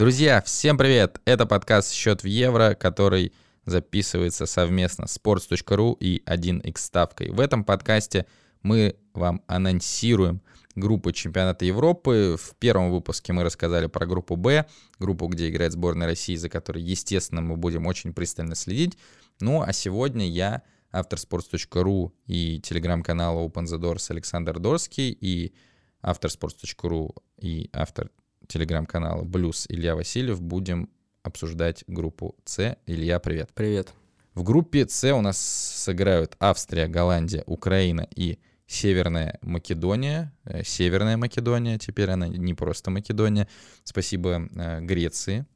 Друзья, 0.00 0.40
всем 0.40 0.78
привет! 0.78 1.20
Это 1.26 1.44
подкаст 1.44 1.92
«Счет 1.92 2.22
в 2.22 2.26
евро», 2.26 2.74
который 2.74 3.34
записывается 3.66 4.46
совместно 4.46 5.06
с 5.06 5.18
sports.ru 5.18 5.94
и 6.00 6.22
1x 6.24 6.78
ставкой. 6.78 7.28
В 7.28 7.38
этом 7.38 7.64
подкасте 7.64 8.24
мы 8.62 8.96
вам 9.12 9.42
анонсируем 9.46 10.40
группы 10.74 11.12
чемпионата 11.12 11.66
Европы. 11.66 12.38
В 12.42 12.56
первом 12.56 12.90
выпуске 12.90 13.34
мы 13.34 13.44
рассказали 13.44 13.88
про 13.88 14.06
группу 14.06 14.36
«Б», 14.36 14.64
группу, 14.98 15.26
где 15.26 15.50
играет 15.50 15.72
сборная 15.72 16.06
России, 16.06 16.34
за 16.34 16.48
которой, 16.48 16.82
естественно, 16.82 17.42
мы 17.42 17.58
будем 17.58 17.86
очень 17.86 18.14
пристально 18.14 18.54
следить. 18.54 18.96
Ну, 19.38 19.60
а 19.60 19.70
сегодня 19.74 20.26
я, 20.26 20.62
автор 20.92 21.18
sports.ru 21.18 22.10
и 22.26 22.58
телеграм-канала 22.62 23.46
Open 23.46 23.64
the 23.64 23.78
Doors 23.78 24.06
Александр 24.08 24.60
Дорский 24.60 25.10
и 25.10 25.52
автор 26.00 26.30
sports.ru 26.30 27.14
и 27.36 27.68
автор 27.74 28.10
телеграм-канала 28.50 29.22
Блюз 29.22 29.66
Илья 29.68 29.94
Васильев 29.94 30.42
будем 30.42 30.90
обсуждать 31.22 31.84
группу 31.86 32.36
С. 32.44 32.76
Илья, 32.86 33.20
привет. 33.20 33.50
Привет. 33.54 33.92
В 34.34 34.42
группе 34.42 34.86
С 34.88 35.12
у 35.14 35.20
нас 35.20 35.38
сыграют 35.38 36.36
Австрия, 36.40 36.88
Голландия, 36.88 37.44
Украина 37.46 38.06
и 38.14 38.38
Северная 38.66 39.38
Македония. 39.42 40.32
Э, 40.44 40.62
Северная 40.64 41.16
Македония, 41.16 41.78
теперь 41.78 42.10
она 42.10 42.28
не 42.28 42.54
просто 42.54 42.90
Македония. 42.90 43.48
Спасибо 43.84 44.48
э, 44.54 44.80
Греции. 44.80 45.46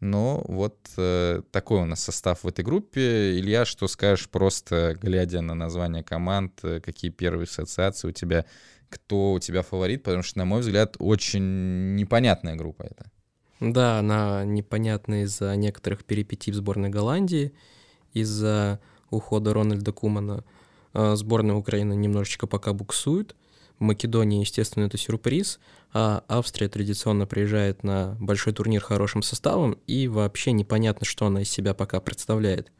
Но 0.00 0.44
вот 0.48 0.78
э, 0.96 1.42
такой 1.52 1.80
у 1.80 1.84
нас 1.84 2.02
состав 2.02 2.42
в 2.42 2.48
этой 2.48 2.64
группе. 2.64 3.38
Илья, 3.38 3.64
что 3.64 3.86
скажешь 3.86 4.28
просто, 4.28 4.98
глядя 5.00 5.42
на 5.42 5.54
название 5.54 6.02
команд, 6.02 6.58
э, 6.64 6.80
какие 6.80 7.12
первые 7.12 7.44
ассоциации 7.44 8.08
у 8.08 8.12
тебя, 8.12 8.44
кто 8.92 9.32
у 9.32 9.38
тебя 9.38 9.62
фаворит? 9.62 10.02
Потому 10.02 10.22
что, 10.22 10.38
на 10.38 10.44
мой 10.44 10.60
взгляд, 10.60 10.96
очень 10.98 11.94
непонятная 11.96 12.56
группа 12.56 12.82
это. 12.82 13.10
Да, 13.60 13.98
она 13.98 14.44
непонятна 14.44 15.22
из-за 15.22 15.54
некоторых 15.56 16.04
перипетий 16.04 16.52
в 16.52 16.56
сборной 16.56 16.90
Голландии, 16.90 17.52
из-за 18.12 18.80
ухода 19.10 19.54
Рональда 19.54 19.92
Кумана– 19.92 20.44
а, 20.94 21.16
сборная 21.16 21.56
Украины 21.56 21.94
немножечко 21.94 22.46
пока 22.46 22.72
буксует. 22.72 23.34
Македония, 23.78 24.40
естественно, 24.40 24.84
это 24.84 24.96
сюрприз, 24.96 25.58
а 25.92 26.22
Австрия 26.28 26.68
традиционно 26.68 27.26
приезжает 27.26 27.82
на 27.82 28.16
большой 28.20 28.52
турнир 28.52 28.80
хорошим 28.80 29.22
составом, 29.22 29.76
и 29.86 30.06
вообще 30.06 30.52
непонятно, 30.52 31.04
что 31.04 31.26
она 31.26 31.42
из 31.42 31.50
себя 31.50 31.74
пока 31.74 32.00
представляет. 32.00 32.70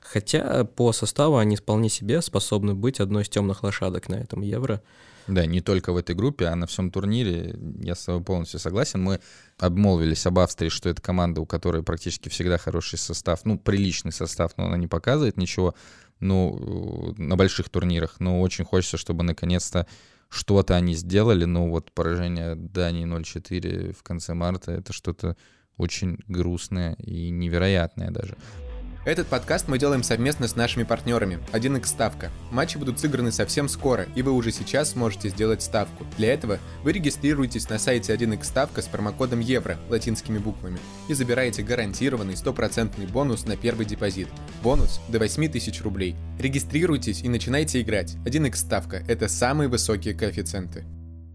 Хотя 0.00 0.64
по 0.64 0.92
составу 0.92 1.36
они 1.36 1.56
вполне 1.56 1.90
себе 1.90 2.22
способны 2.22 2.74
быть 2.74 2.98
одной 3.00 3.24
из 3.24 3.28
темных 3.28 3.62
лошадок 3.62 4.08
на 4.08 4.14
этом 4.14 4.40
Евро. 4.40 4.82
Да, 5.28 5.44
не 5.44 5.60
только 5.60 5.92
в 5.92 5.96
этой 5.98 6.16
группе, 6.16 6.46
а 6.46 6.56
на 6.56 6.66
всем 6.66 6.90
турнире. 6.90 7.54
Я 7.80 7.94
с 7.94 8.04
тобой 8.04 8.22
полностью 8.22 8.58
согласен. 8.58 9.02
Мы 9.02 9.20
обмолвились 9.58 10.26
об 10.26 10.38
Австрии, 10.38 10.70
что 10.70 10.88
это 10.88 11.02
команда, 11.02 11.42
у 11.42 11.46
которой 11.46 11.82
практически 11.82 12.30
всегда 12.30 12.56
хороший 12.56 12.98
состав. 12.98 13.44
Ну, 13.44 13.58
приличный 13.58 14.12
состав, 14.12 14.52
но 14.56 14.66
она 14.66 14.78
не 14.78 14.86
показывает 14.86 15.36
ничего 15.36 15.74
ну, 16.18 17.14
на 17.18 17.36
больших 17.36 17.68
турнирах. 17.68 18.16
Но 18.20 18.40
очень 18.40 18.64
хочется, 18.64 18.96
чтобы 18.96 19.22
наконец-то 19.22 19.86
что-то 20.30 20.76
они 20.76 20.94
сделали. 20.94 21.44
Ну, 21.44 21.68
вот 21.68 21.92
поражение 21.92 22.54
Дании 22.54 23.06
0-4 23.06 23.92
в 23.92 24.02
конце 24.02 24.32
марта— 24.32 24.72
это 24.72 24.94
что-то 24.94 25.36
очень 25.76 26.18
грустное 26.26 26.94
и 26.94 27.28
невероятное 27.30 28.10
даже. 28.10 28.36
Этот 29.04 29.28
подкаст 29.28 29.68
мы 29.68 29.78
делаем 29.78 30.02
совместно 30.02 30.48
с 30.48 30.56
нашими 30.56 30.82
партнерами 30.82 31.38
1x 31.52 31.86
Ставка. 31.86 32.30
Матчи 32.50 32.76
будут 32.76 32.98
сыграны 32.98 33.30
совсем 33.30 33.68
скоро, 33.68 34.06
и 34.16 34.22
вы 34.22 34.32
уже 34.32 34.50
сейчас 34.50 34.90
сможете 34.90 35.28
сделать 35.28 35.62
ставку. 35.62 36.04
Для 36.16 36.34
этого 36.34 36.58
вы 36.82 36.92
регистрируетесь 36.92 37.70
на 37.70 37.78
сайте 37.78 38.12
1x 38.12 38.44
Ставка 38.44 38.82
с 38.82 38.86
промокодом 38.86 39.40
ЕВРО 39.40 39.78
латинскими 39.88 40.38
буквами 40.38 40.78
и 41.08 41.14
забираете 41.14 41.62
гарантированный 41.62 42.36
стопроцентный 42.36 43.06
бонус 43.06 43.46
на 43.46 43.56
первый 43.56 43.86
депозит. 43.86 44.28
Бонус 44.62 45.00
до 45.08 45.20
8000 45.20 45.80
рублей. 45.82 46.16
Регистрируйтесь 46.38 47.22
и 47.22 47.28
начинайте 47.28 47.80
играть. 47.80 48.16
1x 48.26 48.56
Ставка– 48.56 49.02
это 49.08 49.28
самые 49.28 49.68
высокие 49.68 50.12
коэффициенты. 50.12 50.84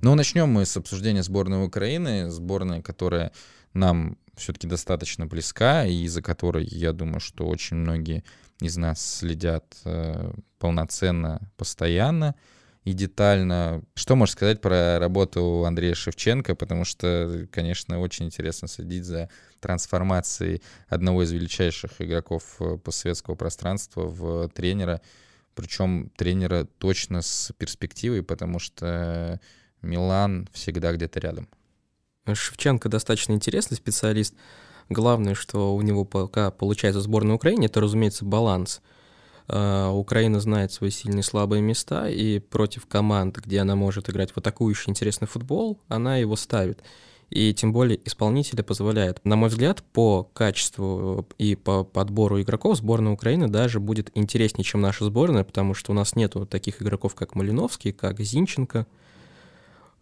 Ну, 0.02 0.16
начнем 0.16 0.50
мы 0.50 0.66
с 0.66 0.76
обсуждения 0.76 1.24
сборной 1.24 1.66
Украины, 1.66 2.30
сборной, 2.30 2.82
которая 2.82 3.32
нам 3.74 4.18
все-таки 4.36 4.68
достаточно 4.68 5.26
близка, 5.26 5.86
и 5.86 6.08
за 6.08 6.22
которой, 6.22 6.66
я 6.66 6.94
думаю, 6.94 7.20
что 7.20 7.48
очень 7.48 7.78
многие 7.78 8.24
из 8.60 8.78
нас 8.78 9.18
следят 9.18 9.66
э, 9.86 10.34
полноценно, 10.60 11.52
постоянно 11.58 12.36
и 12.84 12.94
детально. 12.94 13.84
Что 13.96 14.16
можешь 14.16 14.34
сказать 14.34 14.62
про 14.62 15.00
работу 15.00 15.64
Андрея 15.66 15.94
Шевченко? 15.94 16.56
Потому 16.56 16.84
что, 16.86 17.48
конечно, 17.52 18.00
очень 18.00 18.26
интересно 18.26 18.68
следить 18.68 19.06
за 19.06 19.30
трансформацией 19.60 20.62
одного 20.88 21.24
из 21.24 21.32
величайших 21.32 22.02
игроков 22.02 22.56
э, 22.60 22.78
постсоветского 22.78 23.36
пространства 23.36 24.06
в 24.08 24.50
тренера, 24.50 25.02
причем 25.56 26.10
тренера 26.16 26.66
точно 26.78 27.22
с 27.22 27.52
перспективой, 27.58 28.24
потому 28.24 28.60
что 28.60 29.40
Милан 29.82 30.48
всегда 30.52 30.94
где-то 30.94 31.20
рядом. 31.20 31.48
Шевченко 32.32 32.90
достаточно 32.90 33.34
интересный 33.34 33.76
специалист. 33.76 34.34
Главное, 34.90 35.36
что 35.36 35.76
у 35.76 35.82
него 35.82 36.06
пока 36.06 36.52
получается 36.52 37.00
в 37.00 37.04
сборной 37.04 37.36
Украины, 37.36 37.66
это, 37.66 37.82
разумеется, 37.82 38.26
баланс. 38.26 38.82
А, 39.48 39.92
Украина 39.92 40.40
знает 40.40 40.72
свои 40.72 40.90
сильные 40.90 41.20
и 41.20 41.24
слабые 41.24 41.62
места, 41.62 42.10
и 42.10 42.40
против 42.40 42.86
команд, 42.86 43.38
где 43.38 43.60
она 43.60 43.76
может 43.76 44.10
играть 44.10 44.32
в 44.32 44.38
атакующий 44.38 44.90
интересный 44.90 45.28
футбол, 45.28 45.80
она 45.90 46.18
его 46.18 46.36
ставит. 46.36 46.82
И 47.30 47.54
тем 47.54 47.74
более 47.74 48.00
исполнители 48.06 48.62
позволяют. 48.62 49.20
На 49.26 49.36
мой 49.36 49.50
взгляд, 49.50 49.84
по 49.92 50.24
качеству 50.24 51.28
и 51.38 51.56
по 51.56 51.84
подбору 51.84 52.40
игроков 52.42 52.78
сборная 52.78 53.12
Украины 53.12 53.48
даже 53.48 53.80
будет 53.80 54.12
интереснее, 54.14 54.64
чем 54.64 54.82
наша 54.82 55.06
сборная, 55.06 55.44
потому 55.44 55.74
что 55.74 55.92
у 55.92 55.96
нас 55.96 56.16
нету 56.16 56.46
таких 56.46 56.82
игроков, 56.82 57.16
как 57.16 57.36
Малиновский, 57.36 57.92
как 57.92 58.22
Зинченко– 58.22 58.88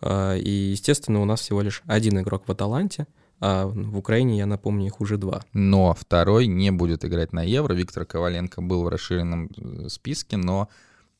и, 0.04 0.70
естественно, 0.72 1.22
у 1.22 1.26
нас 1.26 1.42
всего 1.42 1.62
лишь 1.62 1.84
один 1.86 2.20
игрок 2.20 2.48
в 2.48 2.52
Аталанте, 2.52 3.08
а 3.42 3.66
в 3.66 3.98
Украине, 3.98 4.38
я 4.38 4.46
напомню, 4.46 4.86
их 4.86 5.02
уже 5.02 5.18
два. 5.18 5.42
Но 5.52 5.96
второй 5.96 6.46
не 6.46 6.72
будет 6.72 7.04
играть 7.04 7.34
на 7.34 7.42
Евро. 7.42 7.74
Виктор 7.74 8.06
Коваленко 8.06 8.62
был 8.62 8.84
в 8.84 8.88
расширенном 8.88 9.50
э, 9.58 9.90
списке, 9.90 10.38
но 10.38 10.70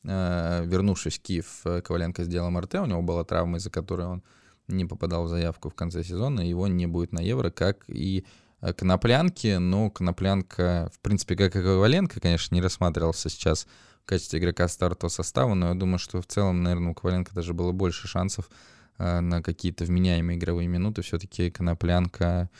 э, 0.04 0.64
вернувшись 0.64 1.18
в 1.18 1.22
Киев, 1.22 1.62
э, 1.64 1.80
Коваленко 1.82 2.22
сделал 2.22 2.48
МРТ, 2.52 2.76
у 2.76 2.86
него 2.86 3.02
была 3.02 3.24
травма, 3.24 3.58
из-за 3.58 3.70
которой 3.70 4.06
он 4.06 4.22
не 4.68 4.84
попадал 4.84 5.24
в 5.24 5.28
заявку 5.28 5.68
в 5.68 5.74
конце 5.74 6.04
сезона, 6.04 6.42
его 6.42 6.68
не 6.68 6.86
будет 6.86 7.12
на 7.12 7.18
Евро, 7.18 7.50
как 7.50 7.84
и 7.88 8.24
Коноплянки, 8.60 9.56
но 9.56 9.90
Коноплянка, 9.90 10.92
в 10.94 11.00
принципе, 11.00 11.34
как 11.34 11.56
и 11.56 11.60
Коваленко, 11.60 12.20
конечно, 12.20 12.54
не 12.54 12.62
рассматривался 12.62 13.30
сейчас 13.30 13.66
в 14.02 14.08
качестве 14.08 14.40
игрока 14.40 14.68
стартового 14.68 15.12
состава, 15.12 15.54
но 15.54 15.68
я 15.68 15.74
думаю, 15.74 15.98
что 15.98 16.20
в 16.20 16.26
целом, 16.26 16.62
наверное, 16.62 16.90
у 16.90 16.94
Коваленко 16.94 17.34
даже 17.34 17.54
было 17.54 17.72
больше 17.72 18.08
шансов 18.08 18.50
э, 18.98 19.20
на 19.20 19.42
какие-то 19.42 19.84
вменяемые 19.84 20.38
игровые 20.38 20.68
минуты. 20.68 21.02
Все-таки 21.02 21.50
Коноплянка, 21.50 22.50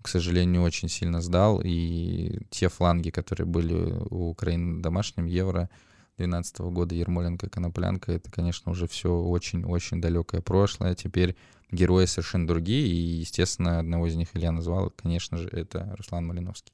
к 0.00 0.08
сожалению, 0.08 0.62
очень 0.62 0.88
сильно 0.88 1.20
сдал, 1.20 1.60
и 1.62 2.40
те 2.50 2.68
фланги, 2.68 3.10
которые 3.10 3.46
были 3.46 3.74
у 4.10 4.30
Украины 4.30 4.76
на 4.76 4.82
домашнем 4.82 5.26
Евро 5.26 5.68
2012 6.16 6.58
года, 6.60 6.94
Ермоленко, 6.94 7.50
Коноплянка, 7.50 8.12
это, 8.12 8.30
конечно, 8.30 8.72
уже 8.72 8.86
все 8.88 9.12
очень-очень 9.12 10.00
далекое 10.00 10.40
прошлое. 10.40 10.94
Теперь 10.94 11.36
герои 11.70 12.06
совершенно 12.06 12.46
другие, 12.46 12.88
и, 12.88 12.94
естественно, 12.94 13.78
одного 13.78 14.06
из 14.06 14.16
них 14.16 14.28
Илья 14.34 14.50
назвал, 14.50 14.90
конечно 14.90 15.36
же, 15.36 15.48
это 15.48 15.94
Руслан 15.96 16.26
Малиновский. 16.26 16.72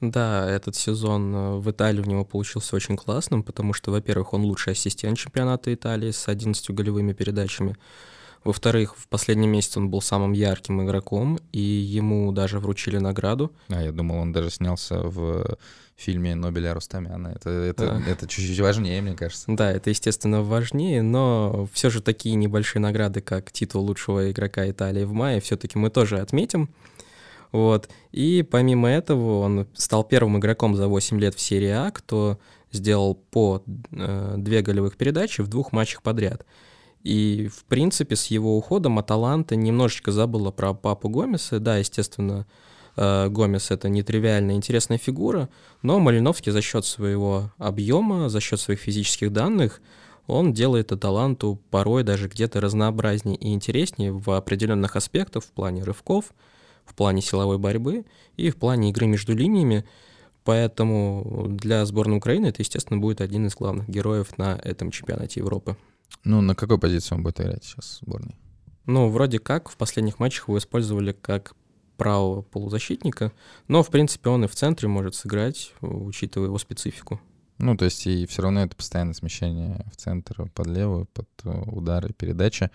Да, 0.00 0.50
этот 0.50 0.76
сезон 0.76 1.34
э, 1.34 1.56
в 1.58 1.70
Италии 1.70 2.00
у 2.00 2.04
него 2.04 2.24
получился 2.24 2.76
очень 2.76 2.96
классным, 2.96 3.42
потому 3.42 3.72
что, 3.72 3.90
во-первых, 3.90 4.32
он 4.32 4.42
лучший 4.42 4.72
ассистент 4.72 5.18
чемпионата 5.18 5.72
Италии 5.72 6.10
с 6.10 6.28
11 6.28 6.70
голевыми 6.70 7.12
передачами. 7.12 7.76
Во-вторых, 8.44 8.96
в 8.98 9.08
последний 9.08 9.46
месяц 9.46 9.76
он 9.78 9.88
был 9.88 10.02
самым 10.02 10.32
ярким 10.32 10.84
игроком, 10.84 11.38
и 11.52 11.60
ему 11.60 12.30
даже 12.32 12.58
вручили 12.58 12.98
награду. 12.98 13.52
А, 13.68 13.82
я 13.82 13.90
думал, 13.90 14.16
он 14.16 14.32
даже 14.32 14.50
снялся 14.50 15.00
в 15.00 15.56
фильме 15.96 16.34
Нобеля 16.34 16.74
Рустамяна. 16.74 17.28
Это, 17.28 17.48
это, 17.48 17.96
а. 17.96 18.10
это 18.10 18.26
чуть-чуть 18.26 18.60
важнее, 18.60 19.00
мне 19.00 19.14
кажется. 19.14 19.46
Да, 19.48 19.70
это, 19.70 19.88
естественно, 19.88 20.42
важнее, 20.42 21.00
но 21.00 21.66
все 21.72 21.88
же 21.88 22.02
такие 22.02 22.34
небольшие 22.34 22.82
награды, 22.82 23.22
как 23.22 23.50
титул 23.50 23.84
лучшего 23.84 24.30
игрока 24.30 24.68
Италии 24.68 25.04
в 25.04 25.12
мае, 25.12 25.40
все-таки 25.40 25.78
мы 25.78 25.88
тоже 25.88 26.18
отметим. 26.18 26.68
Вот. 27.54 27.88
И 28.10 28.42
помимо 28.42 28.88
этого 28.88 29.38
он 29.38 29.68
стал 29.74 30.02
первым 30.02 30.38
игроком 30.38 30.74
за 30.74 30.88
8 30.88 31.20
лет 31.20 31.36
в 31.36 31.40
серии 31.40 31.68
А, 31.68 31.92
кто 31.92 32.40
сделал 32.72 33.14
по 33.14 33.62
э, 33.92 34.34
две 34.38 34.60
голевых 34.60 34.96
передачи 34.96 35.40
в 35.40 35.46
двух 35.46 35.70
матчах 35.70 36.02
подряд. 36.02 36.44
И, 37.04 37.48
в 37.54 37.64
принципе, 37.66 38.16
с 38.16 38.26
его 38.26 38.58
уходом 38.58 38.98
Аталанта 38.98 39.54
немножечко 39.54 40.10
забыла 40.10 40.50
про 40.50 40.74
папу 40.74 41.08
Гомеса. 41.08 41.60
Да, 41.60 41.76
естественно, 41.76 42.48
э, 42.96 43.28
Гомес— 43.28 43.70
это 43.70 43.88
нетривиальная 43.88 44.56
интересная 44.56 44.98
фигура, 44.98 45.48
но 45.80 46.00
Малиновский 46.00 46.50
за 46.50 46.60
счет 46.60 46.84
своего 46.84 47.52
объема, 47.58 48.28
за 48.28 48.40
счет 48.40 48.58
своих 48.58 48.80
физических 48.80 49.32
данных, 49.32 49.80
он 50.26 50.54
делает 50.54 50.90
Аталанту 50.90 51.60
порой 51.70 52.02
даже 52.02 52.26
где-то 52.26 52.60
разнообразнее 52.60 53.36
и 53.36 53.52
интереснее 53.52 54.10
в 54.10 54.28
определенных 54.32 54.96
аспектах 54.96 55.44
в 55.44 55.52
плане 55.52 55.84
рывков, 55.84 56.32
в 56.84 56.94
плане 56.94 57.22
силовой 57.22 57.58
борьбы 57.58 58.04
и 58.36 58.50
в 58.50 58.56
плане 58.56 58.90
игры 58.90 59.06
между 59.06 59.34
линиями. 59.34 59.84
Поэтому 60.44 61.46
для 61.48 61.84
сборной 61.86 62.18
Украины 62.18 62.46
это, 62.46 62.62
естественно, 62.62 63.00
будет 63.00 63.20
один 63.20 63.46
из 63.46 63.54
главных 63.54 63.88
героев 63.88 64.36
на 64.36 64.60
этом 64.62 64.90
чемпионате 64.90 65.40
Европы. 65.40 65.76
Ну, 66.22 66.40
на 66.40 66.54
какой 66.54 66.78
позиции 66.78 67.14
он 67.14 67.22
будет 67.22 67.40
играть 67.40 67.64
сейчас 67.64 67.86
в 67.86 68.04
сборной? 68.04 68.36
Ну, 68.86 69.08
вроде 69.08 69.38
как 69.38 69.70
в 69.70 69.76
последних 69.76 70.18
матчах 70.18 70.48
его 70.48 70.58
использовали 70.58 71.12
как 71.12 71.56
правого 71.96 72.42
полузащитника, 72.42 73.32
но, 73.68 73.82
в 73.82 73.88
принципе, 73.88 74.28
он 74.28 74.44
и 74.44 74.48
в 74.48 74.54
центре 74.54 74.88
может 74.88 75.14
сыграть, 75.14 75.72
учитывая 75.80 76.48
его 76.48 76.58
специфику. 76.58 77.20
Ну, 77.58 77.76
то 77.76 77.84
есть 77.84 78.06
и 78.06 78.26
все 78.26 78.42
равно 78.42 78.62
это 78.62 78.74
постоянное 78.74 79.14
смещение 79.14 79.86
в 79.92 79.96
центр 79.96 80.50
под 80.52 80.66
левую, 80.66 81.06
под 81.06 81.28
э, 81.44 81.62
удары, 81.70 82.12
передача. 82.12 82.70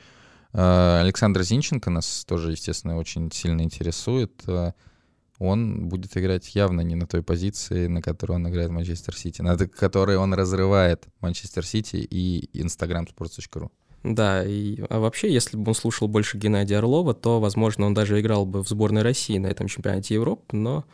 Э, 0.54 1.00
Александр 1.01 1.44
Зинченко 1.44 1.90
нас 1.90 2.25
тоже, 2.25 2.51
естественно, 2.51 2.98
очень 2.98 3.31
сильно 3.31 3.62
интересует. 3.62 4.44
Э, 4.48 4.74
он 5.40 5.88
будет 5.88 6.18
играть 6.18 6.54
явно 6.54 6.81
не 6.81 6.96
на 6.96 7.07
той 7.07 7.24
позиции, 7.24 7.88
на 7.88 8.01
которой 8.01 8.34
он 8.34 8.50
играет 8.50 8.69
в 8.69 8.74
Манчестер 8.74 9.16
Сити, 9.16 9.42
на 9.42 9.57
которой 9.57 10.18
он 10.18 10.34
разрывает 10.34 11.07
Манчестер 11.22 11.66
Сити 11.66 11.96
и 11.96 12.50
instagramsports.ru. 12.62 13.69
Да, 14.04 14.46
и, 14.46 14.81
а 14.90 15.00
вообще, 15.00 15.31
если 15.31 15.57
бы 15.57 15.69
он 15.69 15.75
слушал 15.75 16.07
больше 16.07 16.38
Геннадия 16.38 16.78
Орлова, 16.78 17.13
то, 17.13 17.40
возможно, 17.40 17.86
он 17.86 17.94
даже 17.94 18.19
играл 18.19 18.46
бы 18.46 18.63
в 18.63 18.69
сборной 18.69 19.01
России 19.01 19.38
на 19.38 19.48
этом 19.48 19.68
чемпионате 19.68 20.13
Европы, 20.13 20.56
но 20.56 20.86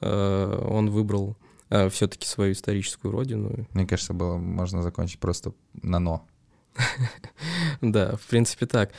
э, 0.00 0.66
он 0.68 0.90
выбрал 0.90 1.36
э, 1.70 1.88
все-таки 1.88 2.26
свою 2.26 2.52
историческую 2.52 3.12
родину. 3.12 3.66
Мне 3.72 3.86
кажется, 3.86 4.12
было 4.12 4.36
можно 4.36 4.82
закончить 4.82 5.20
просто 5.20 5.52
на 5.82 6.00
«но». 6.00 6.26
Да, 7.80 8.16
в 8.16 8.26
принципе 8.28 8.66
так. 8.66 8.92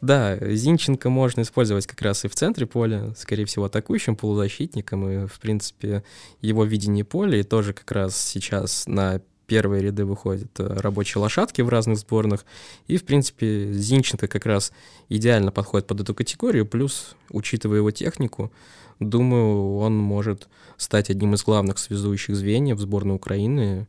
Да, 0.00 0.36
Зинченко 0.40 1.10
можно 1.10 1.42
использовать 1.42 1.86
как 1.86 2.00
раз 2.02 2.24
и 2.24 2.28
в 2.28 2.34
центре 2.34 2.66
поля, 2.66 3.12
скорее 3.16 3.44
всего, 3.44 3.66
атакующим 3.66 4.16
полузащитником, 4.16 5.08
и, 5.08 5.26
в 5.26 5.38
принципе, 5.40 6.02
его 6.40 6.64
видение 6.64 7.04
поля, 7.04 7.38
и 7.38 7.42
тоже 7.42 7.74
как 7.74 7.90
раз 7.92 8.18
сейчас 8.18 8.86
на 8.86 9.20
первые 9.46 9.82
ряды 9.82 10.04
выходят 10.04 10.48
э, 10.60 10.64
рабочие 10.64 11.20
лошадки 11.20 11.60
в 11.60 11.68
разных 11.68 11.98
сборных, 11.98 12.44
и, 12.86 12.96
в 12.96 13.04
принципе, 13.04 13.72
Зинченко 13.72 14.28
как 14.28 14.46
раз 14.46 14.72
идеально 15.08 15.50
подходит 15.50 15.88
под 15.88 16.00
эту 16.00 16.14
категорию, 16.14 16.66
плюс, 16.66 17.16
учитывая 17.30 17.78
его 17.78 17.90
технику, 17.90 18.52
думаю, 19.00 19.76
он 19.78 19.98
может 19.98 20.48
стать 20.76 21.10
одним 21.10 21.34
из 21.34 21.42
главных 21.42 21.78
связующих 21.78 22.36
звеньев 22.36 22.78
сборной 22.78 23.16
Украины, 23.16 23.88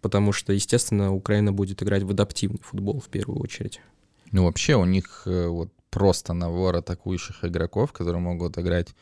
потому 0.00 0.32
что, 0.32 0.52
естественно, 0.52 1.12
Украина 1.12 1.52
будет 1.52 1.82
играть 1.82 2.02
в 2.02 2.10
адаптивный 2.10 2.60
футбол 2.62 3.00
в 3.00 3.08
первую 3.08 3.40
очередь. 3.40 3.80
Ну, 4.32 4.44
вообще 4.44 4.76
у 4.76 4.84
них 4.84 5.22
э, 5.26 5.46
вот 5.46 5.72
просто 5.90 6.34
набор 6.34 6.76
атакующих 6.76 7.44
игроков, 7.44 7.92
которые 7.92 8.20
могут 8.20 8.58
играть 8.58 8.94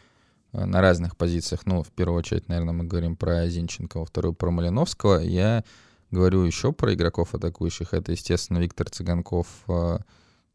э, 0.53 0.65
на 0.65 0.81
разных 0.81 1.17
позициях. 1.17 1.67
Ну, 1.67 1.83
в 1.83 1.91
первую 1.91 2.19
очередь, 2.19 2.49
наверное, 2.49 2.75
мы 2.75 2.85
говорим 2.85 3.17
про 3.17 3.49
Зинченко, 3.49 3.99
во 3.99 4.05
вторую 4.05 4.35
про 4.35 4.51
Малиновского. 4.51 5.19
Я 5.19 5.65
говорю 6.11 6.45
еще 6.45 6.73
про 6.73 6.95
игроков 6.95 7.35
атакующих. 7.35 7.93
Это, 7.93 8.13
естественно, 8.13 8.59
Виктор 8.59 8.89
Цыганков, 8.89 9.47
э, 9.69 9.99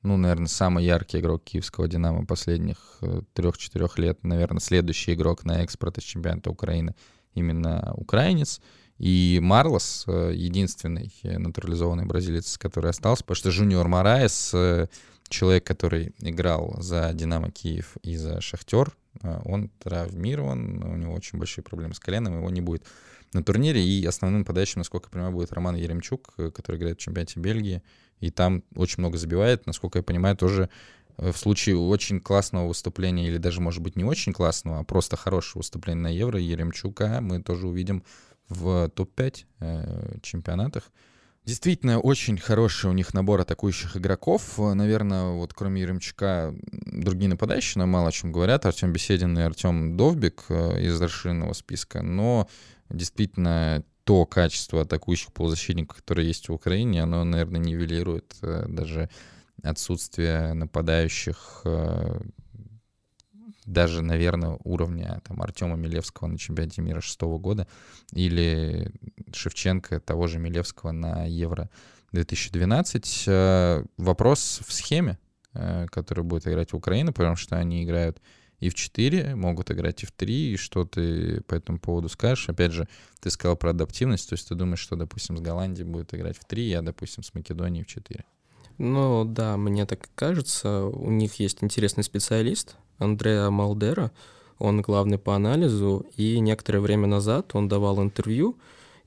ну, 0.03 0.17
наверное, 0.17 0.47
самый 0.47 0.85
яркий 0.85 1.19
игрок 1.19 1.43
киевского 1.43 1.87
«Динамо» 1.87 2.25
последних 2.25 2.99
трех-четырех 3.33 3.99
лет. 3.99 4.23
Наверное, 4.23 4.59
следующий 4.59 5.13
игрок 5.13 5.43
на 5.43 5.61
экспорт 5.63 5.99
из 5.99 6.03
чемпионата 6.05 6.49
Украины 6.49 6.95
именно 7.35 7.93
украинец. 7.95 8.61
И 9.01 9.39
Марлос 9.41 10.03
э, 10.05 10.31
единственный 10.35 11.11
натурализованный 11.23 12.05
бразилец, 12.05 12.59
который 12.59 12.91
остался, 12.91 13.23
потому 13.23 13.35
что 13.35 13.49
Жуниор 13.49 13.87
Мараес, 13.87 14.51
э, 14.53 14.89
человек, 15.27 15.63
который 15.63 16.13
играл 16.19 16.75
за 16.77 17.11
Динамо 17.11 17.49
Киев 17.49 17.97
и 18.03 18.15
за 18.15 18.39
Шахтер, 18.41 18.95
э, 19.23 19.41
он 19.45 19.69
травмирован, 19.79 20.83
у 20.83 20.95
него 20.97 21.15
очень 21.15 21.39
большие 21.39 21.63
проблемы 21.63 21.95
с 21.95 21.99
коленом, 21.99 22.37
его 22.37 22.49
не 22.51 22.61
будет 22.61 22.83
на 23.33 23.43
турнире. 23.43 23.83
И 23.83 24.05
основным 24.05 24.45
подающим, 24.45 24.81
насколько 24.81 25.07
я 25.07 25.11
понимаю, 25.13 25.33
будет 25.33 25.51
Роман 25.51 25.77
Еремчук, 25.77 26.35
который 26.53 26.77
играет 26.77 26.99
в 26.99 27.01
чемпионате 27.01 27.39
Бельгии. 27.39 27.81
И 28.19 28.29
там 28.29 28.63
очень 28.75 28.99
много 28.99 29.17
забивает, 29.17 29.65
насколько 29.65 29.97
я 29.97 30.03
понимаю, 30.03 30.37
тоже 30.37 30.69
в 31.17 31.33
случае 31.33 31.77
очень 31.77 32.19
классного 32.19 32.67
выступления, 32.67 33.27
или 33.27 33.37
даже, 33.37 33.61
может 33.61 33.81
быть, 33.81 33.95
не 33.95 34.03
очень 34.03 34.31
классного, 34.31 34.79
а 34.79 34.83
просто 34.83 35.17
хорошего 35.17 35.61
выступления 35.61 36.01
на 36.01 36.07
Евро, 36.13 36.39
Еремчука 36.39 37.19
мы 37.19 37.41
тоже 37.41 37.67
увидим 37.67 38.03
в 38.51 38.89
топ-5 38.89 39.45
э, 39.59 40.17
чемпионатах. 40.21 40.91
Действительно, 41.45 41.99
очень 41.99 42.37
хороший 42.37 42.89
у 42.91 42.93
них 42.93 43.15
набор 43.15 43.41
атакующих 43.41 43.97
игроков. 43.97 44.59
Наверное, 44.59 45.31
вот 45.31 45.53
кроме 45.55 45.81
Еремчука, 45.81 46.53
другие 46.71 47.29
нападающие 47.29 47.79
нам 47.79 47.89
мало 47.89 48.09
о 48.09 48.11
чем 48.11 48.31
говорят. 48.31 48.65
Артем 48.67 48.93
Беседин 48.93 49.37
и 49.39 49.41
Артем 49.41 49.97
Довбик 49.97 50.45
э, 50.49 50.83
из 50.83 51.01
расширенного 51.01 51.53
списка. 51.53 52.03
Но 52.03 52.47
действительно, 52.89 53.83
то 54.03 54.25
качество 54.27 54.81
атакующих 54.81 55.33
полузащитников, 55.33 55.97
которое 55.97 56.27
есть 56.27 56.49
в 56.49 56.53
Украине, 56.53 57.03
оно, 57.03 57.23
наверное, 57.23 57.59
нивелирует 57.59 58.35
э, 58.43 58.65
даже 58.67 59.09
отсутствие 59.63 60.53
нападающих 60.53 61.63
даже, 63.65 64.01
наверное, 64.01 64.57
уровня 64.63 65.21
там, 65.27 65.41
Артема 65.41 65.75
Милевского 65.75 66.27
на 66.27 66.37
чемпионате 66.37 66.81
мира 66.81 67.01
шестого 67.01 67.37
года 67.37 67.67
или 68.11 68.91
Шевченко 69.33 69.99
того 69.99 70.27
же 70.27 70.39
Милевского 70.39 70.91
на 70.91 71.25
Евро 71.25 71.69
2012. 72.11 73.23
Э, 73.27 73.83
вопрос 73.97 74.61
в 74.65 74.73
схеме, 74.73 75.19
э, 75.53 75.85
который 75.89 76.23
будет 76.23 76.47
играть 76.47 76.73
в 76.73 76.75
Украину, 76.75 77.13
потому 77.13 77.35
что 77.35 77.57
они 77.57 77.83
играют 77.83 78.21
и 78.59 78.69
в 78.69 78.75
4, 78.75 79.35
могут 79.35 79.71
играть 79.71 80.03
и 80.03 80.05
в 80.05 80.11
3, 80.11 80.53
и 80.53 80.55
что 80.57 80.85
ты 80.85 81.41
по 81.41 81.55
этому 81.55 81.79
поводу 81.79 82.09
скажешь? 82.09 82.47
Опять 82.47 82.71
же, 82.71 82.87
ты 83.19 83.31
сказал 83.31 83.57
про 83.57 83.71
адаптивность, 83.71 84.29
то 84.29 84.33
есть 84.33 84.47
ты 84.47 84.55
думаешь, 84.55 84.79
что, 84.79 84.95
допустим, 84.95 85.35
с 85.37 85.41
Голландией 85.41 85.87
будет 85.87 86.13
играть 86.13 86.37
в 86.37 86.45
3, 86.45 86.73
а, 86.73 86.81
допустим, 86.81 87.23
с 87.23 87.33
Македонией 87.33 87.83
в 87.83 87.87
4. 87.87 88.23
Ну 88.77 89.25
да, 89.25 89.57
мне 89.57 89.85
так 89.85 90.09
кажется. 90.15 90.85
У 90.85 91.09
них 91.09 91.35
есть 91.35 91.63
интересный 91.63 92.03
специалист, 92.03 92.77
Андреа 93.01 93.49
Малдера, 93.49 94.11
он 94.59 94.81
главный 94.81 95.17
по 95.17 95.35
анализу, 95.35 96.05
и 96.17 96.39
некоторое 96.39 96.79
время 96.79 97.07
назад 97.07 97.55
он 97.55 97.67
давал 97.67 98.01
интервью 98.01 98.57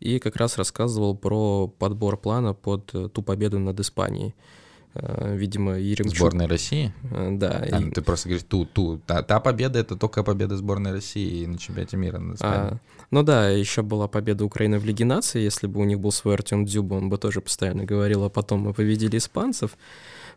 и 0.01 0.19
как 0.19 0.37
раз 0.37 0.59
рассказывал 0.59 1.17
про 1.17 1.69
подбор 1.69 2.17
плана 2.17 2.55
под 2.55 2.87
ту 3.13 3.23
победу 3.23 3.59
над 3.59 3.79
Испанией. 3.81 4.35
Э, 4.95 5.35
видимо, 5.37 5.79
Еремчук... 5.79 6.17
Сборной 6.17 6.47
России? 6.47 6.93
Э, 7.11 7.31
да. 7.33 7.67
А, 7.71 7.81
и... 7.81 7.91
Ты 7.91 8.03
просто 8.03 8.29
говоришь, 8.29 8.47
ту, 8.49 8.65
ту, 8.65 8.99
та, 8.99 9.23
та 9.23 9.41
победа— 9.41 9.79
это 9.81 9.97
только 9.97 10.23
победа 10.23 10.57
сборной 10.57 10.93
России 10.93 11.47
на 11.47 11.59
чемпионате 11.59 11.97
мира 11.97 12.19
Испанией. 12.19 12.75
А, 12.75 12.79
ну 13.11 13.23
да, 13.23 13.49
еще 13.49 13.83
была 13.83 14.07
победа 14.07 14.45
Украины 14.45 14.79
в 14.79 14.85
Лиге 14.85 15.05
нации. 15.05 15.41
Если 15.41 15.67
бы 15.67 15.81
у 15.81 15.85
них 15.85 15.99
был 15.99 16.13
свой 16.13 16.35
Артем 16.35 16.65
Дзюба, 16.65 16.95
он 16.95 17.09
бы 17.09 17.19
тоже 17.19 17.41
постоянно 17.41 17.85
говорил, 17.85 18.25
а 18.25 18.31
потом 18.31 18.61
мы 18.61 18.73
победили 18.73 19.19
испанцев. 19.19 19.77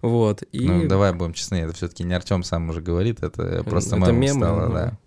Вот, 0.01 0.43
и... 0.51 0.67
Ну, 0.67 0.87
давай 0.87 1.13
будем 1.13 1.33
честны, 1.33 1.55
это 1.55 1.73
все-таки 1.73 2.03
не 2.03 2.13
Артем 2.13 2.43
сам 2.43 2.69
уже 2.69 2.81
говорит, 2.81 3.23
это 3.23 3.63
просто 3.63 3.97
это 3.97 4.11
мем 4.11 4.37
стало, 4.37 4.69
да. 4.69 4.97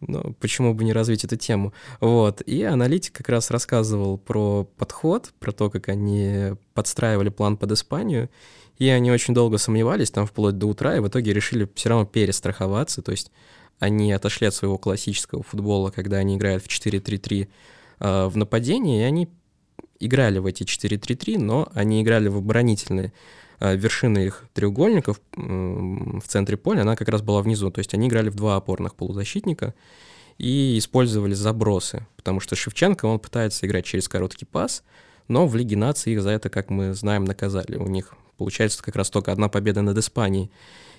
Ну, 0.00 0.34
почему 0.40 0.74
бы 0.74 0.84
не 0.84 0.92
развить 0.92 1.24
эту 1.24 1.36
тему? 1.36 1.72
Вот. 2.00 2.42
И 2.42 2.62
аналитик 2.62 3.14
как 3.14 3.30
раз 3.30 3.50
рассказывал 3.50 4.18
про 4.18 4.64
подход, 4.76 5.32
про 5.38 5.52
то, 5.52 5.70
как 5.70 5.88
они 5.88 6.52
подстраивали 6.74 7.30
план 7.30 7.56
под 7.56 7.72
Испанию. 7.72 8.28
И 8.78 8.88
они 8.88 9.10
очень 9.10 9.34
долго 9.34 9.58
сомневались, 9.58 10.10
там 10.10 10.26
вплоть 10.26 10.58
до 10.58 10.66
утра, 10.66 10.96
и 10.96 11.00
в 11.00 11.08
итоге 11.08 11.32
решили 11.32 11.68
все 11.74 11.88
равно 11.88 12.04
перестраховаться. 12.04 13.02
То 13.02 13.12
есть 13.12 13.30
они 13.78 14.12
отошли 14.12 14.46
от 14.46 14.54
своего 14.54 14.78
классического 14.78 15.42
футбола, 15.42 15.90
когда 15.90 16.18
они 16.18 16.36
играют 16.36 16.62
в 16.62 16.68
4-3-3 16.68 17.42
э, 17.42 17.46
а, 17.98 18.28
в 18.28 18.36
нападении, 18.36 19.00
и 19.00 19.04
они 19.04 19.28
играли 19.98 20.38
в 20.38 20.46
эти 20.46 20.64
4-3-3, 20.64 21.38
но 21.38 21.68
они 21.74 22.02
играли 22.02 22.28
в 22.28 22.36
оборонительные 22.38 23.12
а, 23.58 23.74
вершина 23.74 24.18
их 24.18 24.44
треугольников 24.52 25.20
в 25.34 26.22
центре 26.26 26.56
поля, 26.56 26.82
она 26.82 26.96
как 26.96 27.08
раз 27.08 27.22
была 27.22 27.42
внизу. 27.42 27.70
То 27.70 27.78
есть 27.78 27.94
они 27.94 28.08
играли 28.08 28.28
в 28.28 28.34
два 28.34 28.56
опорных 28.56 28.94
полузащитника 28.94 29.74
и 30.38 30.76
использовали 30.76 31.32
забросы, 31.32 32.06
потому 32.16 32.40
что 32.40 32.56
Шевченко, 32.56 33.06
он 33.06 33.18
пытается 33.18 33.66
играть 33.66 33.86
через 33.86 34.06
короткий 34.06 34.44
пас, 34.44 34.82
но 35.28 35.46
в 35.46 35.56
Лиге 35.56 35.76
нации 35.76 36.12
их 36.12 36.22
за 36.22 36.30
это, 36.30 36.50
как 36.50 36.68
мы 36.68 36.92
знаем, 36.92 37.24
наказали. 37.24 37.76
У 37.76 37.88
них 37.88 38.14
получается 38.36 38.82
как 38.82 38.96
раз 38.96 39.10
только 39.10 39.32
одна 39.32 39.48
победа 39.48 39.82
над 39.82 39.96
Испанией. 39.98 40.50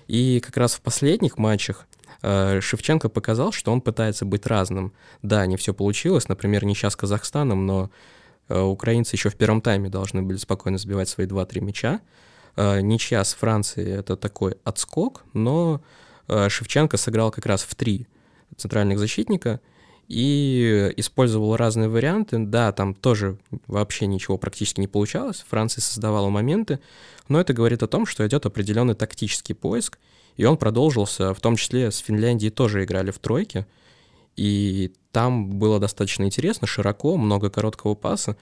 И 0.08 0.40
как 0.40 0.58
раз 0.58 0.74
в 0.74 0.82
последних 0.82 1.38
матчах 1.38 1.88
а, 2.22 2.60
Шевченко 2.62 3.10
показал, 3.10 3.52
что 3.52 3.72
он 3.72 3.82
пытается 3.82 4.26
быть 4.26 4.46
разным. 4.46 4.94
Да, 5.22 5.46
не 5.46 5.58
все 5.58 5.74
получилось, 5.74 6.28
например, 6.28 6.66
не 6.66 6.76
сейчас 6.76 6.94
с 6.94 6.96
Казахстаном, 6.96 7.66
но 7.66 7.92
а, 8.48 8.64
украинцы 8.64 9.16
еще 9.16 9.30
в 9.30 9.36
первом 9.36 9.62
тайме 9.62 9.90
должны 9.90 10.22
были 10.22 10.38
спокойно 10.38 10.78
сбивать 10.78 11.10
свои 11.10 11.28
2-3 11.28 11.62
мяча. 11.62 12.00
Э, 12.56 12.82
ничья 12.82 13.24
с 13.24 13.34
Францией— 13.36 13.92
это 14.00 14.18
такой 14.18 14.58
отскок, 14.64 15.24
но 15.34 15.82
э, 16.28 16.50
Шевченко 16.50 16.98
сыграл 16.98 17.32
как 17.32 17.46
раз 17.46 17.62
в 17.64 17.76
три 17.76 18.08
центральных 18.56 18.98
защитника 18.98 19.62
и 20.08 20.94
использовал 20.96 21.56
разные 21.56 21.90
варианты. 21.90 22.38
Да, 22.40 22.72
там 22.72 22.94
тоже 22.94 23.38
вообще 23.68 24.08
ничего 24.08 24.38
практически 24.38 24.80
не 24.80 24.88
получалось. 24.88 25.46
Франция 25.50 25.82
создавала 25.82 26.30
моменты, 26.30 26.80
но 27.28 27.40
это 27.42 27.54
говорит 27.54 27.84
о 27.84 27.88
том, 27.88 28.06
что 28.06 28.26
идет 28.26 28.46
определенный 28.46 28.96
тактический 28.96 29.56
поиск, 29.56 30.00
И 30.38 30.46
он 30.46 30.58
продолжился, 30.58 31.34
в 31.34 31.42
том 31.42 31.56
числе 31.56 31.92
с 31.92 31.98
Финляндией 31.98 32.52
тоже 32.52 32.84
играли 32.84 33.12
в 33.12 33.20
тройке. 33.20 33.66
И 34.36 34.94
там 35.12 35.50
было 35.50 35.80
достаточно 35.80 36.24
интересно, 36.24 36.68
широко, 36.68 37.18
много 37.18 37.50
короткого 37.50 37.96
паса. 37.96 38.38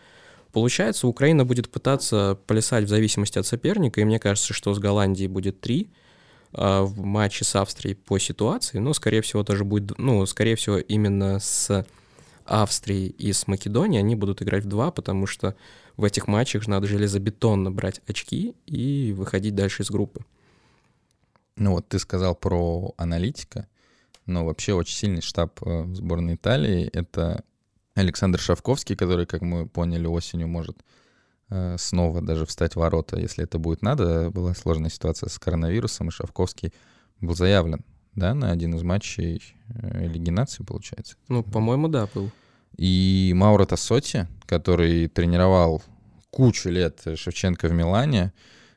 Получается, 0.51 1.07
Украина 1.07 1.45
будет 1.45 1.69
пытаться 1.69 2.37
плясать 2.47 2.85
в 2.85 2.89
зависимости 2.89 3.39
от 3.39 3.47
соперника, 3.47 4.01
и 4.01 4.05
мне 4.05 4.19
кажется, 4.19 4.53
что 4.53 4.73
с 4.73 4.79
Голландией 4.79 5.27
будет 5.27 5.61
три 5.61 5.89
в 6.57 7.03
матче 7.03 7.43
с 7.43 7.55
Австрией 7.55 7.95
по 7.95 8.17
ситуации, 8.17 8.79
но, 8.79 8.93
скорее 8.93 9.21
всего, 9.21 9.43
тоже 9.43 9.63
будет, 9.65 9.97
ну, 9.97 10.25
скорее 10.25 10.55
всего, 10.55 10.77
именно 10.77 11.39
с 11.39 11.85
Австрией 12.45 13.07
и 13.09 13.33
с 13.33 13.47
Македонией 13.47 13.99
они 13.99 14.15
будут 14.15 14.41
играть 14.41 14.63
в 14.63 14.69
два, 14.69 14.91
потому 14.91 15.25
что 15.27 15.55
в 15.97 16.03
этих 16.03 16.27
матчах 16.27 16.67
надо 16.67 16.87
железобетонно 16.87 17.71
брать 17.71 18.01
очки 18.07 18.55
и 18.65 19.13
выходить 19.17 19.55
дальше 19.55 19.83
из 19.83 19.89
группы. 19.89 20.21
Ну 21.57 21.71
вот 21.71 21.87
ты 21.87 21.99
сказал 21.99 22.35
про 22.35 22.93
аналитика, 22.97 23.67
но 24.25 24.45
вообще 24.45 24.73
очень 24.73 24.95
сильный 24.95 25.21
штаб 25.21 25.59
э, 25.65 25.85
сборной 25.93 26.35
Италии— 26.35 26.89
это 26.93 27.43
Александр 27.95 28.39
Шавковский, 28.39 28.95
который, 28.95 29.25
как 29.25 29.41
мы 29.41 29.67
поняли, 29.67 30.05
осенью 30.05 30.47
может 30.47 30.77
снова 31.77 32.21
даже 32.21 32.45
встать 32.45 32.73
в 32.73 32.77
ворота, 32.77 33.19
если 33.19 33.43
это 33.43 33.59
будет 33.59 33.81
надо. 33.81 34.31
Была 34.31 34.53
сложная 34.53 34.89
ситуация 34.89 35.29
с 35.29 35.37
коронавирусом, 35.37 36.07
и 36.07 36.11
Шавковский 36.11 36.73
был 37.21 37.35
заявлен, 37.35 37.85
да, 38.15 38.33
на 38.33 38.51
один 38.51 38.75
из 38.75 38.83
матчей 38.83 39.41
э, 39.69 40.07
Лиги 40.07 40.29
нации, 40.29 40.63
получается. 40.63 41.15
Ну, 41.27 41.43
по-моему, 41.43 41.87
да, 41.87 42.07
был. 42.13 42.31
И 42.77 43.31
Мауро 43.35 43.65
Тассоти, 43.65 44.27
который 44.45 45.07
тренировал 45.07 45.81
кучу 46.29 46.69
лет 46.69 47.01
Шевченко 47.15 47.67
в 47.67 47.71
Милане, 47.71 48.33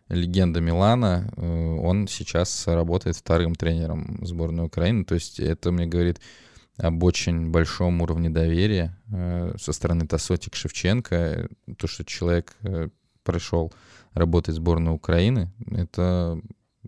легенда 0.09 0.61
Милана, 0.61 1.31
э, 1.37 1.43
он 1.43 2.09
сейчас 2.09 2.67
работает 2.67 3.17
вторым 3.17 3.55
тренером 3.55 4.25
сборной 4.25 4.67
Украины. 4.67 5.05
То 5.05 5.15
есть 5.15 5.41
это 5.41 5.73
мне 5.73 5.87
говорит 5.87 6.21
об 6.79 7.03
очень 7.03 7.51
большом 7.51 8.01
уровне 8.01 8.31
доверия 8.31 8.97
э, 9.13 9.55
со 9.59 9.73
стороны 9.73 10.07
Тасоти 10.07 10.49
к 10.49 10.55
Шевченко. 10.55 11.49
То, 11.77 11.87
что 11.87 12.05
человек 12.05 12.57
э, 12.63 12.89
пришел 13.25 13.73
работать 14.15 14.55
в 14.55 14.59
сборную 14.59 14.95
Украины, 14.95 15.53
это 15.71 16.41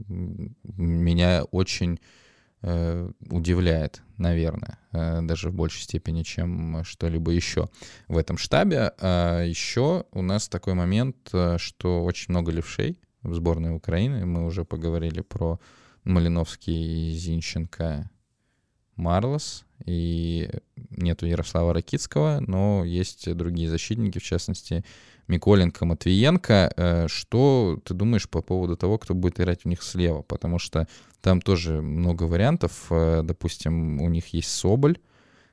меня 0.07 1.45
очень 1.51 2.01
удивляет, 3.31 4.03
наверное, 4.17 4.79
даже 4.93 5.51
в 5.51 5.55
большей 5.55 5.83
степени, 5.83 6.23
чем 6.23 6.85
что-либо 6.85 7.33
еще 7.33 7.69
в 8.07 8.17
этом 8.17 8.39
штабе. 8.39 8.93
А 8.99 9.43
еще 9.43 10.05
у 10.13 10.23
нас 10.23 10.49
такой 10.49 10.75
момент, 10.75 11.17
что 11.57 12.05
очень 12.05 12.27
много 12.29 12.53
левшей 12.53 12.99
в 13.23 13.35
сборной 13.35 13.75
Украины. 13.75 14.25
Мы 14.27 14.47
уже 14.47 14.65
поговорили 14.65 15.21
про 15.21 15.59
Малиновский, 16.05 17.13
Зинченко, 17.13 18.11
Марлос. 18.97 19.65
И 19.87 20.51
нету 20.91 21.27
Ярослава 21.27 21.73
Ракицкого, 21.73 22.41
но 22.47 22.85
есть 22.85 23.33
другие 23.35 23.69
защитники, 23.69 24.19
в 24.19 24.23
частности, 24.23 24.85
Миколенко, 25.31 25.87
Матвиенко. 25.87 26.73
Э, 26.77 27.07
что 27.09 27.79
ты 27.85 27.95
думаешь 27.95 28.29
по 28.29 28.43
поводу 28.43 28.77
того, 28.77 28.99
кто 28.99 29.15
будет 29.15 29.41
играть 29.41 29.65
у 29.65 29.69
них 29.69 29.83
слева? 29.83 30.23
Потому 30.23 30.59
что 30.59 30.87
там 31.23 31.41
тоже 31.41 31.81
много 31.81 32.25
вариантов. 32.25 32.87
Э, 32.91 33.23
допустим, 33.25 34.01
у 34.03 34.09
них 34.09 34.35
есть 34.35 34.51
Соболь, 34.51 34.99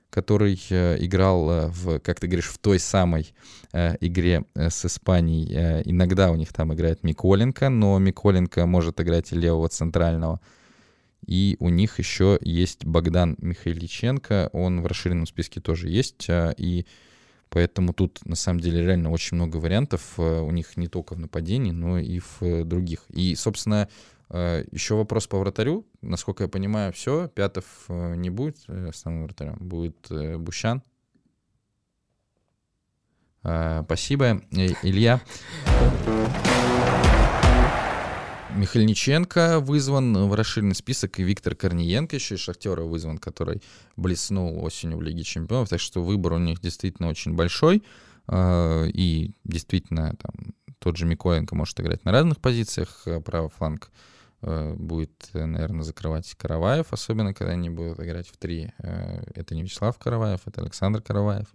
который 0.10 0.60
э, 0.70 0.98
играл 1.00 1.70
в, 1.70 2.00
как 2.00 2.20
ты 2.20 2.28
говоришь, 2.28 2.50
в 2.50 2.58
той 2.58 2.80
самой 2.80 3.34
игре 3.74 4.46
с 4.56 4.86
Испанией. 4.86 5.84
Иногда 5.90 6.32
у 6.32 6.36
них 6.36 6.52
там 6.52 6.74
играет 6.74 7.04
Миколенко, 7.04 7.70
но 7.70 8.00
Миколенко 8.00 8.66
может 8.66 9.00
играть 9.00 9.32
и 9.32 9.36
левого 9.36 9.70
центрального. 9.70 10.40
И 11.28 11.58
у 11.60 11.70
них 11.70 12.00
еще 12.00 12.40
есть 12.42 12.86
Богдан 12.86 13.36
Михайличенко, 13.40 14.50
он 14.54 14.82
в 14.82 14.88
расширенном 14.88 15.28
списке 15.28 15.60
тоже 15.62 15.90
есть, 15.90 16.28
и 16.30 16.86
поэтому 17.50 17.94
тут 17.94 18.26
на 18.26 18.36
самом 18.36 18.62
деле 18.62 18.82
реально 18.82 19.12
очень 19.12 19.36
много 19.36 19.58
вариантов 19.58 20.18
у 20.18 20.52
них 20.52 20.78
не 20.78 20.88
только 20.88 21.14
в 21.14 21.20
нападении, 21.20 21.72
но 21.72 22.00
и 22.00 22.20
в 22.20 22.64
других. 22.64 23.06
И, 23.10 23.36
собственно, 23.36 23.88
Э, 24.30 24.64
Еще 24.72 24.96
вопрос 24.96 25.28
по 25.28 25.38
вратарю. 25.40 25.86
Насколько 26.02 26.44
я 26.44 26.50
понимаю, 26.50 26.92
все, 26.94 27.28
Пятов 27.30 27.66
э, 27.88 28.16
не 28.16 28.30
будет 28.30 28.58
э, 28.68 28.90
основным 28.90 29.26
вратарем, 29.26 29.58
будет 29.60 30.12
Бущан. 30.40 30.82
Спасибо, 33.42 34.42
Илья. 34.52 35.22
Михальниченко 38.58 39.60
вызван 39.60 40.28
в 40.28 40.34
расширенный 40.34 40.76
список, 40.76 41.20
и 41.20 41.24
Виктор 41.24 41.56
Корниенко 41.56 42.16
еще 42.16 42.36
из 42.36 42.42
Шахтера 42.42 42.84
вызван, 42.84 43.18
который 43.18 43.62
блеснул 43.96 44.64
осенью 44.64 44.98
в 44.98 45.02
Лиге 45.02 45.24
Чемпионов, 45.24 45.70
так 45.70 45.80
что 45.80 46.04
выбор 46.04 46.34
у 46.34 46.38
них 46.40 46.60
действительно 46.60 47.10
очень 47.10 47.36
большой, 47.36 47.84
и 48.32 49.32
действительно 49.44 50.16
там 50.22 50.54
тот 50.80 50.98
же 50.98 51.06
Миколенко 51.06 51.56
может 51.56 51.80
играть 51.80 52.04
на 52.04 52.12
разных 52.12 52.40
позициях, 52.40 53.08
правый 53.24 53.50
фланг 53.50 53.90
Э, 54.42 54.76
будет, 54.76 55.30
э, 55.34 55.46
наверное, 55.46 55.84
закрывать 55.84 56.36
Караваев, 56.36 56.94
особенно 56.94 57.34
когда 57.34 57.54
они 57.54 57.70
будут 57.70 58.00
играть 58.00 58.28
в 58.28 58.38
три. 58.38 58.72
Э, 58.78 59.24
это 59.34 59.56
не 59.56 59.64
Вячеслав 59.64 59.98
Караваев, 59.98 60.42
это 60.46 60.62
Александр 60.62 61.02
Караваев. 61.02 61.48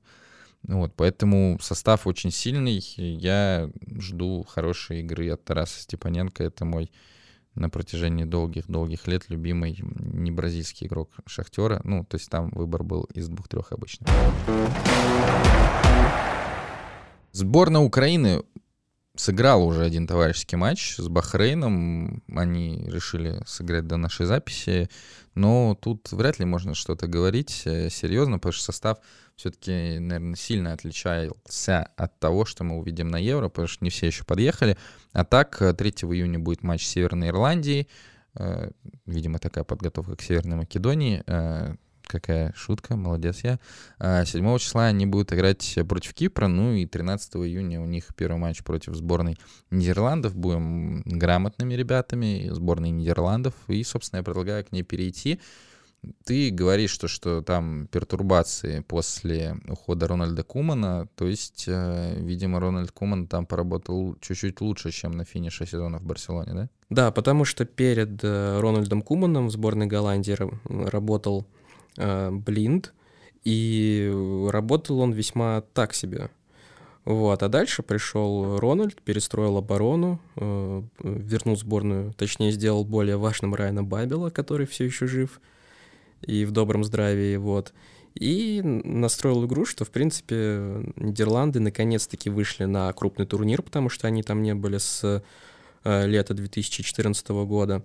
Вот, 0.64 0.94
поэтому 0.94 1.58
состав 1.60 2.06
очень 2.06 2.30
сильный. 2.30 2.78
Я 2.96 3.70
жду 3.98 4.44
хорошей 4.48 5.00
игры 5.00 5.30
от 5.30 5.44
Тараса 5.44 5.80
Степаненко. 5.80 6.44
Это 6.44 6.64
мой 6.64 6.90
на 7.54 7.68
протяжении 7.68 8.24
долгих-долгих 8.24 9.06
лет 9.06 9.24
любимый 9.28 9.78
не 9.82 10.30
бразильский 10.30 10.86
игрок 10.86 11.10
Шахтера. 11.26 11.80
Ну, 11.84 12.04
то 12.04 12.16
есть 12.16 12.30
там 12.30 12.50
выбор 12.50 12.82
был 12.82 13.04
из 13.14 13.28
двух-трех 13.28 13.72
обычно. 13.72 14.06
Сборная 17.32 17.80
Украины 17.80 18.42
сыграл 19.14 19.66
уже 19.66 19.84
один 19.84 20.06
товарищеский 20.06 20.56
матч 20.56 20.96
с 20.96 21.08
Бахрейном. 21.08 22.22
Они 22.28 22.84
решили 22.88 23.42
сыграть 23.46 23.86
до 23.86 23.96
нашей 23.96 24.26
записи. 24.26 24.88
Но 25.34 25.76
тут 25.80 26.10
вряд 26.12 26.38
ли 26.38 26.44
можно 26.44 26.74
что-то 26.74 27.06
говорить 27.06 27.62
э, 27.64 27.88
серьезно, 27.90 28.38
потому 28.38 28.52
что 28.52 28.64
состав 28.64 28.98
все-таки, 29.36 29.98
наверное, 29.98 30.36
сильно 30.36 30.72
отличался 30.72 31.88
от 31.96 32.18
того, 32.18 32.44
что 32.44 32.64
мы 32.64 32.78
увидим 32.78 33.08
на 33.08 33.16
Евро, 33.16 33.48
потому 33.48 33.66
что 33.66 33.84
не 33.84 33.90
все 33.90 34.06
еще 34.06 34.24
подъехали. 34.24 34.76
А 35.12 35.24
так, 35.24 35.56
3 35.56 35.74
э, 35.76 36.06
июня 36.06 36.38
будет 36.38 36.62
матч 36.62 36.86
Северной 36.86 37.28
Ирландии. 37.28 37.88
Э, 38.34 38.70
видимо, 39.06 39.38
такая 39.38 39.64
подготовка 39.64 40.16
к 40.16 40.22
Северной 40.22 40.56
Македонии 40.56 41.22
какая 42.06 42.52
шутка, 42.54 42.96
молодец 42.96 43.40
я. 43.44 43.58
7 43.98 44.46
а, 44.46 44.58
числа 44.58 44.86
они 44.86 45.06
будут 45.06 45.32
играть 45.32 45.78
против 45.88 46.14
Кипра, 46.14 46.46
ну 46.46 46.72
и 46.72 46.86
13 46.86 47.36
июня 47.36 47.80
у 47.80 47.86
них 47.86 48.06
первый 48.16 48.38
матч 48.38 48.62
против 48.62 48.94
сборной 48.94 49.38
Нидерландов. 49.70 50.34
Будем 50.34 51.02
грамотными 51.04 51.74
ребятами, 51.74 52.48
сборной 52.50 52.90
Нидерландов, 52.90 53.54
и, 53.68 53.82
собственно, 53.84 54.18
я 54.18 54.24
предлагаю 54.24 54.64
к 54.64 54.72
ней 54.72 54.82
перейти. 54.82 55.40
Ты 56.24 56.50
говоришь, 56.50 56.90
что, 56.90 57.06
что 57.06 57.42
там 57.42 57.86
пертурбации 57.86 58.80
после 58.80 59.56
ухода 59.68 60.08
Рональда 60.08 60.42
Кумана, 60.42 61.06
то 61.14 61.28
есть, 61.28 61.64
э, 61.68 62.16
видимо, 62.18 62.58
Рональд 62.58 62.90
Куман 62.90 63.28
там 63.28 63.46
поработал 63.46 64.16
чуть-чуть 64.20 64.60
лучше, 64.60 64.90
чем 64.90 65.12
на 65.12 65.24
финише 65.24 65.64
сезона 65.64 65.98
в 65.98 66.04
Барселоне, 66.04 66.54
да? 66.54 66.68
Да, 66.90 67.10
потому 67.12 67.44
что 67.44 67.64
перед 67.64 68.22
э, 68.24 68.60
Рональдом 68.60 69.02
Куманом 69.02 69.46
в 69.46 69.52
сборной 69.52 69.86
Голландии 69.86 70.36
работал 70.90 71.46
Блинд, 71.96 72.92
и 73.44 74.10
работал 74.50 75.00
он 75.00 75.12
весьма 75.12 75.62
так 75.74 75.94
себе. 75.94 76.30
Вот, 77.04 77.42
а 77.42 77.48
дальше 77.48 77.82
пришел 77.82 78.58
Рональд, 78.60 79.02
перестроил 79.02 79.56
оборону, 79.56 80.20
э, 80.36 80.82
вернул 81.00 81.56
сборную, 81.56 82.12
точнее, 82.12 82.52
сделал 82.52 82.84
более 82.84 83.16
важным 83.16 83.56
Райана 83.56 83.82
Бабела, 83.82 84.30
который 84.30 84.66
все 84.66 84.84
еще 84.84 85.08
жив 85.08 85.40
и 86.20 86.44
в 86.44 86.52
добром 86.52 86.84
здравии, 86.84 87.36
вот. 87.36 87.72
И 88.14 88.60
настроил 88.62 89.46
игру, 89.46 89.64
что, 89.64 89.84
в 89.84 89.90
принципе, 89.90 90.92
Нидерланды 90.94 91.58
наконец-таки 91.58 92.30
вышли 92.30 92.64
на 92.66 92.92
крупный 92.92 93.26
турнир, 93.26 93.62
потому 93.62 93.88
что 93.88 94.06
они 94.06 94.22
там 94.22 94.42
не 94.42 94.54
были 94.54 94.78
с 94.78 95.24
э, 95.82 96.06
лета 96.06 96.34
2014 96.34 97.28
года. 97.30 97.82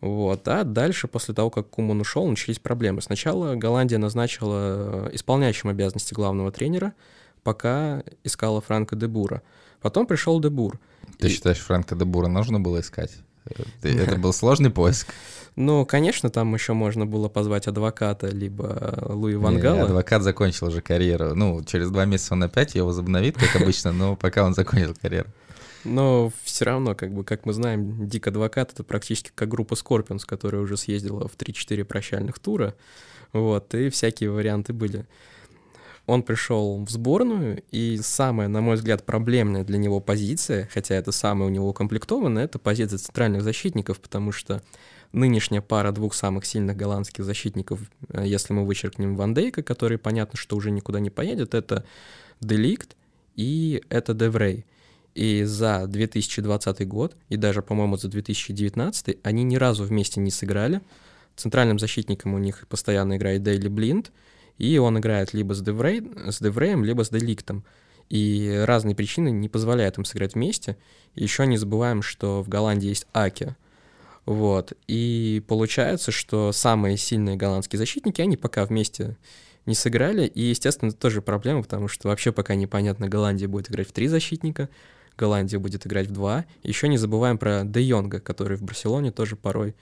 Вот. 0.00 0.48
А 0.48 0.64
дальше, 0.64 1.08
после 1.08 1.34
того, 1.34 1.50
как 1.50 1.68
Куман 1.68 2.00
ушел, 2.00 2.26
начались 2.26 2.58
проблемы. 2.58 3.02
Сначала 3.02 3.54
Голландия 3.54 3.98
назначила 3.98 5.08
э, 5.08 5.10
исполняющим 5.14 5.68
обязанности 5.68 6.14
главного 6.14 6.50
тренера, 6.50 6.94
пока 7.42 8.02
искала 8.24 8.60
Франка 8.60 8.96
Дебура. 8.96 9.42
Потом 9.80 10.06
пришел 10.06 10.40
Дебур. 10.40 10.78
Ты 11.18 11.28
и... 11.28 11.30
считаешь, 11.30 11.58
Франка 11.58 11.94
Дебура 11.96 12.28
нужно 12.28 12.60
было 12.60 12.80
искать? 12.80 13.12
Это 13.82 14.16
был 14.16 14.32
сложный 14.32 14.70
поиск? 14.70 15.08
Ну, 15.56 15.84
конечно, 15.84 16.30
там 16.30 16.54
еще 16.54 16.72
можно 16.72 17.04
было 17.06 17.28
позвать 17.28 17.66
адвоката, 17.66 18.28
либо 18.28 18.98
Луи 19.08 19.34
Вангала. 19.34 19.82
Адвокат 19.82 20.22
закончил 20.22 20.68
уже 20.68 20.80
карьеру. 20.80 21.34
Ну, 21.34 21.62
через 21.64 21.90
два 21.90 22.04
месяца 22.04 22.34
он 22.34 22.42
опять 22.42 22.74
ее 22.74 22.84
возобновит, 22.84 23.36
как 23.36 23.60
обычно, 23.60 23.92
но 23.92 24.16
пока 24.16 24.44
он 24.44 24.54
закончил 24.54 24.94
карьеру. 24.94 25.28
Но 25.84 26.32
все 26.44 26.64
равно, 26.66 26.94
как 26.94 27.12
бы, 27.12 27.24
как 27.24 27.46
мы 27.46 27.52
знаем, 27.52 28.08
Дик 28.08 28.26
Адвокат— 28.26 28.72
это 28.74 28.84
практически 28.84 29.30
как 29.34 29.48
группа 29.48 29.74
Scorpions, 29.74 30.22
которая 30.26 30.62
уже 30.62 30.76
съездила 30.76 31.26
в 31.26 31.36
3-4 31.36 31.84
прощальных 31.84 32.38
тура, 32.38 32.74
вот, 33.32 33.74
и 33.74 33.88
всякие 33.88 34.30
варианты 34.30 34.72
были. 34.72 35.06
Он 36.06 36.22
пришел 36.22 36.84
в 36.84 36.90
сборную, 36.90 37.62
и 37.70 37.98
самая, 38.02 38.48
на 38.48 38.60
мой 38.60 38.74
взгляд, 38.74 39.06
проблемная 39.06 39.64
для 39.64 39.78
него 39.78 40.00
позиция, 40.00 40.68
хотя 40.72 40.96
это 40.96 41.12
самая 41.12 41.48
у 41.48 41.52
него 41.52 41.68
укомплектованная, 41.68 42.44
это 42.44 42.58
позиция 42.58 42.98
центральных 42.98 43.42
защитников, 43.42 44.00
потому 44.00 44.32
что 44.32 44.62
нынешняя 45.12 45.62
пара 45.62 45.92
двух 45.92 46.14
самых 46.14 46.46
сильных 46.46 46.76
голландских 46.76 47.24
защитников, 47.24 47.80
э, 48.08 48.24
если 48.26 48.52
мы 48.52 48.66
вычеркнем 48.66 49.16
Ван 49.16 49.34
Дейка, 49.34 49.62
который 49.62 49.98
понятно, 49.98 50.38
что 50.38 50.56
уже 50.56 50.70
никуда 50.70 51.00
не 51.00 51.10
поедет, 51.10 51.54
это 51.54 51.84
Деликт 52.40 52.96
и 53.36 53.82
это 53.88 54.14
Деврей. 54.14 54.64
И 55.14 55.42
за 55.44 55.86
2020 55.86 56.86
год, 56.86 57.16
и 57.28 57.36
даже, 57.36 57.62
по-моему, 57.62 57.96
за 57.96 58.08
2019 58.08 59.18
они 59.22 59.42
ни 59.42 59.56
разу 59.56 59.84
вместе 59.84 60.20
не 60.20 60.30
сыграли. 60.30 60.80
Центральным 61.36 61.78
защитником 61.78 62.34
у 62.34 62.38
них 62.38 62.66
постоянно 62.68 63.16
играет 63.16 63.42
Дейли 63.42 63.68
Блинд, 63.68 64.12
и 64.58 64.78
он 64.78 64.98
играет 64.98 65.32
либо 65.32 65.54
с, 65.54 65.62
Деврей, 65.62 66.02
с 66.28 66.38
Девреем, 66.40 66.84
либо 66.84 67.02
с 67.02 67.10
Деликтом. 67.10 67.64
И 68.08 68.62
разные 68.66 68.94
причины 68.94 69.30
не 69.30 69.48
позволяют 69.48 69.96
им 69.98 70.04
сыграть 70.04 70.34
вместе. 70.34 70.76
еще 71.14 71.46
не 71.46 71.56
забываем, 71.56 72.02
что 72.02 72.42
в 72.42 72.48
Голландии 72.48 72.88
есть 72.88 73.06
Аки. 73.14 73.56
Вот. 74.26 74.72
И 74.86 75.42
получается, 75.48 76.10
что 76.10 76.52
самые 76.52 76.96
сильные 76.96 77.36
голландские 77.36 77.78
защитники, 77.78 78.20
они 78.20 78.36
пока 78.36 78.64
вместе 78.66 79.16
не 79.66 79.74
сыграли. 79.74 80.26
И, 80.26 80.42
естественно, 80.42 80.90
это 80.90 80.98
тоже 80.98 81.22
проблема, 81.22 81.62
потому 81.62 81.88
что 81.88 82.08
вообще 82.08 82.32
пока 82.32 82.54
непонятно, 82.54 83.08
Голландия 83.08 83.48
будет 83.48 83.70
играть 83.70 83.88
в 83.88 83.92
три 83.92 84.08
защитника, 84.08 84.68
Голландия 85.20 85.58
будет 85.58 85.86
играть 85.86 86.08
в 86.08 86.12
два. 86.12 86.46
Еще 86.62 86.88
не 86.88 86.96
забываем 86.96 87.36
про 87.36 87.62
Де 87.64 87.82
Йонга, 87.82 88.20
который 88.20 88.56
в 88.56 88.62
Барселоне 88.62 89.10
тоже 89.12 89.36
порой 89.36 89.74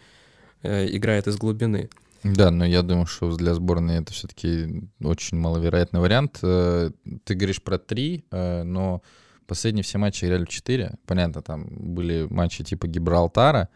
э, 0.63 0.89
играет 0.97 1.29
из 1.29 1.37
глубины. 1.37 1.89
Да, 2.25 2.51
но 2.51 2.65
я 2.65 2.83
думаю, 2.83 3.07
что 3.07 3.35
для 3.37 3.55
сборной 3.55 4.01
это 4.03 4.13
все-таки 4.13 4.91
очень 5.01 5.39
маловероятный 5.39 6.01
вариант. 6.01 6.41
Э, 6.43 6.91
ты 7.25 7.35
говоришь 7.35 7.63
про 7.63 7.79
три, 7.79 8.25
э, 8.33 8.65
но 8.65 9.03
последние 9.47 9.85
все 9.85 9.99
матчи 9.99 10.25
играли 10.25 10.45
в 10.45 10.49
четыре. 10.49 10.95
Понятно, 11.07 11.43
там 11.43 11.67
были 11.71 12.27
матчи 12.29 12.65
типа 12.65 12.89
Гибралтара, 12.89 13.69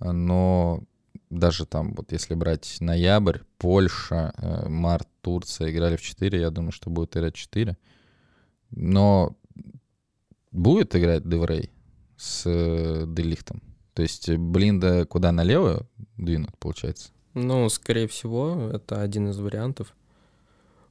но 0.00 0.82
даже 1.30 1.64
там, 1.64 1.94
вот 1.94 2.12
если 2.12 2.34
брать 2.34 2.76
ноябрь, 2.80 3.38
Польша, 3.56 4.34
э, 4.36 4.68
март, 4.68 5.08
Турция 5.22 5.70
играли 5.70 5.96
в 5.96 6.02
4, 6.02 6.38
я 6.38 6.50
думаю, 6.50 6.72
что 6.72 6.90
будет 6.90 7.16
играть 7.16 7.34
4. 7.34 7.76
Но 8.70 9.34
будет 10.52 10.94
играть 10.94 11.28
Деврей 11.28 11.70
с 12.16 12.44
э, 12.46 13.04
Делихтом? 13.06 13.62
То 13.94 14.02
есть 14.02 14.30
Блинда 14.30 15.04
куда 15.06 15.32
налево 15.32 15.86
двинут, 16.16 16.56
получается? 16.58 17.10
Ну, 17.34 17.68
скорее 17.68 18.08
всего, 18.08 18.70
это 18.72 19.00
один 19.00 19.28
из 19.28 19.38
вариантов. 19.38 19.94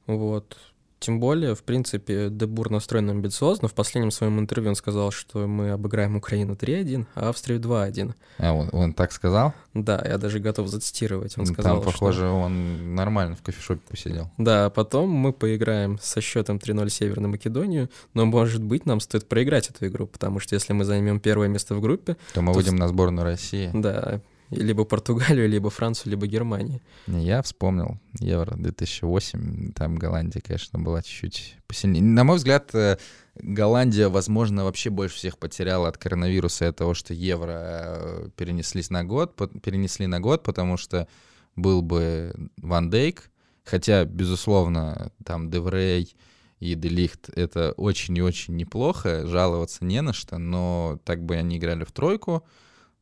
Вот. 0.06 0.56
Тем 1.02 1.18
более, 1.18 1.56
в 1.56 1.64
принципе, 1.64 2.28
Дебур 2.30 2.70
настроен 2.70 3.10
амбициозно. 3.10 3.66
В 3.66 3.74
последнем 3.74 4.12
своем 4.12 4.38
интервью 4.38 4.70
он 4.70 4.76
сказал, 4.76 5.10
что 5.10 5.48
мы 5.48 5.70
обыграем 5.70 6.14
Украину 6.14 6.54
3-1, 6.54 7.06
а 7.16 7.30
Австрию 7.30 7.58
2-1. 7.58 8.14
А, 8.38 8.52
он, 8.52 8.68
он 8.70 8.94
так 8.94 9.10
сказал? 9.10 9.52
Да, 9.74 10.00
я 10.06 10.16
даже 10.16 10.38
готов 10.38 10.68
зацитировать. 10.68 11.36
Он 11.36 11.46
сказал, 11.46 11.82
Там, 11.82 11.84
похоже, 11.84 12.20
что... 12.20 12.38
он 12.38 12.94
нормально 12.94 13.34
в 13.34 13.42
кофешопе 13.42 13.80
посидел. 13.90 14.30
Да, 14.38 14.70
потом 14.70 15.10
мы 15.10 15.32
поиграем 15.32 15.98
со 16.00 16.20
счетом 16.20 16.58
3-0 16.58 16.88
Северной 16.88 17.30
Македонию, 17.30 17.90
но, 18.14 18.24
может 18.24 18.62
быть, 18.62 18.86
нам 18.86 19.00
стоит 19.00 19.28
проиграть 19.28 19.70
эту 19.70 19.88
игру, 19.88 20.06
потому 20.06 20.38
что 20.38 20.54
если 20.54 20.72
мы 20.72 20.84
займем 20.84 21.18
первое 21.18 21.48
место 21.48 21.74
в 21.74 21.80
группе... 21.80 22.16
То 22.32 22.42
мы 22.42 22.52
то... 22.52 22.58
выйдем 22.58 22.76
на 22.76 22.86
сборную 22.86 23.24
России. 23.24 23.70
Да, 23.74 24.20
либо 24.52 24.84
Португалию, 24.84 25.48
либо 25.48 25.70
Францию, 25.70 26.10
либо 26.12 26.26
Германию. 26.26 26.80
Я 27.06 27.42
вспомнил 27.42 27.98
Евро 28.20 28.54
2008, 28.56 29.72
там 29.72 29.96
Голландия, 29.96 30.40
конечно, 30.40 30.78
была 30.78 31.02
чуть-чуть 31.02 31.56
посильнее. 31.66 32.02
На 32.02 32.24
мой 32.24 32.36
взгляд, 32.36 32.74
э, 32.74 32.98
Голландия, 33.34 34.08
возможно, 34.08 34.64
вообще 34.64 34.90
больше 34.90 35.16
всех 35.16 35.38
потеряла 35.38 35.88
от 35.88 35.98
коронавируса 35.98 36.68
и 36.68 36.72
того, 36.72 36.94
что 36.94 37.14
Евро 37.14 37.52
э, 37.54 38.28
перенеслись 38.36 38.90
на 38.90 39.04
год, 39.04 39.34
перенесли 39.62 40.06
на 40.06 40.20
год, 40.20 40.42
потому 40.42 40.76
что 40.76 41.08
был 41.56 41.82
бы 41.82 42.34
Ван 42.58 42.90
Дейк, 42.90 43.30
хотя, 43.64 44.04
безусловно, 44.04 45.12
там 45.24 45.50
Деврей 45.50 46.14
и 46.60 46.74
Делихт— 46.74 47.28
это 47.34 47.72
очень 47.72 48.16
и 48.16 48.22
очень 48.22 48.56
неплохо, 48.56 49.26
жаловаться 49.26 49.84
не 49.84 50.00
на 50.02 50.12
что, 50.12 50.38
но 50.38 51.00
так 51.04 51.24
бы 51.24 51.36
они 51.36 51.58
играли 51.58 51.84
в 51.84 51.92
тройку, 51.92 52.44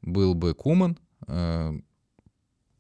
был 0.00 0.34
бы 0.34 0.54
Куман, 0.54 0.98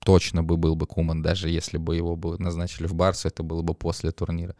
точно 0.04 0.42
бы 0.42 0.56
был 0.56 0.76
бы 0.76 0.86
Куман, 0.86 1.22
даже 1.22 1.48
если 1.48 1.78
бы 1.78 1.96
его 1.96 2.16
бы 2.16 2.38
назначили 2.38 2.86
в 2.86 2.94
Барсу, 2.94 3.28
это 3.28 3.42
было 3.42 3.62
бы 3.62 3.74
после 3.74 4.10
турнира. 4.12 4.56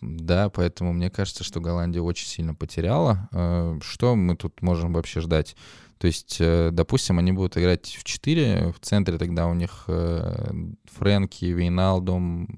Да, 0.00 0.48
поэтому 0.50 0.92
мне 0.92 1.10
кажется, 1.10 1.44
что 1.44 1.60
Голландия 1.60 2.00
очень 2.00 2.26
сильно 2.26 2.54
потеряла. 2.54 3.28
Э, 3.32 3.78
что 3.80 4.16
мы 4.16 4.36
тут 4.36 4.60
можем 4.62 4.92
вообще 4.92 5.20
ждать? 5.20 5.56
То 5.98 6.06
есть, 6.06 6.38
э, 6.40 6.70
допустим, 6.72 7.18
они 7.18 7.32
будут 7.32 7.56
играть 7.56 7.86
в 7.86 8.04
4, 8.04 8.72
в 8.72 8.80
центре 8.80 9.18
тогда 9.18 9.46
у 9.46 9.54
них 9.54 9.86
Фрэнки, 9.86 11.44
Вейналдум, 11.44 12.48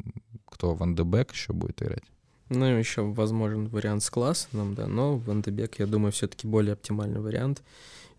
кто, 0.47 0.75
Ван 0.75 0.95
де 0.95 1.03
Бек 1.03 1.33
еще 1.33 1.53
будет 1.53 1.83
играть? 1.83 2.05
Ну, 2.49 2.65
еще 2.65 3.03
возможен 3.03 3.69
вариант 3.69 4.03
с 4.03 4.11
классом, 4.11 4.75
да, 4.75 4.87
но 4.87 5.17
Ван 5.19 5.41
де 5.41 5.51
Бек, 5.51 5.79
я 5.79 5.87
думаю, 5.87 6.13
все-таки 6.13 6.47
более 6.47 6.73
оптимальный 6.73 7.21
вариант. 7.21 7.63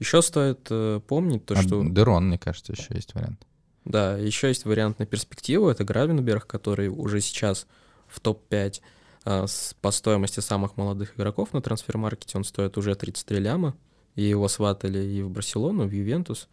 Еще 0.02 0.24
стоит 0.24 0.66
э, 0.72 1.00
помнить 1.08 1.46
то, 1.46 1.54
а 1.54 1.62
что... 1.62 1.84
Дерон, 1.84 2.30
мне 2.30 2.40
кажется, 2.40 2.74
еще 2.74 2.88
есть 2.90 3.14
вариант. 3.14 3.46
Да, 3.86 4.18
еще 4.18 4.48
есть 4.48 4.66
вариант 4.66 4.98
на 4.98 5.06
перспективу. 5.06 5.70
Это 5.70 5.84
Гравенберг, 5.84 6.48
который 6.48 6.88
уже 6.88 7.22
сейчас 7.22 7.68
в 8.08 8.20
топ-5 8.20 8.82
э, 9.26 9.46
с, 9.46 9.76
по 9.80 9.92
стоимости 9.92 10.40
самых 10.40 10.76
молодых 10.76 11.16
игроков 11.16 11.54
на 11.54 11.62
трансфер-маркете. 11.62 12.40
Он 12.40 12.44
стоит 12.44 12.80
уже 12.80 12.96
33 12.96 13.38
ляма. 13.38 13.76
И 14.16 14.24
его 14.24 14.48
сватали 14.48 14.98
и 14.98 15.22
в 15.22 15.30
Барселону, 15.30 15.86
в 15.86 15.92
Ювентус. 15.92 16.50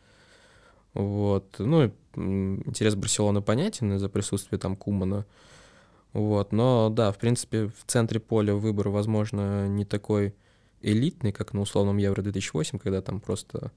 Вот. 0.93 1.57
Ну, 1.59 1.91
интерес 2.17 2.97
Барселоны 2.97 3.41
понятен 3.41 3.95
из-за 3.95 4.11
присутствия 4.11 4.59
там 4.59 4.77
Кумана. 4.77 5.25
Вот. 6.13 6.53
Но 6.53 6.91
да, 6.91 7.13
в 7.13 7.17
принципе, 7.17 7.69
в 7.69 7.87
центре 7.87 8.21
поля 8.21 8.55
выбор, 8.55 8.91
возможно, 8.91 9.67
не 9.69 9.87
такой 9.87 10.35
элитный, 10.83 11.33
как 11.33 11.53
на 11.53 11.61
условном 11.61 11.97
Евро-2008, 11.97 12.79
когда 12.79 13.01
там 13.01 13.21
просто 13.21 13.73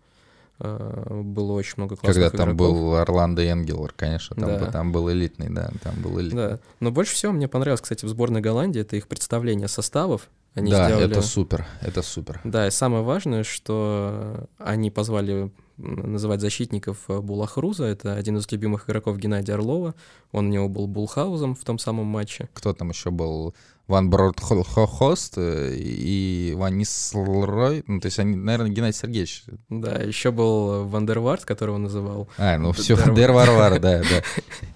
э, 0.59 1.21
было 1.23 1.53
очень 1.53 1.73
много 1.77 1.95
классных 1.95 2.31
Когда 2.31 2.45
там 2.45 2.55
был 2.55 2.95
Орландо 2.95 3.49
Энгелер, 3.49 3.93
конечно, 3.95 4.35
там, 4.35 4.49
да. 4.59 4.71
там 4.71 4.91
был 4.91 5.11
элитный, 5.11 5.49
да, 5.49 5.71
там 5.83 5.95
был 6.01 6.19
элитный. 6.19 6.49
Да, 6.49 6.59
но 6.79 6.91
больше 6.91 7.13
всего 7.15 7.31
мне 7.31 7.47
понравилось, 7.47 7.81
кстати, 7.81 8.05
в 8.05 8.09
сборной 8.09 8.41
Голландии, 8.41 8.81
это 8.81 8.95
их 8.95 9.07
представление 9.07 9.67
составов. 9.67 10.29
Они 10.53 10.71
да, 10.71 10.85
сделали... 10.85 11.11
это 11.11 11.21
супер, 11.21 11.65
это 11.81 12.01
супер. 12.01 12.41
Да, 12.43 12.67
и 12.67 12.71
самое 12.71 13.03
важное, 13.03 13.43
что 13.43 14.49
они 14.57 14.91
позвали 14.91 15.49
называть 15.77 16.41
защитников 16.41 17.09
э, 17.09 17.19
Булахруза, 17.19 17.85
это 17.85 18.15
один 18.15 18.37
из 18.37 18.51
любимых 18.51 18.85
игроков 18.85 19.17
Геннадия 19.17 19.53
Орлова, 19.53 19.95
он 20.31 20.47
у 20.47 20.49
него 20.49 20.69
был 20.69 20.87
Булхаузом 20.87 21.55
в 21.55 21.63
том 21.63 21.79
самом 21.79 22.05
матче. 22.05 22.49
Кто 22.53 22.73
там 22.73 22.89
еще 22.89 23.11
был? 23.11 23.55
Ван 23.91 24.09
Бродхост 24.09 25.33
э, 25.35 25.75
и 25.75 26.53
Ван 26.55 26.77
Нислрой. 26.77 27.83
Ну, 27.87 27.99
то 27.99 28.05
есть 28.05 28.19
они, 28.19 28.37
наверное, 28.37 28.71
Геннадий 28.71 28.97
Сергеевич. 28.97 29.43
Да, 29.67 29.91
еще 29.95 30.31
был 30.31 30.87
Вандервард, 30.87 31.43
которого 31.43 31.77
называл. 31.77 32.29
А, 32.37 32.57
ну 32.57 32.71
все, 32.71 32.95
Дерварвар, 32.95 33.79
да, 33.81 33.99
да. 33.99 34.23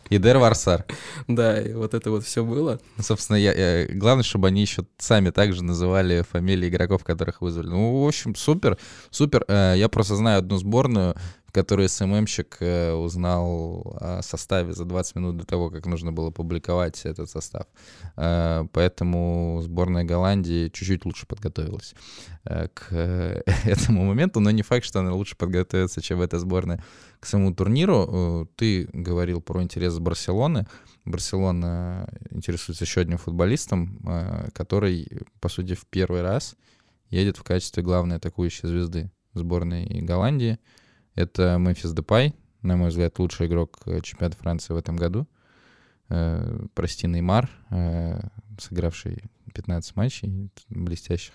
И 0.09 0.17
Дерварсар. 0.17 0.85
Да, 1.27 1.61
и 1.61 1.71
вот 1.73 1.93
это 1.93 2.11
вот 2.11 2.25
все 2.25 2.43
было. 2.43 2.81
Собственно, 2.99 3.37
я, 3.37 3.53
я, 3.53 3.87
главное, 3.87 4.23
чтобы 4.23 4.49
они 4.49 4.61
еще 4.61 4.85
сами 4.97 5.29
также 5.29 5.63
называли 5.63 6.25
фамилии 6.29 6.67
игроков, 6.67 7.05
которых 7.05 7.39
вызвали. 7.39 7.67
Ну, 7.67 8.03
в 8.03 8.07
общем, 8.07 8.35
супер, 8.35 8.77
супер. 9.11 9.45
Э, 9.47 9.75
я 9.77 9.87
просто 9.87 10.17
знаю 10.17 10.39
одну 10.39 10.57
сборную, 10.57 11.15
который 11.55 11.87
СММщик 11.87 12.57
э, 12.59 12.91
узнал 12.91 13.95
о 14.01 14.21
составе 14.21 14.73
за 14.73 14.83
20 14.83 15.15
минут 15.15 15.37
до 15.37 15.45
того, 15.45 15.69
как 15.69 15.85
нужно 15.85 16.11
было 16.11 16.29
публиковать 16.29 17.05
этот 17.05 17.29
состав. 17.29 17.65
Э, 18.17 18.65
поэтому 18.73 19.61
сборная 19.63 20.03
Голландии 20.03 20.67
чуть-чуть 20.67 21.05
лучше 21.05 21.25
подготовилась 21.25 21.95
э, 22.43 22.67
к 22.73 22.91
этому 23.63 24.03
моменту, 24.03 24.41
но 24.41 24.51
не 24.51 24.63
факт, 24.63 24.83
что 24.83 24.99
она 24.99 25.13
лучше 25.13 25.37
подготовится, 25.37 26.01
чем 26.01 26.21
эта 26.21 26.39
сборная 26.39 26.83
к 27.21 27.25
самому 27.25 27.55
турниру. 27.55 28.49
Ты 28.57 28.89
говорил 28.91 29.39
про 29.39 29.63
интерес 29.63 29.97
Барселоны. 29.97 30.67
Барселона 31.05 32.09
интересуется 32.31 32.83
еще 32.83 32.99
одним 32.99 33.17
футболистом, 33.17 33.97
который, 34.53 35.07
по 35.39 35.47
сути, 35.47 35.73
в 35.73 35.85
первый 35.85 36.21
раз 36.21 36.57
едет 37.09 37.37
в 37.37 37.43
качестве 37.43 37.81
главной 37.81 38.17
атакующей 38.17 38.67
звезды 38.67 39.09
сборной 39.33 39.85
Голландии— 40.01 40.59
Это 41.15 41.57
Мемфис 41.57 41.93
Депай, 41.93 42.35
на 42.61 42.75
мой 42.77 42.89
взгляд, 42.89 43.17
лучший 43.19 43.47
игрок 43.47 43.79
э, 43.85 44.01
чемпионата 44.01 44.37
Франции 44.37 44.73
в 44.73 44.77
этом 44.77 44.97
году. 44.97 45.27
Э, 46.09 46.65
прости, 46.73 47.07
Неймар, 47.07 47.49
э, 47.71 48.19
сыгравший 48.59 49.23
15 49.53 49.95
матчей 49.95 50.49
блестящих. 50.69 51.33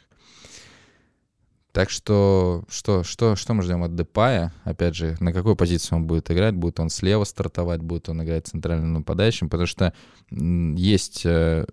Так 1.73 1.89
что, 1.89 2.65
что, 2.69 3.05
что, 3.05 3.37
что 3.37 3.55
мы 3.55 3.63
ждем 3.63 3.85
от 3.85 3.95
Депая? 3.95 4.53
Опять 4.65 4.97
же, 4.97 5.17
на 5.21 5.33
какой 5.33 5.55
позиции 5.55 5.95
он 5.95 6.07
будет 6.07 6.31
играть? 6.31 6.55
Будет 6.55 6.81
он 6.81 6.91
слева 6.91 7.25
стартовать, 7.25 7.81
будет 7.81 8.09
он 8.09 8.23
играть 8.25 8.49
центральным 8.49 8.93
нападающим? 8.95 9.49
Потому 9.49 9.67
что 9.67 9.95
есть 10.31 11.25
э, 11.25 11.67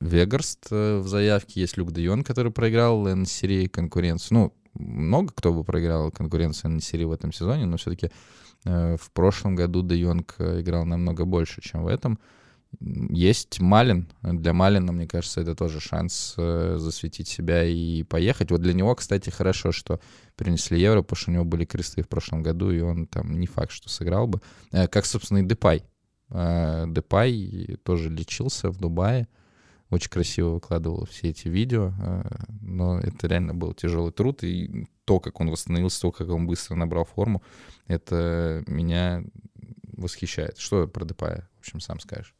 Вегарст 0.00 0.68
э, 0.70 0.98
в 0.98 1.08
заявке, 1.08 1.60
есть 1.60 1.76
Люк 1.76 1.92
Дейон, 1.92 2.24
который 2.24 2.52
проиграл 2.52 3.06
НСРИ 3.06 3.68
конкуренцию. 3.68 4.38
Ну, 4.38 4.54
много 4.74 5.32
кто 5.34 5.52
бы 5.52 5.64
проиграл 5.64 6.10
конкуренцию 6.10 6.72
НСРИ 6.72 7.04
в 7.04 7.12
этом 7.12 7.32
сезоне, 7.32 7.66
но 7.66 7.76
все-таки 7.76 8.10
э, 8.64 8.96
в 8.96 9.10
прошлом 9.12 9.54
году 9.54 9.82
Де 9.82 9.96
Йонг 9.96 10.36
играл 10.38 10.84
намного 10.84 11.24
больше, 11.24 11.60
чем 11.60 11.84
в 11.84 11.86
этом. 11.86 12.18
Есть 12.80 13.60
Малин. 13.60 14.08
Для 14.22 14.52
Малина, 14.52 14.92
мне 14.92 15.06
кажется, 15.06 15.40
это 15.40 15.54
тоже 15.54 15.80
шанс 15.80 16.34
э, 16.36 16.76
засветить 16.78 17.28
себя 17.28 17.64
и 17.64 18.02
поехать. 18.02 18.50
Вот 18.50 18.62
для 18.62 18.72
него, 18.72 18.94
кстати, 18.94 19.30
хорошо, 19.30 19.72
что 19.72 20.00
принесли 20.36 20.80
Евро, 20.80 21.02
потому 21.02 21.16
что 21.16 21.30
у 21.30 21.34
него 21.34 21.44
были 21.44 21.64
кресты 21.64 22.02
в 22.02 22.08
прошлом 22.08 22.42
году, 22.42 22.70
и 22.70 22.80
он 22.80 23.06
там 23.06 23.38
не 23.38 23.46
факт, 23.46 23.70
что 23.70 23.88
сыграл 23.88 24.26
бы. 24.26 24.40
Э, 24.72 24.88
как, 24.88 25.06
собственно, 25.06 25.38
и 25.38 25.42
Депай. 25.42 25.84
Э, 26.30 26.84
Депай 26.88 27.78
тоже 27.84 28.10
лечился 28.10 28.70
в 28.70 28.78
Дубае. 28.78 29.28
Очень 29.90 30.10
красиво 30.10 30.50
выкладывал 30.50 31.06
все 31.06 31.30
эти 31.30 31.48
видео, 31.48 31.92
э, 31.98 32.22
но 32.62 32.98
это 32.98 33.26
реально 33.26 33.54
был 33.54 33.74
тяжелый 33.74 34.12
труд, 34.12 34.42
и 34.42 34.86
то, 35.04 35.20
как 35.20 35.40
он 35.40 35.50
восстановился, 35.50 36.00
то, 36.00 36.10
как 36.10 36.28
он 36.30 36.46
быстро 36.46 36.74
набрал 36.74 37.04
форму, 37.04 37.42
это 37.86 38.64
меня 38.66 39.22
восхищает. 39.96 40.58
Что 40.58 40.88
про 40.88 41.04
Депая, 41.04 41.48
в 41.56 41.60
общем, 41.60 41.80
сам 41.80 42.00
скажешь? 42.00 42.34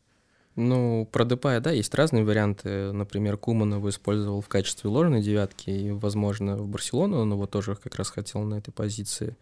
Ну, 0.56 1.08
про 1.10 1.24
Депая, 1.24 1.60
да, 1.60 1.72
есть 1.72 1.94
разные 1.94 2.24
варианты. 2.24 2.92
Например, 2.92 3.36
Куман 3.36 3.74
его 3.74 3.88
использовал 3.88 4.40
в 4.40 4.48
качестве 4.48 4.88
ложной 4.88 5.20
девятки, 5.20 5.70
и, 5.70 5.90
возможно, 5.90 6.56
в 6.56 6.68
Барселону 6.68 7.18
он 7.18 7.32
его 7.32 7.46
тоже 7.46 7.74
как 7.74 7.96
раз 7.96 8.10
хотел 8.10 8.42
на 8.42 8.54
этой 8.54 8.70
позиции. 8.70 9.36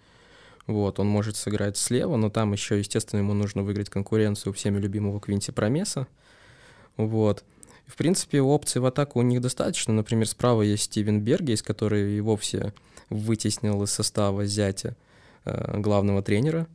Вот, 0.66 0.98
он 0.98 1.08
может 1.08 1.36
сыграть 1.36 1.76
слева, 1.76 2.16
но 2.16 2.30
там 2.30 2.52
еще, 2.52 2.78
естественно, 2.78 3.20
ему 3.20 3.34
нужно 3.34 3.62
выиграть 3.62 3.90
конкуренцию 3.90 4.52
всеми 4.52 4.78
любимого 4.78 5.20
Квинти 5.20 5.50
Промеса. 5.50 6.06
Вот. 6.96 7.44
В 7.86 7.96
принципе, 7.96 8.40
опций 8.40 8.80
в 8.80 8.86
атаку 8.86 9.18
у 9.18 9.22
них 9.22 9.40
достаточно. 9.40 9.92
Например, 9.92 10.26
справа 10.26 10.62
есть 10.62 10.84
Стивен 10.84 11.20
Бергейс, 11.20 11.62
который 11.62 12.16
и 12.16 12.20
вовсе 12.20 12.72
вытеснил 13.10 13.82
из 13.82 13.90
состава 13.90 14.46
зятя 14.46 14.96
э, 15.44 15.78
главного 15.78 16.22
тренера. 16.22 16.66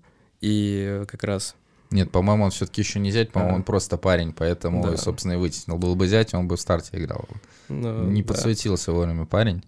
И 0.41 1.03
как 1.07 1.23
раз 1.23 1.55
нет, 1.89 2.11
по-моему, 2.11 2.45
он 2.45 2.51
все-таки 2.51 2.81
еще 2.81 2.99
не 2.99 3.11
зять, 3.11 3.31
по-моему, 3.31 3.55
а. 3.55 3.57
он 3.57 3.63
просто 3.63 3.97
парень, 3.97 4.33
поэтому, 4.33 4.83
да. 4.83 4.97
собственно, 4.97 5.33
и 5.33 5.35
вытеснил. 5.37 5.77
Был 5.77 5.95
бы 5.95 6.07
зять, 6.07 6.33
он 6.33 6.47
бы 6.47 6.57
в 6.57 6.61
старте 6.61 6.97
играл. 6.97 7.25
Ну, 7.69 8.03
не 8.03 8.23
да. 8.23 8.27
подсветился 8.27 8.91
вовремя 8.91 9.25
парень. 9.25 9.63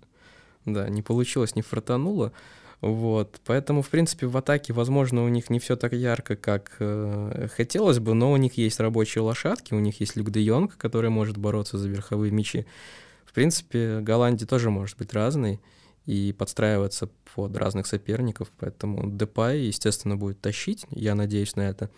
Да, 0.66 0.90
не 0.90 1.02
получилось, 1.02 1.56
не 1.56 1.62
фартануло. 1.62 2.34
Вот, 2.82 3.42
поэтому, 3.46 3.82
в 3.82 3.90
принципе, 3.90 4.26
в 4.28 4.38
атаке, 4.38 4.72
возможно, 4.72 5.26
у 5.26 5.28
них 5.28 5.50
не 5.50 5.60
все 5.60 5.76
так 5.76 5.92
ярко, 5.92 6.38
как 6.38 6.78
э, 6.80 7.50
хотелось 7.54 8.00
бы, 8.00 8.14
но 8.14 8.32
у 8.32 8.38
них 8.38 8.58
есть 8.58 8.80
рабочие 8.80 9.22
лошадки, 9.22 9.74
у 9.74 9.80
них 9.80 10.00
есть 10.00 10.16
Люк 10.16 10.30
де 10.30 10.42
Йонг, 10.42 10.78
который 10.78 11.10
может 11.10 11.38
бороться 11.38 11.78
за 11.78 11.90
верховые 11.90 12.32
мячи. 12.32 12.66
В 13.26 13.34
принципе, 13.34 14.00
Голландия 14.00 14.46
тоже 14.46 14.70
может 14.70 14.98
быть 14.98 15.14
разной 15.14 15.60
и 16.06 16.34
подстраиваться 16.38 17.10
под 17.36 17.56
разных 17.58 17.86
соперников, 17.86 18.50
поэтому 18.58 19.12
Депай, 19.12 19.60
естественно, 19.60 20.16
будет 20.16 20.40
тащить, 20.40 20.86
я 20.90 21.16
надеюсь 21.16 21.58
на 21.58 21.70
это, 21.70 21.90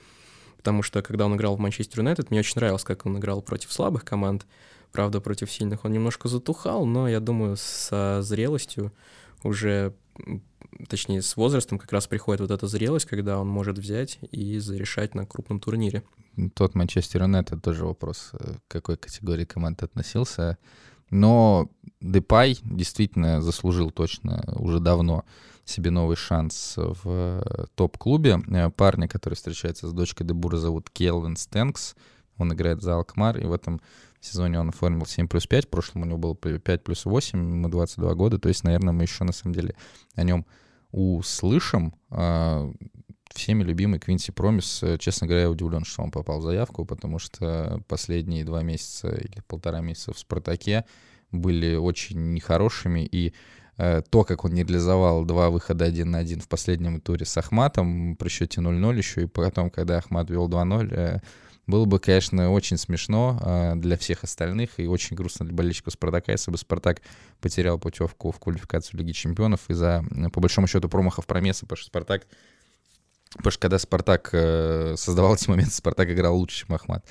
потому 0.57 0.81
что 0.81 1.03
когда 1.03 1.27
он 1.27 1.35
играл 1.35 1.55
в 1.55 1.59
Манчестер 1.59 1.99
Юнайтед, 1.99 2.31
мне 2.31 2.39
очень 2.39 2.55
нравилось, 2.55 2.83
как 2.83 3.05
он 3.05 3.19
играл 3.19 3.43
против 3.43 3.71
слабых 3.71 4.03
команд, 4.03 4.47
правда, 4.91 5.21
против 5.21 5.51
сильных 5.51 5.85
он 5.85 5.91
немножко 5.91 6.27
затухал, 6.27 6.85
но 6.85 7.07
я 7.07 7.19
думаю, 7.19 7.55
со 7.55 8.21
зрелостью 8.23 8.91
уже, 9.43 9.93
точнее, 10.87 11.21
с 11.21 11.35
возрастом 11.35 11.77
как 11.77 11.91
раз 11.91 12.07
приходит 12.07 12.41
вот 12.41 12.51
эта 12.51 12.67
зрелость, 12.67 13.05
когда 13.05 13.39
он 13.39 13.47
может 13.47 13.77
взять 13.77 14.19
и 14.31 14.59
зарешать 14.59 15.15
на 15.15 15.25
крупном 15.25 15.59
турнире. 15.59 16.03
Тот 16.53 16.75
Манчестер 16.75 17.23
Юнайтед 17.23 17.61
тоже 17.61 17.85
вопрос, 17.85 18.31
э, 18.33 18.55
к 18.67 18.71
какой 18.71 18.97
категории 18.97 19.45
команд 19.45 19.83
относился. 19.83 20.57
Но 21.09 21.69
Депай 21.99 22.57
действительно 22.63 23.41
заслужил 23.41 23.91
точно 23.91 24.43
уже 24.55 24.79
давно 24.79 25.25
себе 25.65 25.91
новый 25.91 26.15
шанс 26.15 26.75
в 26.77 27.01
э, 27.05 27.65
топ-клубе. 27.75 28.39
Э, 28.47 28.69
парня, 28.69 29.07
который 29.07 29.35
встречается 29.35 29.87
с 29.87 29.93
дочкой 29.93 30.25
Дебура, 30.25 30.57
зовут 30.57 30.89
Келвин 30.89 31.35
Стэнкс. 31.35 31.95
Он 32.37 32.53
играет 32.53 32.81
за 32.81 32.95
Алкмар, 32.95 33.37
и 33.37 33.45
в 33.45 33.53
этом 33.53 33.81
сезоне 34.25 34.59
он 34.59 34.69
оформил 34.69 35.05
7 35.05 35.27
плюс 35.27 35.47
5, 35.47 35.65
в 35.65 35.69
прошлом 35.69 36.03
у 36.03 36.05
него 36.05 36.17
было 36.17 36.35
5 36.35 36.83
плюс 36.83 37.05
8, 37.05 37.39
ему 37.39 37.69
22 37.69 38.13
года, 38.15 38.39
то 38.39 38.49
есть, 38.49 38.63
наверное, 38.63 38.93
мы 38.93 39.03
еще 39.03 39.23
на 39.23 39.31
самом 39.31 39.55
деле 39.55 39.75
о 40.15 40.23
нем 40.23 40.45
услышим. 40.91 41.93
А, 42.09 42.71
всеми 43.33 43.63
любимый 43.63 43.99
Квинси 43.99 44.31
Промис, 44.31 44.83
э, 44.83 44.97
честно 44.97 45.27
говоря, 45.27 45.43
я 45.43 45.49
удивлен, 45.49 45.85
что 45.85 46.03
он 46.03 46.11
попал 46.11 46.39
в 46.39 46.43
заявку, 46.43 46.85
потому 46.85 47.19
что 47.19 47.81
последние 47.87 48.43
два 48.43 48.61
месяца 48.61 49.09
или 49.09 49.41
полтора 49.47 49.81
месяца 49.81 50.13
в 50.13 50.19
«Спартаке» 50.19 50.85
были 51.31 51.75
очень 51.75 52.33
нехорошими, 52.33 53.07
и 53.09 53.33
э, 53.77 54.01
то, 54.09 54.23
как 54.23 54.43
он 54.45 54.53
нейтрализовал 54.53 55.25
два 55.25 55.49
выхода 55.49 55.85
один 55.85 56.11
на 56.11 56.19
один 56.19 56.41
в 56.41 56.47
последнем 56.47 56.99
туре 56.99 57.25
с 57.25 57.37
Ахматом 57.37 58.15
при 58.17 58.29
счете 58.29 58.61
0-0 58.61 58.97
еще, 58.97 59.23
и 59.23 59.27
потом, 59.27 59.69
когда 59.69 59.97
Ахмат 59.97 60.29
вел 60.29 60.49
2-0, 60.49 60.93
э, 60.93 61.19
было 61.67 61.85
бы, 61.85 61.99
конечно, 61.99 62.51
очень 62.51 62.77
смешно 62.77 63.39
э, 63.41 63.75
для 63.75 63.97
всех 63.97 64.23
остальных 64.23 64.79
и 64.79 64.87
очень 64.87 65.15
грустно 65.15 65.45
для 65.45 65.55
болельщиков 65.55 65.93
Спартака, 65.93 66.31
если 66.31 66.51
бы 66.51 66.57
Спартак 66.57 67.01
потерял 67.39 67.79
путевку 67.79 68.31
в 68.31 68.39
квалификацию 68.39 68.99
Лиги 68.99 69.11
Чемпионов 69.11 69.61
из-за, 69.69 70.03
по 70.33 70.39
большому 70.39 70.67
счету, 70.67 70.89
промахов 70.89 71.25
Промеса, 71.27 71.65
потому 71.65 71.77
что 71.77 71.87
Спартак 71.87 72.27
Потому 73.37 73.51
что 73.51 73.61
когда 73.61 73.79
Спартак 73.79 74.29
э, 74.33 74.95
создавал 74.97 75.35
эти 75.35 75.49
моменты, 75.49 75.71
Спартак 75.71 76.09
играл 76.09 76.35
лучше, 76.35 76.65
чем 76.65 76.75
Ахмат. 76.75 77.05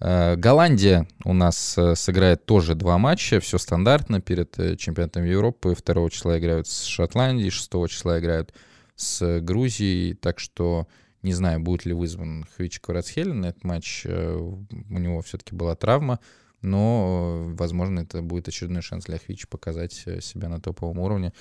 Э, 0.00 0.36
Голландия 0.36 1.08
у 1.24 1.32
нас 1.32 1.78
э, 1.78 1.94
сыграет 1.94 2.44
тоже 2.44 2.74
два 2.74 2.98
матча, 2.98 3.40
все 3.40 3.56
стандартно 3.56 4.20
перед 4.20 4.58
э, 4.58 4.76
чемпионатом 4.76 5.24
Европы. 5.24 5.74
2 5.74 6.10
числа 6.10 6.38
играют 6.38 6.68
с 6.68 6.84
Шотландией, 6.84 7.48
6 7.48 7.70
числа 7.88 8.18
играют 8.18 8.52
с 8.94 9.40
Грузией. 9.40 10.14
Так 10.14 10.38
что 10.38 10.86
не 11.24 11.32
знаю, 11.32 11.58
будет 11.58 11.86
ли 11.86 11.94
вызван 11.94 12.44
Хвич 12.54 12.80
Кварацхель 12.80 13.32
на 13.32 13.46
этот 13.46 13.64
матч. 13.64 14.04
У 14.06 14.66
него 14.98 15.22
все-таки 15.22 15.54
была 15.54 15.74
травма. 15.74 16.20
Но, 16.60 17.44
возможно, 17.58 18.00
это 18.00 18.22
будет 18.22 18.48
очередной 18.48 18.82
шанс 18.82 19.04
для 19.04 19.18
Хвича 19.18 19.46
показать 19.48 19.92
себя 19.92 20.48
на 20.48 20.60
топовом 20.60 20.98
уровне. 20.98 21.32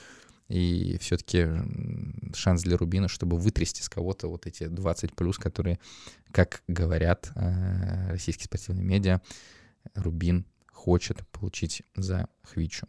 И 0.48 0.98
все-таки 1.00 1.48
шанс 2.34 2.64
для 2.64 2.78
Рубина, 2.78 3.08
чтобы 3.08 3.38
вытрясти 3.38 3.82
с 3.82 3.90
кого-то 3.90 4.28
вот 4.28 4.46
эти 4.48 4.68
20 4.68 5.16
плюс, 5.16 5.38
которые, 5.38 5.80
как 6.32 6.64
говорят 6.68 7.32
э, 7.36 8.12
российские 8.12 8.46
спортивные 8.46 8.86
медиа, 8.86 9.22
Рубин 9.96 10.46
хочет 10.72 11.26
получить 11.30 11.84
за 11.96 12.28
Хвичу. 12.44 12.88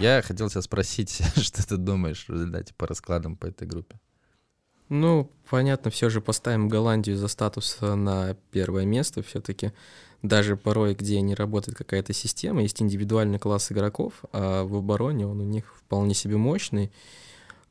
Я 0.00 0.22
хотел 0.22 0.48
тебя 0.48 0.62
спросить, 0.62 1.20
что 1.36 1.66
ты 1.66 1.76
думаешь 1.76 2.24
в 2.26 2.32
результате 2.32 2.72
по 2.74 2.86
раскладам 2.86 3.36
по 3.36 3.46
этой 3.46 3.68
группе? 3.68 4.00
Ну, 4.88 5.30
понятно, 5.48 5.90
все 5.90 6.08
же 6.08 6.22
поставим 6.22 6.70
Голландию 6.70 7.18
за 7.18 7.28
статус 7.28 7.76
на 7.80 8.34
первое 8.50 8.86
место 8.86 9.22
все-таки 9.22 9.72
даже 10.22 10.56
порой, 10.56 10.94
где 10.94 11.20
не 11.20 11.34
работает 11.34 11.76
какая-то 11.76 12.14
система, 12.14 12.62
есть 12.62 12.80
индивидуальный 12.80 13.38
класс 13.38 13.70
игроков, 13.72 14.14
а 14.32 14.64
в 14.64 14.74
обороне 14.74 15.26
он 15.26 15.40
у 15.40 15.44
них 15.44 15.76
вполне 15.76 16.14
себе 16.14 16.38
мощный, 16.38 16.90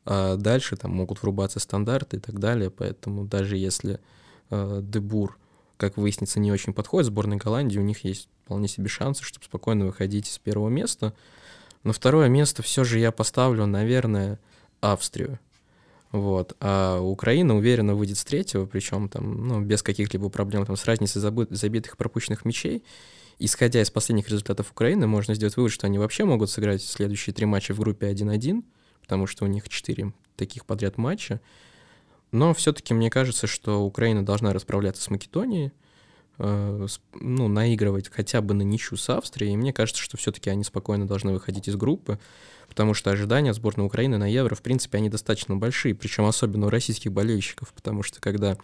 а 0.05 0.35
дальше 0.37 0.77
там 0.77 0.91
могут 0.91 1.21
врубаться 1.23 1.59
стандарты 1.59 2.17
и 2.17 2.19
так 2.19 2.39
далее, 2.39 2.69
поэтому 2.69 3.25
даже 3.25 3.57
если 3.57 3.99
э, 4.51 4.81
Дебур, 4.83 5.37
как 5.77 5.97
выяснится, 5.97 6.39
не 6.39 6.51
очень 6.51 6.73
подходит 6.73 7.07
сборной 7.07 7.37
Голландии, 7.37 7.79
у 7.79 7.83
них 7.83 8.03
есть 8.03 8.29
вполне 8.45 8.67
себе 8.67 8.87
шансы, 8.87 9.23
чтобы 9.23 9.45
спокойно 9.45 9.85
выходить 9.85 10.27
с 10.27 10.39
первого 10.39 10.69
места. 10.69 11.13
Но 11.83 11.93
второе 11.93 12.27
место 12.27 12.61
все 12.61 12.83
же 12.83 12.99
я 12.99 13.11
поставлю, 13.11 13.65
наверное, 13.65 14.39
Австрию. 14.81 15.39
Вот. 16.11 16.55
А 16.59 16.99
Украина 16.99 17.55
уверенно 17.55 17.95
выйдет 17.95 18.17
с 18.17 18.25
третьего, 18.25 18.65
причем 18.65 19.09
там, 19.09 19.47
ну, 19.47 19.61
без 19.61 19.83
каких-либо 19.83 20.29
проблем, 20.29 20.65
там, 20.65 20.75
с 20.75 20.85
разницей 20.85 21.21
забитых 21.21 21.97
пропущенных 21.97 22.45
мячей. 22.45 22.83
Исходя 23.37 23.81
из 23.81 23.89
последних 23.89 24.27
результатов 24.27 24.71
Украины, 24.71 25.07
можно 25.07 25.33
сделать 25.33 25.55
вывод, 25.55 25.71
что 25.71 25.87
они 25.87 25.97
вообще 25.97 26.25
могут 26.25 26.49
сыграть 26.49 26.83
следующие 26.83 27.33
три 27.33 27.45
матча 27.45 27.73
в 27.73 27.79
группе 27.79 28.11
1-1, 28.11 28.63
потому 29.01 29.27
что 29.27 29.45
у 29.45 29.47
них 29.47 29.69
четыре 29.69 30.13
таких 30.35 30.65
подряд 30.65 30.97
матча. 30.97 31.39
Но 32.31 32.53
все-таки 32.53 32.93
мне 32.93 33.09
кажется, 33.09 33.47
что 33.47 33.83
Украина 33.83 34.25
должна 34.25 34.51
расправляться 34.51 35.01
с 35.01 35.09
Македонией. 35.09 35.71
Э, 36.39 36.87
ну, 37.19 37.47
наигрывать 37.47 38.09
хотя 38.09 38.41
бы 38.41 38.53
на 38.53 38.63
ничью 38.63 38.97
с 38.97 39.09
Австрией. 39.09 39.53
И 39.53 39.57
мне 39.57 39.73
кажется, 39.73 40.01
что 40.01 40.17
все-таки 40.17 40.49
они 40.49 40.63
спокойно 40.63 41.07
должны 41.07 41.31
выходить 41.31 41.67
из 41.67 41.75
группы, 41.75 42.19
потому 42.67 42.93
что 42.93 43.11
ожидания 43.11 43.53
сборной 43.53 43.85
Украины 43.85 44.17
на 44.17 44.29
Евро, 44.29 44.55
в 44.55 44.61
принципе, 44.61 44.97
они 44.97 45.09
достаточно 45.09 45.55
большие, 45.55 45.95
причем 45.95 46.25
особенно 46.25 46.67
у 46.67 46.69
российских 46.69 47.11
болельщиков, 47.11 47.73
потому 47.73 48.03
что 48.03 48.19
когда 48.21 48.57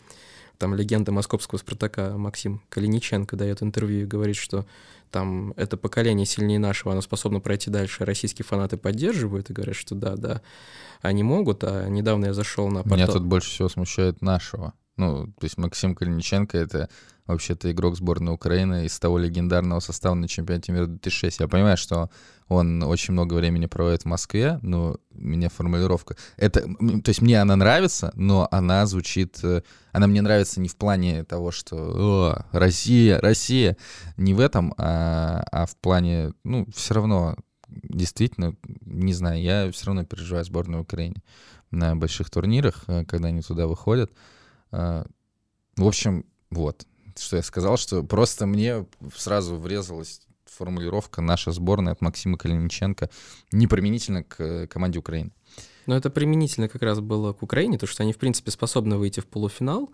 там 0.57 0.73
легенда 0.73 1.11
московского 1.11 1.59
«Спартака» 1.59 2.17
Максим 2.17 2.61
Калиниченко 2.69 3.35
дает 3.35 3.61
интервью 3.61 4.03
и 4.03 4.05
говорит, 4.07 4.37
что 4.37 4.65
там 5.11 5.53
это 5.55 5.77
поколение 5.77 6.25
сильнее 6.25 6.59
нашего, 6.59 6.91
оно 6.91 7.01
способно 7.01 7.39
пройти 7.39 7.69
дальше, 7.69 8.05
российские 8.05 8.45
фанаты 8.45 8.77
поддерживают 8.77 9.49
и 9.49 9.53
говорят, 9.53 9.75
что 9.75 9.95
да, 9.95 10.15
да, 10.15 10.41
они 11.01 11.23
могут, 11.23 11.63
а 11.63 11.87
недавно 11.87 12.27
я 12.27 12.33
зашел 12.33 12.67
на 12.69 12.83
портал... 12.83 12.97
Меня 12.97 13.07
тут 13.07 13.23
больше 13.23 13.49
всего 13.49 13.69
смущает 13.69 14.21
нашего. 14.21 14.73
Ну, 14.97 15.27
то 15.27 15.43
есть 15.43 15.57
Максим 15.57 15.93
Калиниченко— 15.93 16.57
это 16.59 16.89
вообще-то 17.27 17.71
игрок 17.71 17.97
сборной 17.97 18.33
Украины 18.33 18.85
из 18.85 18.97
того 18.99 19.17
легендарного 19.17 19.79
состава 19.79 20.13
на 20.13 20.27
чемпионате 20.27 20.71
мира 20.71 20.85
2006. 20.85 21.39
Я 21.39 21.47
понимаю, 21.47 21.75
что 21.75 22.09
он 22.47 22.83
очень 22.83 23.13
много 23.13 23.33
времени 23.33 23.65
проводит 23.65 24.03
в 24.03 24.05
Москве, 24.05 24.59
но 24.61 24.97
меня 25.11 25.49
формулировка... 25.49 26.15
Это, 26.37 26.61
то 26.61 27.09
есть 27.09 27.21
мне 27.21 27.41
она 27.41 27.55
нравится, 27.55 28.11
но 28.15 28.47
она 28.51 28.85
звучит... 28.85 29.39
Э, 29.43 29.63
она 29.91 30.07
мне 30.07 30.21
нравится 30.21 30.61
не 30.61 30.69
в 30.69 30.75
плане 30.75 31.23
того, 31.23 31.51
что 31.51 31.75
О, 31.77 32.45
Россия, 32.51 33.19
Россия, 33.19 33.75
не 34.17 34.33
в 34.33 34.39
этом, 34.39 34.75
а, 34.77 35.43
а 35.51 35.65
в 35.65 35.75
плане, 35.77 36.33
ну, 36.43 36.67
все 36.75 36.93
равно, 36.93 37.35
действительно, 37.67 38.55
не 38.85 39.13
знаю, 39.13 39.41
я 39.41 39.71
все 39.71 39.87
равно 39.87 40.05
переживаю 40.05 40.45
сборную 40.45 40.83
Украины 40.83 41.15
на 41.71 41.95
больших 41.95 42.29
турнирах, 42.29 42.83
э, 42.87 43.03
когда 43.05 43.29
они 43.29 43.41
туда 43.41 43.65
выходят. 43.65 44.11
А, 44.75 45.05
в 45.77 45.87
общем, 45.87 46.25
вот, 46.51 46.85
что 47.17 47.37
я 47.37 47.43
сказал, 47.43 47.77
что 47.77 48.03
просто 48.03 48.45
мне 48.45 48.85
сразу 49.15 49.55
врезалась 49.55 50.21
формулировка 50.45 51.21
«наша 51.21 51.51
сборная» 51.51 51.93
от 51.93 52.01
Максима 52.01 52.37
Калиниченко 52.37 53.09
неприменительно 53.53 54.23
к 54.23 54.41
э, 54.41 54.67
команде 54.67 54.99
Украины. 54.99 55.31
Но 55.85 55.95
это 55.95 56.09
применительно 56.09 56.67
как 56.67 56.81
раз 56.81 56.99
было 56.99 57.31
к 57.31 57.41
Украине, 57.41 57.77
то 57.77 57.87
что 57.87 58.03
они, 58.03 58.11
в 58.11 58.17
принципе, 58.17 58.51
способны 58.51 58.97
выйти 58.97 59.21
в 59.21 59.27
полуфинал, 59.27 59.91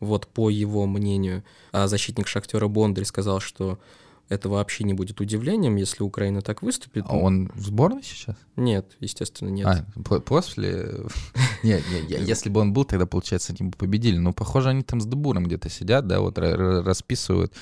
вот 0.00 0.26
по 0.26 0.50
его 0.50 0.86
мнению. 0.86 1.44
А 1.70 1.86
защитник 1.86 2.26
Шахтера 2.26 2.66
Бондарь 2.66 3.04
сказал, 3.04 3.38
что 3.38 3.78
это 4.28 4.48
вообще 4.48 4.84
не 4.84 4.94
будет 4.94 5.20
удивлением, 5.20 5.76
если 5.76 6.02
Украина 6.02 6.40
так 6.40 6.62
выступит. 6.62 7.04
А 7.08 7.16
он 7.16 7.50
в 7.54 7.66
сборной 7.66 8.02
сейчас? 8.02 8.36
Нет, 8.56 8.96
естественно, 9.00 9.50
нет. 9.50 9.66
А, 9.66 10.20
после? 10.20 11.04
Нет, 11.62 11.82
если 12.08 12.50
бы 12.50 12.60
он 12.60 12.72
был, 12.72 12.84
тогда, 12.84 13.06
получается, 13.06 13.54
они 13.58 13.70
бы 13.70 13.76
победили. 13.76 14.18
Но, 14.18 14.32
похоже, 14.32 14.70
они 14.70 14.82
там 14.82 15.00
с 15.00 15.06
Дебуром 15.06 15.44
где-то 15.44 15.68
сидят, 15.68 16.06
да, 16.06 16.20
вот 16.20 16.38
расписывают. 16.38 17.54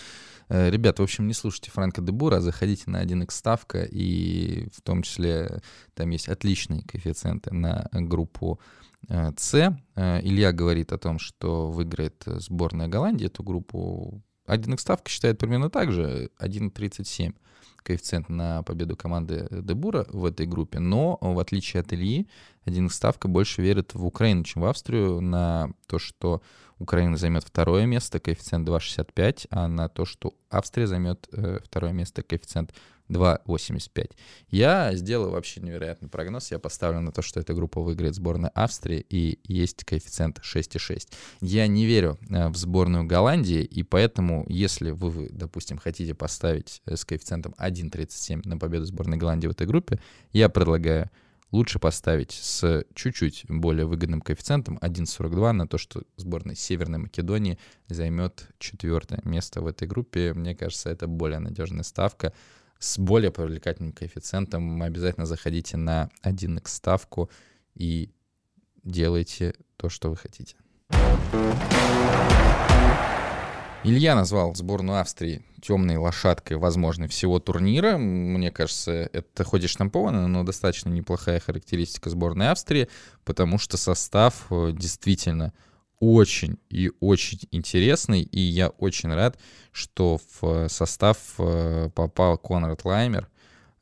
Э, 0.49 0.71
ребят, 0.71 0.99
в 0.99 1.03
общем, 1.03 1.27
не 1.27 1.35
слушайте 1.35 1.71
Франка 1.71 2.03
Дебура, 2.03 2.37
а 2.37 2.41
заходите 2.41 2.91
на 2.91 3.03
1x 3.03 3.31
ставка, 3.31 3.85
и 3.85 4.69
в 4.75 4.83
том 4.83 5.03
числе 5.03 5.63
там 5.95 6.11
есть 6.11 6.29
отличные 6.29 6.83
коэффициенты 6.83 7.55
на 7.55 7.89
группу 7.93 8.61
э, 9.09 9.33
С. 9.37 9.55
Э, 9.95 10.21
Илья 10.23 10.53
говорит 10.53 10.93
о 10.93 10.99
том, 10.99 11.19
что 11.19 11.71
выиграет 11.71 12.23
сборная 12.27 12.89
Голландии 12.89 13.27
эту 13.27 13.43
группу 13.43 14.23
1 14.47 14.79
ставка 14.79 15.11
считает 15.11 15.39
примерно 15.39 15.71
так 15.71 15.93
же, 15.93 16.31
1.37 16.39 17.35
коэффициент 17.83 18.29
на 18.29 18.63
победу 18.63 18.97
команды 18.97 19.49
Дебура 19.51 20.07
в 20.09 20.25
этой 20.25 20.47
группе, 20.47 20.79
но 20.79 21.19
в 21.21 21.39
отличие 21.39 21.81
от 21.81 21.93
Ильи, 21.93 22.29
1 22.65 22.91
ставка 22.91 23.29
больше 23.29 23.61
верит 23.63 23.95
в 23.95 24.07
Украину, 24.07 24.45
чем 24.45 24.63
в 24.63 24.67
Австрию, 24.67 25.21
на 25.21 25.73
то, 25.87 25.99
что 25.99 26.43
Украина 26.79 27.17
займет 27.17 27.45
второе 27.45 27.87
место, 27.87 28.21
коэффициент 28.21 28.69
2,65, 28.69 29.47
а 29.51 29.69
на 29.69 29.89
то, 29.89 30.05
что 30.05 30.35
Австрия 30.51 30.87
займет 30.87 31.29
э, 31.33 31.59
второе 31.65 31.93
место, 31.93 32.23
коэффициент 32.23 32.75
2,85. 33.13 34.11
Я 34.49 34.95
сделаю 34.95 35.31
вообще 35.31 35.61
невероятный 35.61 36.09
прогноз. 36.09 36.51
Я 36.51 36.59
поставлю 36.59 37.01
на 37.01 37.13
то, 37.13 37.23
что 37.23 37.41
эта 37.41 37.55
группа 37.55 37.81
выиграет 37.81 38.15
сборная 38.15 38.51
Австрии, 38.51 39.05
и 39.09 39.39
есть 39.45 39.85
коэффициент 39.85 40.41
6,6. 40.41 41.09
Я 41.41 41.67
не 41.67 41.87
верю 41.87 42.19
э, 42.31 42.49
в 42.49 42.57
сборную 42.57 43.05
Голландии, 43.05 43.63
и 43.63 43.83
поэтому, 43.83 44.45
если 44.49 44.91
вы, 44.91 45.29
допустим, 45.31 45.79
хотите 45.79 46.15
поставить 46.15 46.83
э, 46.87 46.97
с 46.97 47.05
коэффициентом 47.05 47.55
1,37 47.59 48.43
на 48.45 48.59
победу 48.59 48.85
сборной 48.87 49.17
Голландии 49.17 49.47
в 49.47 49.53
этой 49.53 49.67
группе, 49.67 50.01
я 50.33 50.49
предлагаю 50.49 51.11
лучше 51.53 51.79
поставить 51.79 52.33
с 52.33 52.85
чуть-чуть 52.95 53.45
более 53.49 53.87
выгодным 53.87 54.21
коэффициентом 54.21 54.79
1.42 54.79 55.53
на 55.53 55.69
то, 55.69 55.79
что 55.79 56.03
сборная 56.17 56.55
Северной 56.55 56.99
Македонии 56.99 57.59
займет 57.89 58.49
четвертое 58.59 59.21
место 59.25 59.61
в 59.61 59.67
этой 59.67 59.87
группе. 59.87 60.33
Мне 60.33 60.57
кажется, 60.57 60.91
это 60.91 61.07
более 61.07 61.39
надежная 61.39 61.85
ставка 61.85 62.33
с 62.83 62.99
более 62.99 63.31
привлекательным 63.31 63.93
коэффициентом. 63.93 64.83
Обязательно 64.83 65.25
заходите 65.25 65.77
на 65.77 66.11
1x 66.25 66.63
ставку 66.67 67.31
и 67.75 68.11
делайте 68.83 69.55
то, 69.77 69.89
что 69.89 70.11
вы 70.11 70.17
хотите. 70.17 70.57
Илья 73.85 74.15
назвал 74.15 74.55
сборную 74.55 75.01
Австрии 75.01 75.45
темной 75.61 75.97
лошадкой, 75.97 76.57
возможно, 76.57 77.09
всего 77.09 77.39
турнира. 77.39 77.97
Мне 77.97 78.51
кажется, 78.51 79.09
это 79.13 79.45
хоть 79.45 79.65
и 79.65 79.67
штамповано, 79.69 80.27
но 80.29 80.43
достаточно 80.43 80.89
неплохая 80.89 81.41
характеристика 81.41 82.11
сборной 82.11 82.51
Австрии, 82.51 82.89
потому 83.25 83.59
что 83.59 83.77
состав 83.77 84.47
э, 84.51 84.73
действительно 84.73 85.53
очень 86.03 86.59
и 86.69 86.91
очень 87.01 87.39
интересный, 87.51 88.23
и 88.23 88.41
я 88.41 88.69
очень 88.69 89.13
рад, 89.15 89.39
что 89.71 90.19
в 90.41 90.69
состав 90.69 91.19
э, 91.39 91.91
попал 91.95 92.39
Конрад 92.39 92.85
Лаймер, 92.85 93.29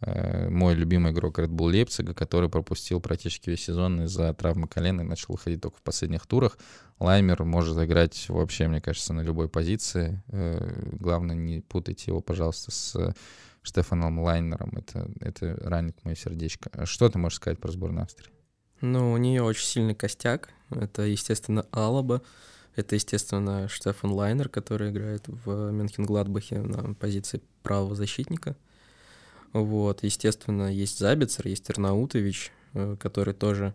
Э, 0.02 0.48
мой 0.48 0.74
любимый 0.74 1.12
игрок 1.12 1.38
Red 1.38 1.48
Bull 1.48 1.70
Лейпцига, 1.70 2.14
который 2.14 2.48
пропустил 2.48 3.00
практически 3.00 3.50
весь 3.50 3.64
сезон 3.64 4.02
из-за 4.04 4.32
травмы 4.32 4.66
колена 4.66 5.02
и 5.02 5.04
начал 5.04 5.34
выходить 5.34 5.60
только 5.60 5.76
в 5.76 5.82
последних 5.82 6.26
турах. 6.26 6.58
Лаймер 6.98 7.44
может 7.44 7.76
играть 7.78 8.26
вообще, 8.28 8.66
мне 8.68 8.80
кажется, 8.80 9.12
на 9.12 9.20
любой 9.20 9.48
позиции. 9.48 10.22
Э, 10.28 10.90
главное, 10.92 11.36
не 11.36 11.60
путайте 11.60 12.04
его, 12.10 12.20
пожалуйста, 12.20 12.70
с 12.70 13.14
Штефаном 13.62 14.20
Лайнером. 14.20 14.72
Это, 14.74 15.10
это 15.20 15.56
ранит 15.60 16.02
мое 16.04 16.14
сердечко. 16.14 16.86
Что 16.86 17.10
ты 17.10 17.18
можешь 17.18 17.36
сказать 17.36 17.58
про 17.58 17.70
сборную 17.70 18.04
Австрии? 18.04 18.32
Ну, 18.80 19.12
у 19.12 19.16
нее 19.16 19.42
очень 19.42 19.66
сильный 19.66 19.94
костяк. 19.94 20.50
Это, 20.70 21.02
естественно, 21.02 21.66
Алаба. 21.70 22.22
Это, 22.76 22.94
естественно, 22.94 23.68
Штефан 23.68 24.12
Лайнер, 24.12 24.48
который 24.48 24.90
играет 24.90 25.24
в 25.26 25.70
Мюнхен-Гладбахе 25.70 26.62
на 26.62 26.94
позиции 26.94 27.42
правого 27.62 27.94
защитника— 27.94 28.56
вот, 29.52 30.04
естественно, 30.04 30.72
есть 30.72 30.98
Забицер, 30.98 31.48
есть 31.48 31.68
Арнаутович, 31.70 32.52
э, 32.74 32.96
который 33.00 33.34
тоже 33.34 33.74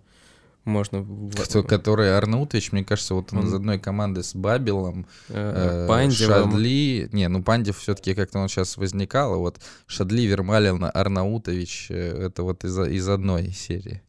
можно... 0.64 1.06
Кто, 1.44 1.64
который 1.64 2.18
Арнаутович, 2.18 2.72
мне 2.72 2.84
кажется, 2.84 3.14
вот 3.14 3.34
он, 3.34 3.40
он... 3.40 3.48
из 3.48 3.54
одной 3.54 3.78
команды 3.78 4.24
с 4.24 4.34
Бабелом, 4.34 5.06
э, 5.28 5.88
э 5.90 6.12
Шадли... 6.12 7.10
Не, 7.12 7.28
ну 7.28 7.44
Пандев 7.44 7.78
все-таки 7.78 8.16
как-то 8.16 8.40
он 8.40 8.48
сейчас 8.48 8.78
возникал, 8.78 9.34
а 9.34 9.38
вот 9.38 9.60
Шадли, 9.86 10.22
Вермалин, 10.22 10.86
Арнаутович, 10.94 11.88
э, 11.90 12.28
это 12.28 12.44
вот 12.44 12.64
из, 12.64 12.78
из 12.80 13.10
одной 13.10 13.52
серии. 13.52 14.02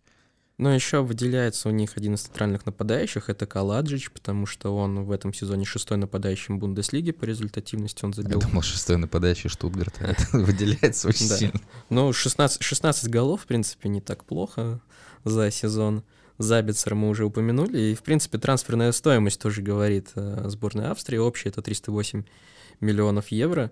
Но 0.58 0.74
еще 0.74 1.02
выделяется 1.02 1.68
у 1.68 1.72
них 1.72 1.96
один 1.96 2.14
из 2.14 2.22
центральных 2.22 2.64
нападающих, 2.64 3.28
это 3.28 3.46
Каладжич, 3.46 4.10
потому 4.10 4.46
что 4.46 4.74
он 4.74 5.04
в 5.04 5.10
этом 5.10 5.34
сезоне 5.34 5.66
шестой 5.66 5.98
нападающий 5.98 6.54
в 6.54 6.58
Бундеслиге 6.58 7.12
по 7.12 7.24
результативности, 7.24 8.06
он 8.06 8.14
забил... 8.14 8.40
Я 8.40 8.46
думал, 8.46 8.62
шестой 8.62 8.96
нападающий 8.96 9.50
Штутгарта, 9.50 10.04
это 10.04 10.26
выделяется 10.32 11.08
очень 11.08 11.26
сильно. 11.26 11.60
Ну, 11.90 12.10
16, 12.10 12.62
16 12.62 13.10
голов, 13.10 13.42
в 13.42 13.46
принципе, 13.46 13.90
не 13.90 14.00
так 14.00 14.24
плохо 14.24 14.80
за 15.24 15.50
сезон. 15.50 16.04
Забицер 16.38 16.94
мы 16.94 17.10
уже 17.10 17.26
упомянули, 17.26 17.78
и, 17.78 17.94
в 17.94 18.02
принципе, 18.02 18.38
трансферная 18.38 18.92
стоимость 18.92 19.40
тоже 19.40 19.60
говорит 19.60 20.08
э, 20.14 20.44
сборной 20.48 20.90
Австрии, 20.90 21.18
общая 21.18 21.50
это 21.50 21.60
308 21.60 22.24
миллионов 22.80 23.28
евро. 23.28 23.70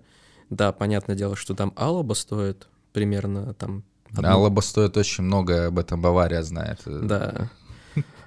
Да, 0.51 0.71
понятное 0.71 1.15
дело, 1.15 1.35
что 1.35 1.55
там 1.55 1.73
Алаба 1.75 2.13
стоит 2.13 2.67
примерно 2.93 3.55
там 3.55 3.83
Одну... 4.13 4.29
Алаба 4.29 4.61
стоит 4.61 4.97
очень 4.97 5.23
много, 5.23 5.67
об 5.67 5.79
этом 5.79 6.01
Бавария 6.01 6.43
знает. 6.43 6.81
Да, 6.85 7.49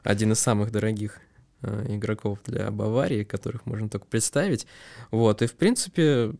один 0.02 0.32
из 0.32 0.40
самых 0.40 0.70
дорогих 0.70 1.18
э, 1.62 1.86
игроков 1.88 2.38
для 2.44 2.70
Баварии, 2.70 3.24
которых 3.24 3.66
можно 3.66 3.88
только 3.88 4.06
представить. 4.06 4.66
Вот, 5.10 5.42
и 5.42 5.46
в 5.46 5.54
принципе, 5.54 6.32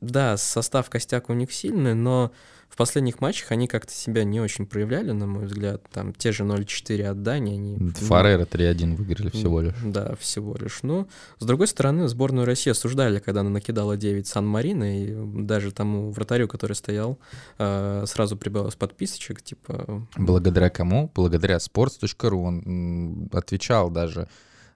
да, 0.00 0.36
состав 0.36 0.90
костяк 0.90 1.28
у 1.30 1.34
них 1.34 1.52
сильный, 1.52 1.94
но 1.94 2.32
в 2.68 2.76
последних 2.76 3.20
матчах 3.20 3.50
они 3.50 3.66
как-то 3.66 3.92
себя 3.92 4.24
не 4.24 4.40
очень 4.40 4.66
проявляли, 4.66 5.12
на 5.12 5.26
мой 5.26 5.46
взгляд. 5.46 5.82
Там 5.90 6.12
те 6.12 6.32
же 6.32 6.44
0-4 6.44 7.02
отдания. 7.04 7.54
Они, 7.54 7.90
Фарера 7.92 8.44
3-1 8.44 8.94
выиграли 8.96 9.30
всего 9.30 9.60
лишь. 9.60 9.74
Да, 9.84 10.14
всего 10.16 10.56
лишь. 10.60 10.82
Но, 10.82 11.08
с 11.38 11.44
другой 11.44 11.66
стороны, 11.66 12.08
сборную 12.08 12.46
России 12.46 12.70
осуждали, 12.70 13.18
когда 13.18 13.40
она 13.40 13.50
накидала 13.50 13.96
9 13.96 14.26
Сан-Марина, 14.26 15.02
и 15.02 15.42
даже 15.42 15.72
тому 15.72 16.10
вратарю, 16.10 16.46
который 16.46 16.74
стоял, 16.74 17.18
э, 17.58 18.04
сразу 18.06 18.36
прибавилось 18.36 18.76
подписочек, 18.76 19.42
типа... 19.42 20.06
Благодаря 20.16 20.70
кому? 20.70 21.10
Благодаря 21.14 21.56
sports.ru. 21.56 22.42
Он 22.44 23.28
отвечал 23.32 23.90
даже 23.90 24.28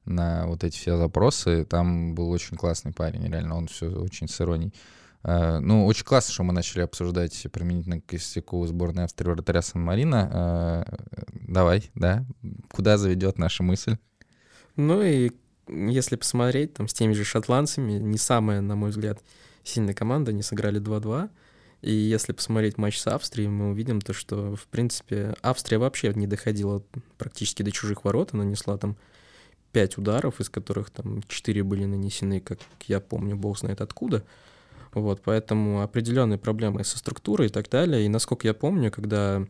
на 0.05 0.47
вот 0.47 0.65
эти 0.65 0.77
все 0.77 0.97
запросы. 0.97 1.65
Там 1.65 2.15
был 2.15 2.31
очень 2.31 2.57
классный 2.57 2.93
парень, 2.93 3.31
реально, 3.31 3.57
он 3.57 3.69
все 3.69 3.87
очень 3.87 4.29
с 4.29 4.41
иронией. 4.41 4.73
Uh, 5.25 5.61
ну, 5.61 5.87
очень 5.87 6.05
классно, 6.05 6.33
что 6.33 6.43
мы 6.43 6.53
начали 6.53 6.83
обсуждать 6.83 7.47
применительно 7.53 8.01
к 8.01 8.07
костяку 8.07 8.67
сборной 8.67 9.05
Австрии 9.05 9.29
вратаря 9.29 9.63
Сан-Марина. 9.63 10.85
Uh, 10.89 11.05
давай, 11.33 11.91
да, 11.95 12.25
куда 12.73 12.99
заведет 12.99 13.39
наша 13.39 13.63
мысль? 13.63 13.99
Ну 14.77 15.03
и 15.03 15.31
если 15.69 16.17
посмотреть, 16.17 16.75
там 16.75 16.89
с 16.89 16.95
теми 16.95 17.13
же 17.13 17.25
шотландцами, 17.25 17.93
не 17.93 18.19
самая, 18.19 18.61
на 18.61 18.75
мой 18.75 18.91
взгляд, 18.91 19.23
сильная 19.63 19.95
команда, 19.95 20.31
они 20.31 20.43
сыграли 20.43 20.81
2-2. 20.81 21.31
И 21.83 21.93
если 21.93 22.33
посмотреть 22.33 22.79
матч 22.79 22.99
с 22.99 23.07
Австрией, 23.09 23.49
мы 23.49 23.71
увидим 23.71 24.01
то, 24.01 24.13
что, 24.13 24.55
в 24.55 24.67
принципе, 24.67 25.35
Австрия 25.43 25.79
вообще 25.79 26.13
не 26.15 26.29
доходила 26.29 26.83
практически 27.19 27.63
до 27.63 27.73
чужих 27.73 28.05
ворот, 28.05 28.31
она 28.33 28.45
нанесла 28.45 28.79
там 28.79 28.97
пять 29.73 29.99
ударов, 29.99 30.41
из 30.41 30.49
которых 30.49 30.91
там 30.91 31.23
четыре 31.29 31.65
были 31.65 31.85
нанесены, 31.85 32.41
как 32.41 32.61
я 32.87 33.01
помню, 33.01 33.37
бог 33.37 33.59
знает 33.59 33.81
откуда. 33.81 34.25
Вот, 34.95 35.23
поэтому 35.25 35.83
определенные 35.83 36.39
проблемы 36.39 36.85
со 36.85 36.99
структурой 36.99 37.49
и 37.49 37.51
так 37.51 37.69
далее. 37.71 38.05
И 38.05 38.09
насколько 38.09 38.47
я 38.47 38.55
помню, 38.55 38.91
когда 38.91 39.43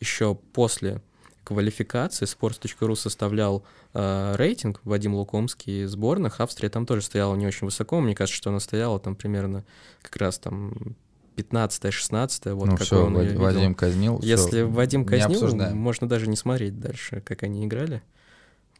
еще 0.00 0.34
после 0.52 1.00
квалификации 1.44 2.26
Sports.ru 2.26 2.96
составлял 2.96 3.64
э, 3.94 4.34
рейтинг 4.36 4.80
Вадим 4.82 5.14
Лукомский 5.14 5.84
сборных, 5.84 6.40
Австрия 6.40 6.68
там 6.68 6.86
тоже 6.86 7.02
стояла 7.02 7.36
не 7.36 7.46
очень 7.46 7.66
высоко, 7.66 8.00
мне 8.00 8.16
кажется, 8.16 8.36
что 8.36 8.50
она 8.50 8.58
стояла 8.58 8.98
там 8.98 9.14
примерно 9.14 9.64
как 10.02 10.16
раз 10.16 10.40
там 10.40 10.96
15-16, 11.36 12.52
вот 12.54 12.66
ну, 12.66 12.76
все, 12.76 13.08
Вадим, 13.08 13.38
Вадим 13.38 13.74
казнил. 13.76 14.18
Если 14.22 14.48
все, 14.48 14.64
Вадим 14.64 15.04
казнил, 15.04 15.74
можно 15.74 16.08
даже 16.08 16.26
не 16.26 16.36
смотреть 16.36 16.80
дальше, 16.80 17.22
как 17.24 17.44
они 17.44 17.64
играли. 17.64 18.02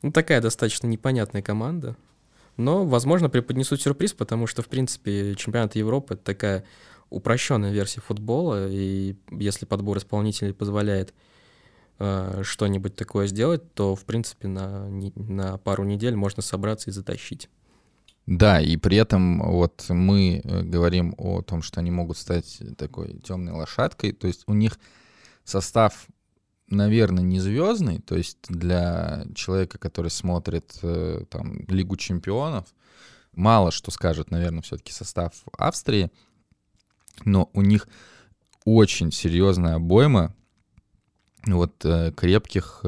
Ну, 0.03 0.11
такая 0.11 0.41
достаточно 0.41 0.89
непонятная 0.89 1.43
команда. 1.43 1.97
Но, 2.57 2.85
возможно, 2.85 3.29
преподнесут 3.29 3.83
сюрприз, 3.83 4.15
потому 4.15 4.47
что, 4.47 4.63
в 4.63 4.69
принципе, 4.69 5.35
чемпионат 5.35 5.77
Европы— 5.77 6.15
это 6.15 6.25
такая 6.25 6.65
упрощенная 7.11 7.73
версия 7.73 8.01
футбола, 8.01 8.69
и 8.69 9.17
если 9.31 9.67
подбор 9.67 9.99
исполнителей 9.99 10.55
позволяет 10.55 11.15
э, 11.99 12.43
что-нибудь 12.43 12.97
такое 12.97 13.27
сделать, 13.27 13.75
то, 13.75 13.95
в 13.95 14.05
принципе, 14.05 14.49
на, 14.49 14.89
на 14.89 15.59
пару 15.59 15.85
недель 15.85 16.17
можно 16.17 16.43
собраться 16.43 16.91
и 16.91 16.93
затащить. 16.93 17.49
Да, 18.27 18.61
и 18.61 18.77
при 18.77 18.97
этом 18.97 19.41
вот 19.41 19.87
мы 19.89 20.41
э, 20.43 20.63
говорим 20.63 21.15
о 21.17 21.43
том, 21.43 21.63
что 21.63 21.81
они 21.81 21.93
могут 21.93 22.19
стать 22.19 22.61
такой 22.77 23.21
темной 23.21 23.53
лошадкой, 23.53 24.13
то 24.13 24.27
есть 24.27 24.43
у 24.49 24.55
них 24.55 24.79
состав, 25.45 26.07
наверное, 26.69 27.23
не 27.23 27.41
звездный, 27.41 28.01
то 28.01 28.17
есть 28.17 28.39
для 28.49 29.25
человека, 29.35 29.79
который 29.79 30.11
смотрит 30.11 30.79
э, 30.83 31.25
там 31.31 31.61
Лигу 31.69 31.97
чемпионов, 31.97 32.67
мало 33.33 33.71
что 33.71 33.91
скажет, 33.91 34.31
наверное, 34.31 34.63
все-таки 34.63 34.93
состав 34.93 35.33
Австрии, 35.57 36.11
но 37.25 37.51
у 37.53 37.63
них 37.63 37.89
очень 38.65 39.13
серьезная 39.13 39.77
обойма 39.77 40.35
вот 41.47 41.85
э, 41.85 42.13
крепких 42.17 42.81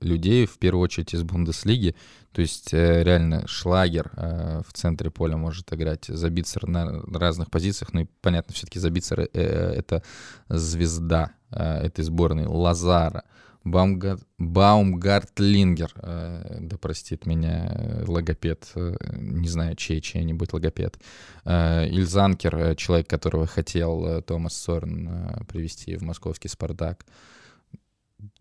людей, 0.00 0.46
в 0.46 0.58
первую 0.58 0.82
очередь 0.82 1.12
из 1.14 1.22
Бундеслиги, 1.22 1.94
то 2.32 2.40
есть 2.40 2.72
э, 2.72 3.02
реально 3.04 3.46
шлагер 3.46 4.10
э, 4.16 4.62
в 4.66 4.72
центре 4.72 5.10
поля 5.10 5.36
может 5.36 5.72
играть. 5.72 6.06
Забицер 6.06 6.66
на 6.66 7.02
разных 7.12 7.50
позициях. 7.50 7.92
Ну 7.92 8.00
и 8.00 8.06
понятно, 8.22 8.54
все-таки 8.54 8.78
Забицер 8.78 9.20
э, 9.20 9.26
это 9.32 10.02
звезда 10.48 11.32
этой 11.52 12.04
сборной. 12.04 12.46
Лазара. 12.46 13.24
Баумгарт, 13.64 14.24
Баумгартлингер, 14.38 15.92
да 15.94 16.76
простит 16.78 17.26
меня 17.26 18.02
логопед, 18.08 18.72
не 18.74 19.46
знаю, 19.46 19.76
чей, 19.76 20.00
чей-нибудь 20.00 20.52
логопед. 20.52 20.98
Ильзанкер, 21.44 22.74
человек, 22.74 23.06
которого 23.06 23.46
хотел 23.46 24.20
Томас 24.22 24.54
Цорн 24.54 25.46
привести 25.46 25.94
в 25.94 26.02
московский 26.02 26.48
«Спартак». 26.48 27.06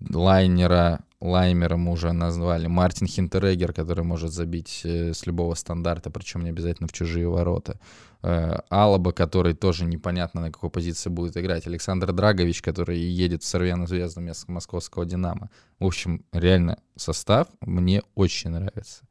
Лайнера, 0.09 1.01
лаймера 1.21 1.77
мы 1.77 1.91
уже 1.91 2.11
назвали. 2.11 2.67
Мартин 2.67 3.07
Хинтерегер, 3.07 3.73
который 3.73 4.03
может 4.03 4.33
забить 4.33 4.81
э, 4.83 5.13
с 5.13 5.25
любого 5.25 5.53
стандарта, 5.53 6.09
причем 6.09 6.43
не 6.43 6.49
обязательно 6.49 6.87
в 6.87 6.93
чужие 6.93 7.29
ворота. 7.29 7.79
Э, 8.23 8.59
Алаба, 8.69 9.11
который 9.11 9.53
тоже 9.53 9.85
непонятно 9.85 10.41
на 10.41 10.51
какой 10.51 10.71
позиции 10.71 11.09
будет 11.09 11.37
играть. 11.37 11.67
Александр 11.67 12.11
Драгович, 12.11 12.61
который 12.61 12.99
едет 12.99 13.43
в 13.43 13.45
Сорвяну 13.45 13.85
звезду 13.85 14.19
вместо 14.19 14.51
московского 14.51 15.05
«Динамо». 15.05 15.49
В 15.79 15.85
общем, 15.85 16.25
реально 16.33 16.79
состав 16.95 17.47
мне 17.61 18.01
очень 18.15 18.49
нравится. 18.49 19.03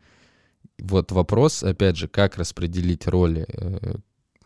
Вот 0.80 1.12
вопрос, 1.12 1.62
опять 1.62 1.96
же, 1.96 2.08
как 2.08 2.36
распределить 2.36 3.06
роли 3.06 3.46
э, 3.48 3.94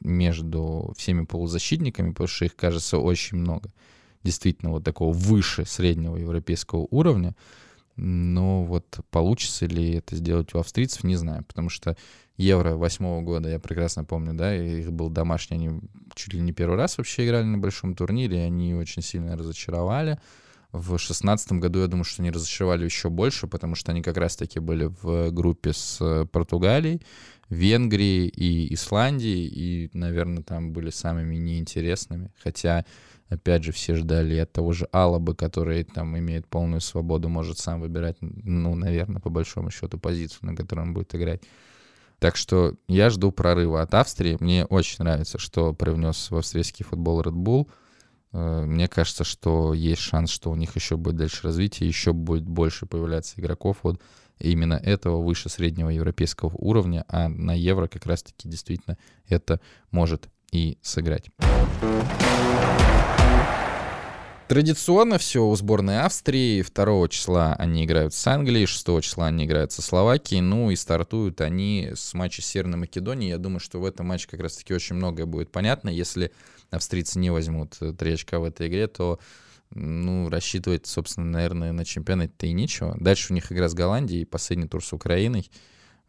между 0.00 0.92
всеми 0.98 1.24
полузащитниками, 1.24 2.11
потому 2.11 2.29
что 2.29 2.44
их, 2.44 2.57
кажется, 2.57 2.98
очень 2.98 3.38
много 3.38 3.70
действительно 4.24 4.72
вот 4.72 4.84
такого 4.84 5.12
выше 5.12 5.64
среднего 5.64 6.16
европейского 6.16 6.88
уровня. 6.90 7.34
Но 7.96 8.64
вот 8.64 8.98
получится 9.10 9.66
ли 9.66 9.94
это 9.94 10.16
сделать 10.16 10.52
у 10.54 10.58
австрийцев, 10.58 11.04
не 11.04 11.14
знаю, 11.14 11.44
потому 11.44 11.68
что 11.68 11.96
Евро 12.37 12.74
восьмого 12.74 13.22
года, 13.22 13.48
я 13.48 13.60
прекрасно 13.60 14.04
помню, 14.04 14.34
да, 14.34 14.56
их 14.56 14.92
был 14.92 15.08
домашний, 15.08 15.56
они 15.56 15.80
чуть 16.14 16.34
ли 16.34 16.40
не 16.40 16.52
первый 16.52 16.76
раз 16.76 16.98
вообще 16.98 17.24
играли 17.24 17.44
на 17.44 17.58
большом 17.58 17.94
турнире, 17.94 18.42
они 18.42 18.74
очень 18.74 19.02
сильно 19.02 19.37
разочаровали. 19.37 20.18
В 20.74 20.98
шестнадцатом 20.98 21.60
году, 21.60 21.82
я 21.82 21.87
думаю, 21.87 22.02
что 22.02 22.20
они 22.20 22.32
разочаровали 22.32 22.84
еще 22.84 23.08
больше, 23.08 23.46
потому 23.46 23.76
что 23.76 23.92
они 23.92 24.02
как 24.02 24.16
раз-таки 24.16 24.58
были 24.58 24.90
в 25.02 25.30
группе 25.30 25.72
с 25.72 26.26
Португалией, 26.32 27.00
Венгрией 27.48 28.26
и 28.26 28.74
Исландией, 28.74 29.46
и, 29.46 29.90
наверное, 29.92 30.42
там 30.42 30.72
были 30.72 30.90
самыми 30.90 31.37
неинтересными. 31.37 32.32
Хотя 32.42 32.84
Опять 33.30 33.64
же, 33.64 33.72
все 33.72 33.94
ждали 33.94 34.37
от 34.37 34.52
того 34.52 34.72
же 34.72 34.87
Алабы, 34.92 35.34
который 35.34 35.82
там 35.82 36.16
имеет 36.18 36.46
полную 36.46 36.80
свободу, 36.80 37.28
может 37.28 37.58
сам 37.58 37.80
выбирать, 37.80 38.16
ну, 38.20 38.74
наверное, 38.74 39.20
по 39.20 39.30
большому 39.30 39.70
счету, 39.70 39.98
позицию, 39.98 40.50
на 40.50 40.54
которой 40.54 40.80
он 40.80 40.92
будет 40.92 41.14
играть. 41.14 41.42
Так 42.18 42.37
что 42.37 42.74
я 42.87 43.10
жду 43.10 43.32
прорыва 43.32 43.80
от 43.80 43.94
Австрии. 43.94 44.37
Мне 44.40 44.66
очень 44.66 44.96
нравится, 45.04 45.38
что 45.38 45.72
привнес 45.72 46.30
в 46.30 46.37
австрийский 46.37 46.84
футбол 46.84 47.22
Red 47.22 47.32
Bull. 47.32 47.66
Э, 48.35 48.64
мне 48.66 48.88
кажется, 48.88 49.25
что 49.25 49.73
есть 49.73 50.03
шанс, 50.03 50.31
что 50.31 50.51
у 50.51 50.57
них 50.57 50.75
еще 50.75 50.97
будет 50.97 51.16
дальше 51.16 51.44
развитие, 51.44 51.88
еще 51.88 52.12
будет 52.12 52.44
больше 52.44 52.85
появляться 52.85 53.40
игроков 53.40 53.79
вот 53.83 54.01
именно 54.40 54.75
этого 54.75 55.23
выше 55.23 55.49
среднего 55.49 55.88
европейского 55.88 56.53
уровня, 56.55 57.05
а 57.09 57.29
на 57.29 57.55
Евро 57.55 57.87
как 57.87 58.05
раз-таки 58.05 58.49
действительно 58.49 58.99
это 59.29 59.61
может 59.92 60.29
и 60.51 60.79
сыграть. 60.83 61.31
Традиционно 64.49 65.16
все 65.16 65.42
у 65.42 65.57
сборной 65.57 66.01
Австрии. 66.01 66.62
2 66.62 67.09
числа 67.09 67.55
они 67.55 67.85
играют 67.87 68.12
с 68.12 68.27
Англией, 68.27 68.66
6 68.66 69.03
числа 69.03 69.27
они 69.29 69.47
играют 69.47 69.73
со 69.73 69.81
Словакией. 69.81 70.42
Ну 70.42 70.70
и 70.70 70.77
стартуют 70.77 71.40
они 71.40 71.92
с 71.94 72.12
матча 72.12 72.42
с 72.42 72.47
Северной 72.47 72.79
Македонией. 72.79 73.31
Я 73.31 73.38
думаю, 73.38 73.61
что 73.61 73.81
в 73.81 73.87
этом 73.87 74.07
матче 74.07 74.29
как 74.29 74.40
раз-таки 74.40 74.75
очень 74.75 74.97
многое 74.97 75.25
будет 75.25 75.51
понятно. 75.51 75.88
Если 75.88 76.31
австрийцы 76.74 77.18
не 77.18 77.30
возьмут 77.30 77.78
3 77.78 78.12
очка 78.12 78.38
в 78.38 78.44
этой 78.44 78.68
игре, 78.68 78.87
то 78.87 79.18
ну, 79.70 80.28
рассчитывать, 80.28 80.87
собственно, 80.87 81.26
наверное, 81.26 81.72
на 81.72 81.84
чемпионат-то 81.84 82.46
и 82.46 82.52
нечего. 82.52 82.96
Дальше 82.98 83.32
у 83.32 83.34
них 83.34 83.50
игра 83.50 83.68
с 83.68 83.74
Голландией, 83.74 84.24
последний 84.24 84.68
тур 84.68 84.84
с 84.84 84.92
Украиной. 84.92 85.50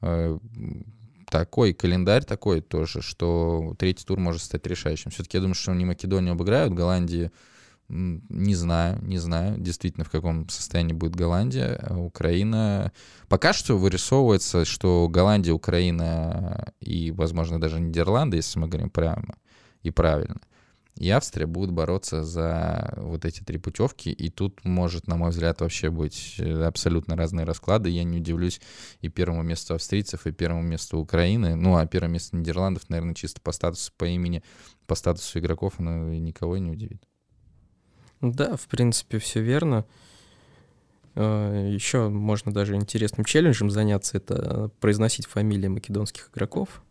Э, 0.02 0.38
такой 1.30 1.74
календарь 1.74 2.24
такой 2.24 2.62
тоже, 2.62 3.02
что 3.02 3.76
третий 3.80 4.06
тур 4.06 4.20
может 4.20 4.44
стать 4.44 4.68
решающим. 4.68 5.12
Все-таки 5.12 5.38
я 5.38 5.42
думаю, 5.42 5.56
что 5.56 5.72
они 5.72 5.86
Македонию 5.86 6.34
обыграют, 6.34 6.74
Голландии 6.74 7.32
не 7.88 8.56
знаю, 8.56 9.00
не 9.04 9.20
знаю, 9.20 9.60
действительно, 9.60 10.06
в 10.06 10.10
каком 10.10 10.50
состоянии 10.50 10.94
будет 10.94 11.16
Голландия, 11.16 11.80
а 11.84 11.98
Украина. 11.98 12.92
Пока 13.28 13.54
что 13.54 13.78
вырисовывается, 13.78 14.66
что 14.66 15.08
Голландия, 15.08 15.52
Украина 15.52 16.74
и, 16.80 17.12
возможно, 17.12 17.60
даже 17.60 17.80
Нидерланды, 17.80 18.38
если 18.38 18.58
мы 18.58 18.68
говорим 18.68 18.90
прямо 18.90 19.36
и 19.84 19.92
правильно, 19.92 20.42
и 20.98 21.10
Австрия 21.10 21.46
будут 21.46 21.72
бороться 21.72 22.24
за 22.24 22.94
вот 22.98 23.26
эти 23.26 23.42
три 23.42 23.58
путевки. 23.58 24.12
И 24.12 24.30
тут 24.30 24.64
может, 24.64 25.08
на 25.08 25.18
мой 25.18 25.32
взгляд, 25.32 25.60
вообще 25.60 25.90
быть 25.90 26.36
э, 26.38 26.64
абсолютно 26.64 27.18
разные 27.18 27.46
расклады. 27.46 27.90
Я 27.90 28.06
не 28.06 28.18
удивлюсь 28.18 28.62
и 29.02 29.10
первому 29.10 29.44
месту 29.44 29.76
австрийцев, 29.76 30.26
и 30.26 30.32
первому 30.32 30.62
месту 30.62 30.98
Украины. 30.98 31.56
Ну, 31.56 31.76
а 31.76 31.86
первое 31.86 32.10
место 32.10 32.38
Нидерландов, 32.38 32.90
наверное, 32.90 33.14
чисто 33.14 33.42
по 33.42 33.52
статусу, 33.52 33.92
по 33.98 34.06
имени, 34.06 34.42
по 34.88 34.96
статусу 34.96 35.40
игроков, 35.40 35.74
оно 35.80 36.14
никого 36.14 36.58
не 36.58 36.72
удивит. 36.72 37.04
Да, 38.22 38.56
в 38.56 38.68
принципе, 38.68 39.20
все 39.20 39.42
верно. 39.42 39.86
А, 41.16 41.68
Еще 41.68 42.08
можно 42.08 42.54
даже 42.54 42.76
интересным 42.76 43.26
челленджем 43.26 43.70
заняться, 43.70 44.16
это 44.16 44.72
произносить 44.80 45.26
фамилии 45.28 45.68
македонских 45.68 46.30
игроков. 46.34 46.82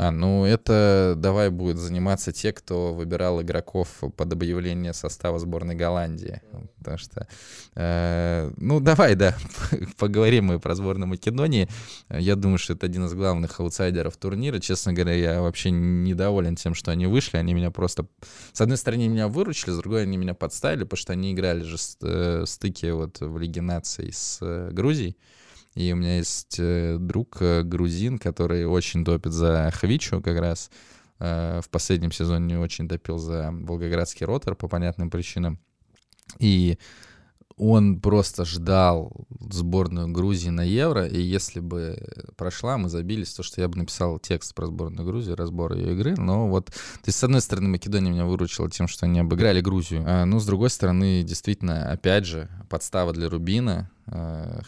А, 0.00 0.12
ну 0.12 0.44
это 0.44 1.14
давай 1.16 1.50
будет 1.50 1.76
заниматься 1.76 2.30
те, 2.30 2.52
кто 2.52 2.94
выбирал 2.94 3.42
игроков 3.42 3.88
под 4.16 4.32
объявление 4.32 4.92
состава 4.92 5.40
сборной 5.40 5.74
Голландии. 5.74 6.40
Потому 6.78 6.98
что, 6.98 7.26
э, 7.74 8.52
ну 8.58 8.78
давай, 8.78 9.16
да, 9.16 9.36
поговорим 9.98 10.44
мы 10.46 10.60
про 10.60 10.76
сборную 10.76 11.08
Македонии. 11.08 11.68
Я 12.08 12.36
думаю, 12.36 12.58
что 12.58 12.74
это 12.74 12.86
один 12.86 13.06
из 13.06 13.14
главных 13.14 13.58
аутсайдеров 13.58 14.16
турнира. 14.16 14.60
Честно 14.60 14.92
говоря, 14.92 15.14
я 15.14 15.42
вообще 15.42 15.72
недоволен 15.72 16.54
тем, 16.54 16.74
что 16.74 16.92
они 16.92 17.06
вышли. 17.06 17.36
Они 17.36 17.52
меня 17.52 17.72
просто, 17.72 18.06
с 18.52 18.60
одной 18.60 18.76
стороны, 18.76 19.08
меня 19.08 19.26
выручили, 19.26 19.72
с 19.72 19.78
другой 19.78 20.02
они 20.02 20.16
меня 20.16 20.34
подставили, 20.34 20.84
потому 20.84 20.98
что 20.98 21.12
они 21.12 21.32
играли 21.32 21.64
же 21.64 21.76
э, 22.02 22.44
стыки 22.46 22.88
вот 22.92 23.18
в 23.18 23.36
Лиге 23.36 23.62
наций 23.62 24.12
с 24.12 24.38
э, 24.42 24.70
Грузией. 24.70 25.16
И 25.78 25.92
у 25.92 25.96
меня 25.96 26.16
есть 26.16 26.56
э, 26.58 26.96
друг 26.98 27.36
э, 27.40 27.62
грузин, 27.62 28.18
который 28.18 28.66
очень 28.66 29.04
топит 29.04 29.32
за 29.32 29.70
Хвичу 29.72 30.20
как 30.20 30.36
раз. 30.40 30.72
Э, 31.20 31.60
в 31.62 31.70
последнем 31.70 32.10
сезоне 32.10 32.58
очень 32.58 32.88
топил 32.88 33.18
за 33.18 33.50
Волгоградский 33.52 34.26
ротор 34.26 34.56
по 34.56 34.66
понятным 34.66 35.08
причинам. 35.08 35.60
И 36.40 36.78
он 37.56 38.00
просто 38.00 38.44
ждал 38.44 39.12
сборную 39.38 40.08
Грузии 40.08 40.48
на 40.48 40.62
Евро, 40.62 41.06
и 41.06 41.20
если 41.20 41.60
бы 41.60 41.96
прошла, 42.36 42.76
мы 42.76 42.88
забились, 42.88 43.32
то, 43.34 43.44
что 43.44 43.60
я 43.60 43.68
бы 43.68 43.78
написал 43.78 44.18
текст 44.18 44.56
про 44.56 44.66
сборную 44.66 45.06
Грузии, 45.06 45.30
разбор 45.30 45.74
ее 45.74 45.92
игры, 45.92 46.16
но 46.16 46.48
вот, 46.48 46.66
то 46.66 47.06
есть, 47.06 47.18
с 47.18 47.24
одной 47.24 47.40
стороны, 47.40 47.68
Македония 47.68 48.10
меня 48.10 48.26
выручила 48.26 48.68
тем, 48.68 48.88
что 48.88 49.06
они 49.06 49.20
обыграли 49.20 49.60
Грузию, 49.60 50.02
а, 50.06 50.24
ну, 50.24 50.40
с 50.40 50.46
другой 50.46 50.70
стороны, 50.70 51.22
действительно, 51.22 51.90
опять 51.90 52.26
же, 52.26 52.48
подстава 52.68 53.12
для 53.12 53.28
Рубина, 53.28 53.90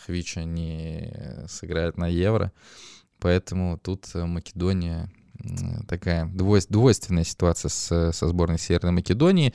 Хвича 0.05 0.45
не 0.45 1.45
сыграет 1.49 1.97
на 1.97 2.07
Евро, 2.07 2.53
поэтому 3.19 3.79
тут 3.79 4.13
Македония 4.15 5.11
такая 5.89 6.27
двойственная 6.27 7.25
ситуация 7.25 7.69
с, 7.69 8.13
со 8.13 8.29
сборной 8.29 8.59
Северной 8.59 8.93
Македонии, 8.93 9.55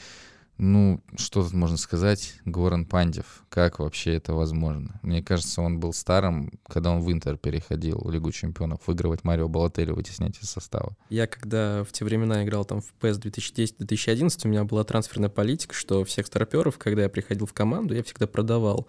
ну, 0.57 1.01
что 1.17 1.43
тут 1.43 1.51
можно 1.51 1.75
сказать? 1.75 2.35
Горан 2.45 2.85
Пандев. 2.85 3.43
Как 3.49 3.79
вообще 3.79 4.13
это 4.15 4.33
возможно? 4.33 4.99
Мне 5.01 5.21
кажется, 5.21 5.61
он 5.61 5.81
был 5.81 5.91
старым, 5.91 6.59
когда 6.67 6.91
он 6.91 7.01
в 7.01 7.11
Интер 7.11 7.37
переходил 7.37 7.99
в 7.99 8.09
Лигу 8.09 8.31
Чемпионов, 8.31 8.79
выигрывать 8.87 9.25
Марио 9.25 9.49
Балотелли, 9.49 9.91
вытеснять 9.91 10.41
из 10.41 10.49
состава. 10.49 10.95
Я 11.09 11.27
когда 11.27 11.83
в 11.83 11.91
те 11.91 12.05
времена 12.05 12.43
играл 12.45 12.63
там 12.63 12.79
в 12.81 12.93
PES 13.01 13.21
2010-2011, 13.21 14.41
у 14.45 14.47
меня 14.47 14.63
была 14.63 14.85
трансферная 14.85 15.29
политика, 15.29 15.73
что 15.73 16.05
всех 16.05 16.27
старперов, 16.27 16.77
когда 16.77 17.03
я 17.03 17.09
приходил 17.09 17.45
в 17.47 17.53
команду, 17.53 17.93
я 17.93 18.03
всегда 18.03 18.25
продавал. 18.25 18.87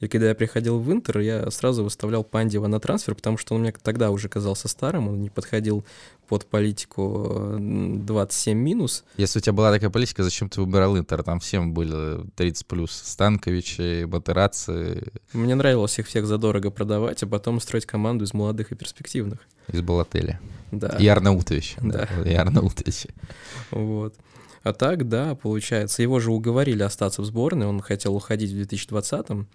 И 0.00 0.08
когда 0.08 0.28
я 0.28 0.34
приходил 0.34 0.78
в 0.78 0.92
Интер, 0.92 1.20
я 1.20 1.50
сразу 1.50 1.82
выставлял 1.82 2.22
Пандева 2.22 2.66
на 2.66 2.80
трансфер, 2.80 3.14
потому 3.14 3.38
что 3.38 3.54
он 3.54 3.62
мне 3.62 3.72
тогда 3.72 4.10
уже 4.10 4.28
казался 4.28 4.68
старым, 4.68 5.08
он 5.08 5.22
не 5.22 5.30
подходил 5.30 5.84
под 6.28 6.44
политику 6.46 7.56
27 7.58 8.58
минус. 8.58 9.04
Если 9.16 9.38
у 9.38 9.42
тебя 9.42 9.52
была 9.52 9.72
такая 9.72 9.90
политика, 9.90 10.22
зачем 10.22 10.48
ты 10.50 10.60
выбирал 10.60 10.98
Интер? 10.98 11.22
Там 11.22 11.40
всем 11.40 11.72
были 11.72 12.28
30 12.36 12.66
плюс. 12.66 12.90
Станковичи, 12.90 14.04
Батераци. 14.04 15.04
Мне 15.32 15.54
нравилось 15.54 15.98
их 15.98 16.06
всех 16.06 16.26
задорого 16.26 16.70
продавать, 16.70 17.22
а 17.22 17.26
потом 17.26 17.60
строить 17.60 17.86
команду 17.86 18.24
из 18.24 18.34
молодых 18.34 18.72
и 18.72 18.74
перспективных. 18.74 19.38
Из 19.72 19.80
Балатели. 19.80 20.38
Да. 20.72 20.96
И 20.98 21.06
Арнаутовича. 21.06 21.80
Да. 21.80 22.08
да. 22.22 22.30
И 22.30 22.34
Арнаутовича. 22.34 23.10
Вот. 23.70 24.14
А 24.62 24.72
так, 24.72 25.08
да, 25.08 25.36
получается. 25.36 26.02
Его 26.02 26.18
же 26.18 26.32
уговорили 26.32 26.82
остаться 26.82 27.22
в 27.22 27.24
сборной, 27.24 27.66
он 27.66 27.80
хотел 27.80 28.16
уходить 28.16 28.50
в 28.50 28.56
2020-м. 28.56 29.46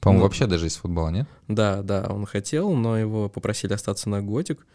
По-моему, 0.00 0.20
ну, 0.20 0.26
вообще 0.26 0.46
даже 0.46 0.66
из 0.66 0.76
футбола, 0.76 1.10
нет? 1.10 1.28
Да, 1.48 1.82
да, 1.82 2.06
он 2.08 2.24
хотел, 2.26 2.72
но 2.72 2.96
его 2.96 3.28
попросили 3.28 3.72
остаться 3.72 4.08
на 4.08 4.22
годик. 4.22 4.66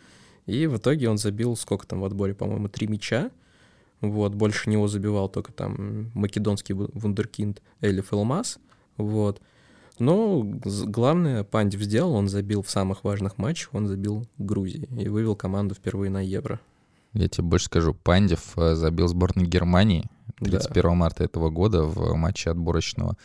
И 0.45 0.67
в 0.67 0.77
итоге 0.77 1.09
он 1.09 1.17
забил, 1.17 1.55
сколько 1.55 1.87
там 1.87 2.01
в 2.01 2.05
отборе, 2.05 2.35
по-моему, 2.35 2.69
три 2.69 2.87
мяча. 2.87 3.31
Вот, 4.01 4.35
больше 4.35 4.69
него 4.69 4.87
забивал 4.87 5.29
только 5.29 5.51
там 5.51 6.11
македонский 6.13 6.73
вундеркинд 6.73 7.61
Элиф 7.81 8.13
Элмас. 8.13 8.59
Вот. 8.97 9.41
Но 9.97 10.43
главное, 10.43 11.43
Пандев 11.43 11.81
сделал, 11.81 12.13
он 12.13 12.27
забил 12.27 12.61
в 12.61 12.69
самых 12.69 13.03
важных 13.03 13.37
матчах, 13.37 13.69
он 13.73 13.87
забил 13.87 14.27
Грузии 14.37 14.87
и 14.99 15.07
вывел 15.07 15.35
команду 15.35 15.73
впервые 15.73 16.11
на 16.11 16.21
Евро. 16.21 16.59
Я 17.13 17.29
тебе 17.29 17.45
больше 17.45 17.67
скажу, 17.67 17.93
Пандев 17.93 18.57
э, 18.57 18.75
забил 18.75 19.07
сборной 19.07 19.45
Германии 19.45 20.03
31 20.39 20.83
да. 20.83 20.93
марта 20.93 21.23
этого 21.23 21.49
года 21.49 21.83
в 21.83 22.13
матче 22.15 22.51
отборочного 22.51 23.15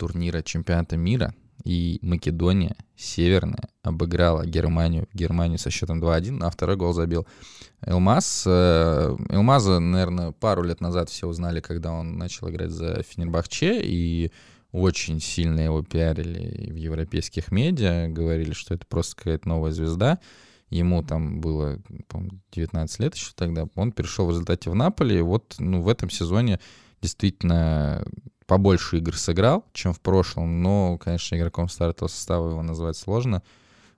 турнира 0.00 0.40
чемпионата 0.40 0.96
мира, 0.96 1.34
и 1.62 1.98
Македония, 2.00 2.74
Северная, 2.96 3.68
обыграла 3.82 4.46
Германию, 4.46 5.06
Германию 5.12 5.58
со 5.58 5.68
счетом 5.68 6.02
2-1, 6.02 6.42
а 6.42 6.50
второй 6.50 6.76
гол 6.76 6.94
забил 6.94 7.26
Элмаз. 7.82 8.44
Э, 8.46 9.14
Элмаза, 9.28 9.78
наверное, 9.78 10.32
пару 10.32 10.62
лет 10.62 10.80
назад 10.80 11.10
все 11.10 11.26
узнали, 11.26 11.60
когда 11.60 11.92
он 11.92 12.16
начал 12.16 12.48
играть 12.48 12.70
за 12.70 13.02
Фенербахче, 13.02 13.82
и 13.82 14.32
очень 14.72 15.20
сильно 15.20 15.60
его 15.60 15.82
пиарили 15.82 16.72
в 16.72 16.76
европейских 16.76 17.52
медиа, 17.52 18.08
говорили, 18.08 18.54
что 18.54 18.72
это 18.72 18.86
просто 18.86 19.16
какая-то 19.16 19.46
новая 19.46 19.72
звезда. 19.72 20.18
Ему 20.70 21.02
там 21.02 21.42
было, 21.42 21.78
по 22.08 22.22
19 22.52 23.00
лет 23.00 23.14
еще 23.16 23.32
тогда. 23.34 23.66
Он 23.74 23.92
перешел 23.92 24.24
в 24.24 24.30
результате 24.30 24.70
в 24.70 24.74
Наполе, 24.74 25.18
и 25.18 25.22
вот 25.22 25.56
ну, 25.58 25.82
в 25.82 25.88
этом 25.88 26.08
сезоне 26.08 26.58
действительно 27.00 28.04
побольше 28.46 28.98
игр 28.98 29.16
сыграл, 29.16 29.64
чем 29.72 29.92
в 29.92 30.00
прошлом, 30.00 30.62
но, 30.62 30.98
конечно, 30.98 31.36
игроком 31.36 31.68
стартового 31.68 32.10
состава 32.10 32.50
его 32.50 32.62
назвать 32.62 32.96
сложно. 32.96 33.42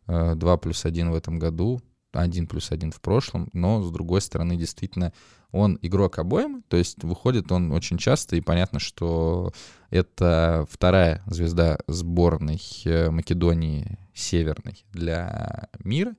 2 0.06 0.34
э, 0.34 0.58
плюс 0.58 0.84
1 0.84 1.10
в 1.10 1.14
этом 1.14 1.38
году, 1.38 1.80
1 2.12 2.46
плюс 2.46 2.70
1 2.70 2.92
в 2.92 3.00
прошлом, 3.00 3.48
но, 3.52 3.82
с 3.82 3.90
другой 3.90 4.20
стороны, 4.20 4.56
действительно, 4.56 5.12
он 5.52 5.78
игрок 5.82 6.18
обоим, 6.18 6.62
то 6.68 6.76
есть 6.76 7.02
выходит 7.02 7.52
он 7.52 7.72
очень 7.72 7.98
часто, 7.98 8.36
и 8.36 8.40
понятно, 8.40 8.78
что 8.78 9.52
это 9.90 10.66
вторая 10.70 11.22
звезда 11.26 11.78
сборной 11.86 12.60
э, 12.84 13.10
Македонии 13.10 13.98
Северной 14.14 14.84
для 14.92 15.68
мира, 15.78 16.14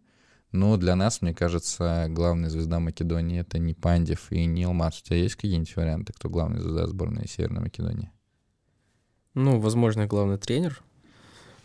но 0.53 0.77
для 0.77 0.95
нас, 0.95 1.23
мне 1.23 1.33
кажется, 1.33 2.05
главная 2.09 2.49
звезда 2.49 2.79
Македонии— 2.79 3.39
это 3.41 3.57
не 3.57 3.73
Пандев 3.73 4.31
и 4.31 4.45
не 4.45 4.63
Илмаз. 4.63 5.01
У 5.01 5.03
тебя 5.03 5.17
есть 5.17 5.35
какие-нибудь 5.35 5.75
варианты, 5.75 6.13
кто 6.13 6.29
главная 6.29 6.61
звезда 6.61 6.85
сборной 6.85 7.27
Северной 7.27 7.63
Македонии? 7.63 8.11
Ну, 9.33 9.59
возможно, 9.59 10.05
главный 10.05 10.37
тренер. 10.37 10.83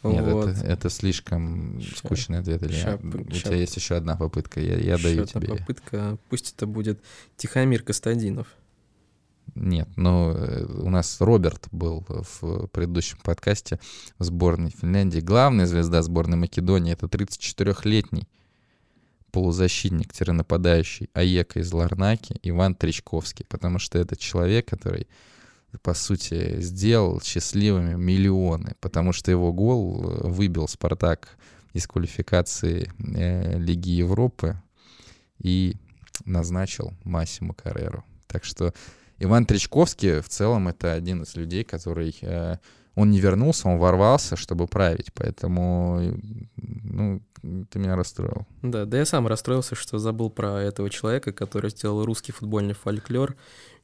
Нет, 0.02 0.24
вот. 0.24 0.48
это, 0.48 0.66
это 0.66 0.88
слишком 0.88 1.78
ща, 1.82 1.96
скучный 1.96 2.38
ответ. 2.38 2.62
Или 2.62 2.72
ща, 2.72 2.98
у 3.02 3.34
ща, 3.34 3.48
тебя 3.48 3.56
есть 3.56 3.76
еще 3.76 3.94
одна 3.96 4.16
попытка, 4.16 4.58
я, 4.58 4.78
я 4.78 4.96
даю 4.96 5.26
тебе. 5.26 5.48
попытка, 5.48 6.16
пусть 6.30 6.54
это 6.56 6.66
будет 6.66 6.98
Тихомир 7.36 7.82
Костадинов. 7.82 8.46
Нет, 9.54 9.88
но 9.96 10.32
э, 10.34 10.64
у 10.64 10.88
нас 10.88 11.20
Роберт 11.20 11.68
был 11.72 12.06
в 12.08 12.68
предыдущем 12.68 13.18
подкасте 13.22 13.80
в 14.18 14.24
сборной 14.24 14.70
Финляндии. 14.70 15.20
Главная 15.20 15.66
звезда 15.66 16.00
сборной 16.00 16.38
Македонии— 16.38 16.92
это 16.94 17.04
34-летний 17.06 18.28
полузащитник-нападающий 19.30 21.10
Аека 21.12 21.60
из 21.60 21.72
Ларнаки 21.72 22.38
Иван 22.42 22.74
Тричковский, 22.74 23.44
потому 23.48 23.78
что 23.78 23.98
это 23.98 24.16
человек, 24.16 24.68
который 24.68 25.06
по 25.82 25.94
сути, 25.94 26.60
сделал 26.60 27.20
счастливыми 27.20 27.94
миллионы, 27.94 28.74
потому 28.80 29.12
что 29.12 29.30
его 29.30 29.52
гол 29.52 30.02
э, 30.02 30.28
выбил 30.28 30.66
«Спартак» 30.66 31.36
из 31.74 31.86
квалификации 31.86 32.90
э, 32.98 33.58
Лиги 33.58 33.90
Европы 33.90 34.56
и 35.38 35.76
назначил 36.24 36.94
Массимо 37.04 37.54
Карреру. 37.54 38.04
Так 38.26 38.44
что 38.44 38.72
Иван 39.18 39.46
Тричковский 39.46 40.20
в 40.20 40.28
целом 40.28 40.68
это 40.68 40.92
один 40.92 41.22
из 41.22 41.34
людей, 41.36 41.64
который... 41.64 42.16
Э, 42.22 42.56
он 42.94 43.10
не 43.10 43.20
вернулся, 43.20 43.68
он 43.68 43.78
ворвался, 43.78 44.34
чтобы 44.34 44.66
править, 44.66 45.12
поэтому 45.14 46.18
ну, 46.56 47.22
ты 47.70 47.78
меня 47.78 47.94
расстроил. 47.94 48.44
Да, 48.62 48.86
да 48.86 48.98
я 48.98 49.06
сам 49.06 49.28
расстроился, 49.28 49.76
что 49.76 49.98
забыл 49.98 50.30
про 50.30 50.60
этого 50.60 50.90
человека, 50.90 51.32
который 51.32 51.70
сделал 51.70 52.04
русский 52.04 52.32
футбольный 52.32 52.74
фольклор 52.74 53.36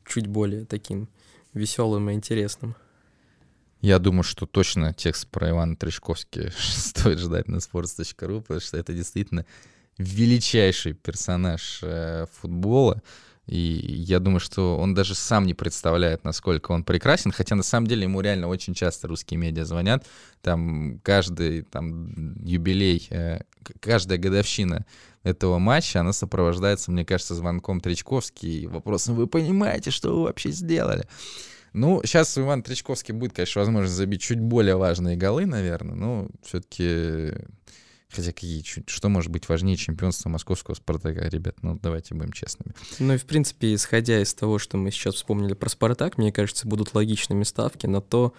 чуть 0.04 0.26
более 0.26 0.64
таким 0.64 1.08
веселым 1.52 2.10
и 2.10 2.14
интересным. 2.14 2.74
Я 3.80 3.98
думаю, 3.98 4.22
что 4.24 4.46
точно 4.46 4.94
текст 4.94 5.28
про 5.28 5.50
Ивана 5.50 5.76
Тречковский 5.76 6.50
стоит 6.58 7.18
ждать 7.18 7.48
на 7.48 7.56
sports.ru, 7.56 8.40
потому 8.40 8.60
что 8.60 8.78
это 8.78 8.92
действительно 8.92 9.44
величайший 9.98 10.94
персонаж 10.94 11.80
э, 11.82 12.26
футбола. 12.32 13.02
И 13.46 13.58
я 13.58 14.20
думаю, 14.20 14.40
что 14.40 14.78
он 14.78 14.94
даже 14.94 15.14
сам 15.14 15.46
не 15.46 15.52
представляет, 15.54 16.24
насколько 16.24 16.72
он 16.72 16.82
прекрасен, 16.82 17.30
хотя 17.30 17.54
на 17.54 17.62
самом 17.62 17.86
деле 17.86 18.04
ему 18.04 18.20
реально 18.20 18.48
очень 18.48 18.74
часто 18.74 19.06
русские 19.06 19.38
медиа 19.38 19.64
звонят. 19.64 20.06
Там 20.40 21.00
каждый 21.02 21.62
там, 21.62 22.36
юбилей, 22.42 23.06
э, 23.10 23.40
каждая 23.80 24.18
годовщина 24.18 24.86
этого 25.24 25.58
матча, 25.58 26.00
она 26.00 26.12
сопровождается, 26.12 26.90
мне 26.90 27.04
кажется, 27.04 27.34
звонком 27.34 27.80
Тречковский 27.80 28.62
и 28.62 28.66
вопросом, 28.66 29.14
вы 29.14 29.26
понимаете, 29.26 29.90
что 29.90 30.14
вы 30.14 30.22
вообще 30.24 30.50
сделали? 30.50 31.06
Ну, 31.74 32.00
сейчас 32.04 32.38
Иван 32.38 32.62
Тречковский 32.62 33.12
будет, 33.12 33.32
конечно, 33.32 33.60
возможность 33.60 33.96
забить 33.96 34.22
чуть 34.22 34.38
более 34.38 34.76
важные 34.76 35.16
голы, 35.16 35.44
наверное, 35.44 35.96
но 35.96 36.28
все-таки 36.44 37.32
Хотя 38.10 38.32
какие, 38.32 38.64
что 38.86 39.08
может 39.08 39.30
быть 39.30 39.48
важнее 39.48 39.76
чемпионства 39.76 40.28
московского 40.28 40.74
«Спартака», 40.74 41.28
ребят? 41.28 41.56
Ну, 41.62 41.78
давайте 41.82 42.14
будем 42.14 42.32
честными. 42.32 42.74
Ну 42.98 43.14
и, 43.14 43.16
в 43.16 43.24
принципе, 43.24 43.74
исходя 43.74 44.20
из 44.20 44.32
того, 44.34 44.58
что 44.58 44.76
мы 44.76 44.90
сейчас 44.90 45.16
вспомнили 45.16 45.54
про 45.54 45.68
«Спартак», 45.68 46.16
мне 46.16 46.30
кажется, 46.30 46.68
будут 46.68 46.94
логичными 46.94 47.42
ставки 47.42 47.86
на 47.86 48.00
то, 48.00 48.32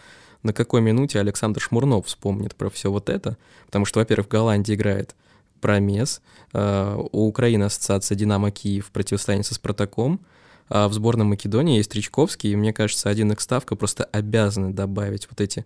на 0.44 0.54
какой 0.54 0.82
минуте 0.82 1.20
Александр 1.20 1.60
Шмурнов 1.60 2.06
вспомнит 2.06 2.56
про 2.56 2.70
все 2.70 2.92
вот 2.92 3.10
это. 3.10 3.38
Потому 3.66 3.86
что, 3.86 4.00
во-первых, 4.00 4.28
в 4.28 4.30
Голландии 4.30 4.76
играет 4.76 5.16
Промес, 5.60 6.22
э, 6.54 6.96
у 7.12 7.28
Украины 7.28 7.64
ассоциация 7.64 8.16
«Динамо 8.16 8.52
Киев» 8.52 8.92
противостояние 8.92 9.44
со 9.44 9.56
«Спартаком», 9.56 10.22
а 10.70 10.88
в 10.88 10.94
сборной 10.94 11.26
Македонии 11.26 11.78
есть 11.78 11.94
Ричковский, 11.94 12.52
и 12.52 12.56
мне 12.56 12.74
кажется, 12.74 13.10
один 13.10 13.32
x 13.32 13.44
ставка 13.44 13.76
просто 13.76 14.04
обязаны 14.06 14.74
добавить 14.74 15.28
вот 15.30 15.42
эти 15.42 15.66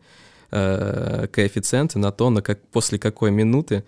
э, 0.51 1.27
коэффициенты 1.31 1.99
на 1.99 2.11
то, 2.11 2.29
на 2.29 2.41
как, 2.41 2.61
после 2.67 2.99
какой 2.99 3.31
минуты 3.31 3.83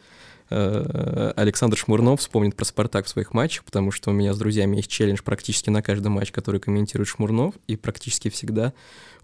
э, 0.50 1.34
Александр 1.36 1.78
Шмурнов 1.78 2.20
вспомнит 2.20 2.56
про 2.56 2.66
«Спартак» 2.66 3.06
в 3.06 3.10
своих 3.10 3.34
матчах, 3.34 3.64
потому 3.64 3.92
что 3.92 4.12
у 4.12 4.14
меня 4.14 4.34
с 4.34 4.38
друзьями 4.38 4.78
есть 4.78 4.90
челлендж 4.90 5.22
практически 5.24 5.70
на 5.70 5.82
каждый 5.82 6.08
матч, 6.08 6.32
который 6.32 6.60
комментирует 6.60 7.08
Шмурнов, 7.08 7.56
и 7.68 7.76
практически 7.76 8.30
всегда 8.30 8.74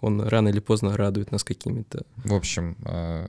он 0.02 0.22
рано 0.22 0.50
или 0.50 0.60
поздно 0.60 0.96
радует 0.96 1.32
нас 1.32 1.44
какими-то... 1.44 2.06
В 2.24 2.34
общем, 2.34 2.78
э, 2.86 3.28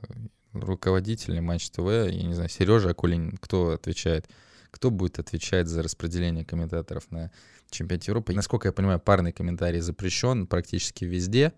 руководители 0.53 1.39
Матч 1.39 1.69
ТВ, 1.69 1.87
я 1.87 2.23
не 2.23 2.33
знаю, 2.33 2.49
Сережа 2.49 2.91
Акулин, 2.91 3.37
кто 3.37 3.71
отвечает? 3.71 4.27
Кто 4.71 4.91
будет 4.91 5.19
отвечать 5.19 5.67
за 5.67 5.81
распределение 5.81 6.45
комментаторов 6.45 7.09
на 7.09 7.31
чемпионате 7.71 8.11
Европы? 8.11 8.33
Насколько 8.33 8.67
я 8.67 8.71
понимаю, 8.71 8.99
парный 8.99 9.31
комментарий 9.31 9.79
запрещен 9.79 10.45
практически 10.45 11.05
везде 11.05 11.53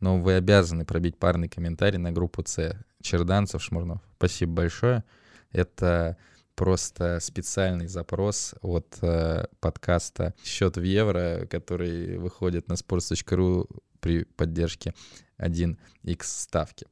но 0.00 0.18
вы 0.18 0.34
обязаны 0.34 0.84
пробить 0.84 1.16
парный 1.16 1.48
комментарий 1.48 1.98
на 1.98 2.12
группу 2.12 2.42
С. 2.44 2.76
Черданцев, 3.00 3.62
Шмурнов. 3.62 4.00
Спасибо 4.16 4.52
большое. 4.52 5.04
Это 5.52 6.16
просто 6.54 7.20
специальный 7.20 7.86
запрос 7.86 8.54
от 8.60 8.98
э, 9.00 9.44
подкаста 9.60 10.34
«Счет 10.44 10.76
в 10.76 10.82
евро», 10.82 11.46
который 11.48 12.18
выходит 12.18 12.68
на 12.68 12.74
sports.ru 12.74 13.68
при 14.00 14.24
поддержке 14.24 14.94
1x 15.38 15.76
ставки. 16.22 16.86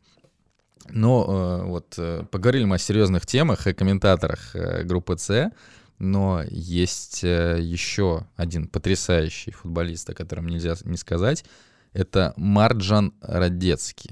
Но 0.89 1.25
э, 1.27 1.67
вот 1.67 1.95
э, 1.99 2.23
поговорили 2.31 2.65
мы 2.65 2.77
о 2.77 2.79
серьезных 2.79 3.27
темах, 3.27 3.67
о 3.67 3.75
комментаторах 3.75 4.55
э, 4.55 4.85
группы 4.85 5.19
С, 5.19 5.51
но 5.99 6.45
есть 6.49 7.25
э, 7.25 7.59
еще 7.61 8.27
один 8.37 8.69
потрясающий 8.69 9.51
футболист, 9.51 10.09
о 10.09 10.15
котором 10.15 10.47
нельзя 10.47 10.75
не 10.85 10.97
сказать— 10.97 11.45
это 11.97 12.35
Марджан 12.37 13.15
Радецкий. 13.23 14.11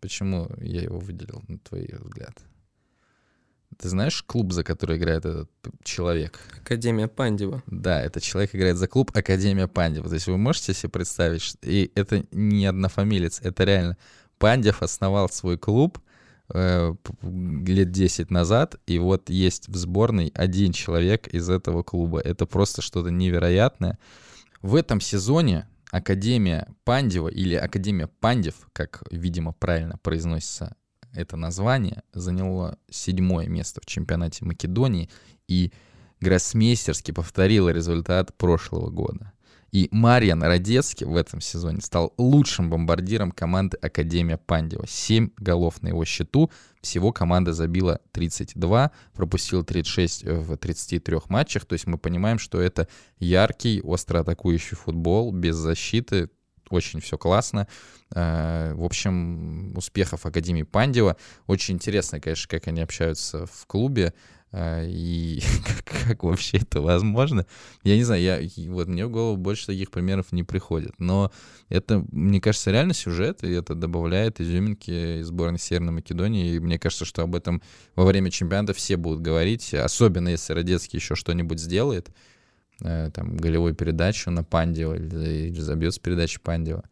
Почему 0.00 0.48
я 0.60 0.82
его 0.82 1.00
выделил, 1.00 1.42
на 1.48 1.58
твой 1.58 1.90
взгляд? 2.00 2.38
Ты 3.76 3.88
знаешь 3.88 4.22
клуб, 4.22 4.52
за 4.52 4.62
который 4.62 4.98
играет 4.98 5.24
этот 5.24 5.50
человек? 5.82 6.38
Академия 6.60 7.08
Пандева. 7.08 7.62
Да, 7.66 8.00
этот 8.00 8.22
человек 8.22 8.54
играет 8.54 8.76
за 8.76 8.86
клуб 8.86 9.10
Академия 9.14 9.66
Пандева. 9.66 10.08
То 10.08 10.14
есть 10.14 10.28
вы 10.28 10.38
можете 10.38 10.74
себе 10.74 10.90
представить, 10.90 11.56
и 11.62 11.90
это 11.96 12.24
не 12.30 12.66
однофамилец, 12.66 13.40
это 13.42 13.64
реально 13.64 13.96
Пандев 14.38 14.80
основал 14.82 15.28
свой 15.28 15.58
клуб 15.58 15.98
э, 16.54 16.94
лет 17.22 17.90
10 17.90 18.30
назад, 18.30 18.76
и 18.86 19.00
вот 19.00 19.28
есть 19.28 19.68
в 19.68 19.74
сборной 19.74 20.30
один 20.34 20.72
человек 20.72 21.26
из 21.26 21.50
этого 21.50 21.82
клуба. 21.82 22.20
Это 22.20 22.46
просто 22.46 22.80
что-то 22.80 23.10
невероятное. 23.10 23.98
В 24.60 24.76
этом 24.76 25.00
сезоне 25.00 25.66
Академия 25.92 26.74
Пандева 26.84 27.28
или 27.28 27.54
Академия 27.54 28.08
Пандев, 28.08 28.66
как, 28.72 29.02
видимо, 29.10 29.52
правильно 29.52 29.98
произносится 29.98 30.74
это 31.12 31.36
название, 31.36 32.02
заняла 32.14 32.78
седьмое 32.90 33.46
место 33.46 33.82
в 33.82 33.86
чемпионате 33.86 34.46
Македонии 34.46 35.10
и 35.48 35.70
гроссмейстерски 36.20 37.12
повторила 37.12 37.68
результат 37.68 38.34
прошлого 38.38 38.88
года. 38.88 39.32
И 39.72 39.88
Мариан 39.90 40.42
Радецкий 40.42 41.06
в 41.06 41.16
этом 41.16 41.40
сезоне 41.40 41.80
стал 41.80 42.12
лучшим 42.18 42.68
бомбардиром 42.68 43.32
команды 43.32 43.78
Академия 43.78 44.36
Пандева. 44.36 44.86
7 44.86 45.30
голов 45.38 45.80
на 45.80 45.88
его 45.88 46.04
счету. 46.04 46.50
Всего 46.82 47.10
команда 47.10 47.54
забила 47.54 47.98
32, 48.12 48.90
пропустила 49.14 49.64
36 49.64 50.24
в 50.24 50.56
33 50.58 51.16
матчах. 51.30 51.64
То 51.64 51.72
есть 51.72 51.86
мы 51.86 51.96
понимаем, 51.96 52.38
что 52.38 52.60
это 52.60 52.86
яркий, 53.18 53.80
остро 53.80 54.20
атакующий 54.20 54.76
футбол, 54.76 55.32
без 55.32 55.56
защиты. 55.56 56.28
Очень 56.68 57.00
все 57.00 57.16
классно. 57.16 57.66
Э, 58.14 58.74
в 58.74 58.84
общем, 58.84 59.74
успехов 59.74 60.26
Академии 60.26 60.64
Пандева. 60.64 61.16
Очень 61.46 61.76
интересно, 61.76 62.20
конечно, 62.20 62.46
как 62.48 62.68
они 62.68 62.82
общаются 62.82 63.46
в 63.46 63.66
клубе. 63.66 64.12
А, 64.52 64.84
и 64.84 65.40
как, 65.84 66.22
вообще 66.22 66.58
это 66.58 66.82
возможно? 66.82 67.46
Я 67.84 67.96
не 67.96 68.04
знаю, 68.04 68.22
я, 68.22 68.40
вот 68.70 68.86
мне 68.86 69.06
в 69.06 69.10
голову 69.10 69.36
больше 69.36 69.66
таких 69.66 69.90
примеров 69.90 70.30
не 70.30 70.42
приходит. 70.42 70.92
Но 70.98 71.32
это, 71.70 72.04
мне 72.12 72.40
кажется, 72.40 72.70
реально 72.70 72.92
сюжет, 72.92 73.42
и 73.42 73.50
это 73.50 73.74
добавляет 73.74 74.40
изюминки 74.40 75.20
из 75.20 75.28
сборной 75.28 75.58
Северной 75.58 75.94
Македонии. 75.94 76.54
И 76.54 76.60
мне 76.60 76.78
кажется, 76.78 77.06
что 77.06 77.22
об 77.22 77.34
этом 77.34 77.62
во 77.96 78.04
время 78.04 78.30
чемпионата 78.30 78.74
все 78.74 78.96
будут 78.96 79.22
говорить, 79.22 79.72
особенно 79.72 80.28
если 80.28 80.52
Родецкий 80.52 80.98
еще 80.98 81.14
что-нибудь 81.14 81.58
сделает, 81.58 82.10
э, 82.82 83.10
там, 83.14 83.38
голевую 83.38 83.74
передачу 83.74 84.30
на 84.30 84.44
Пандева 84.44 84.94
или, 84.94 85.48
или 85.48 85.60
забьет 85.60 85.94
с 85.94 85.98
передачи 85.98 86.38
Пандева. 86.40 86.84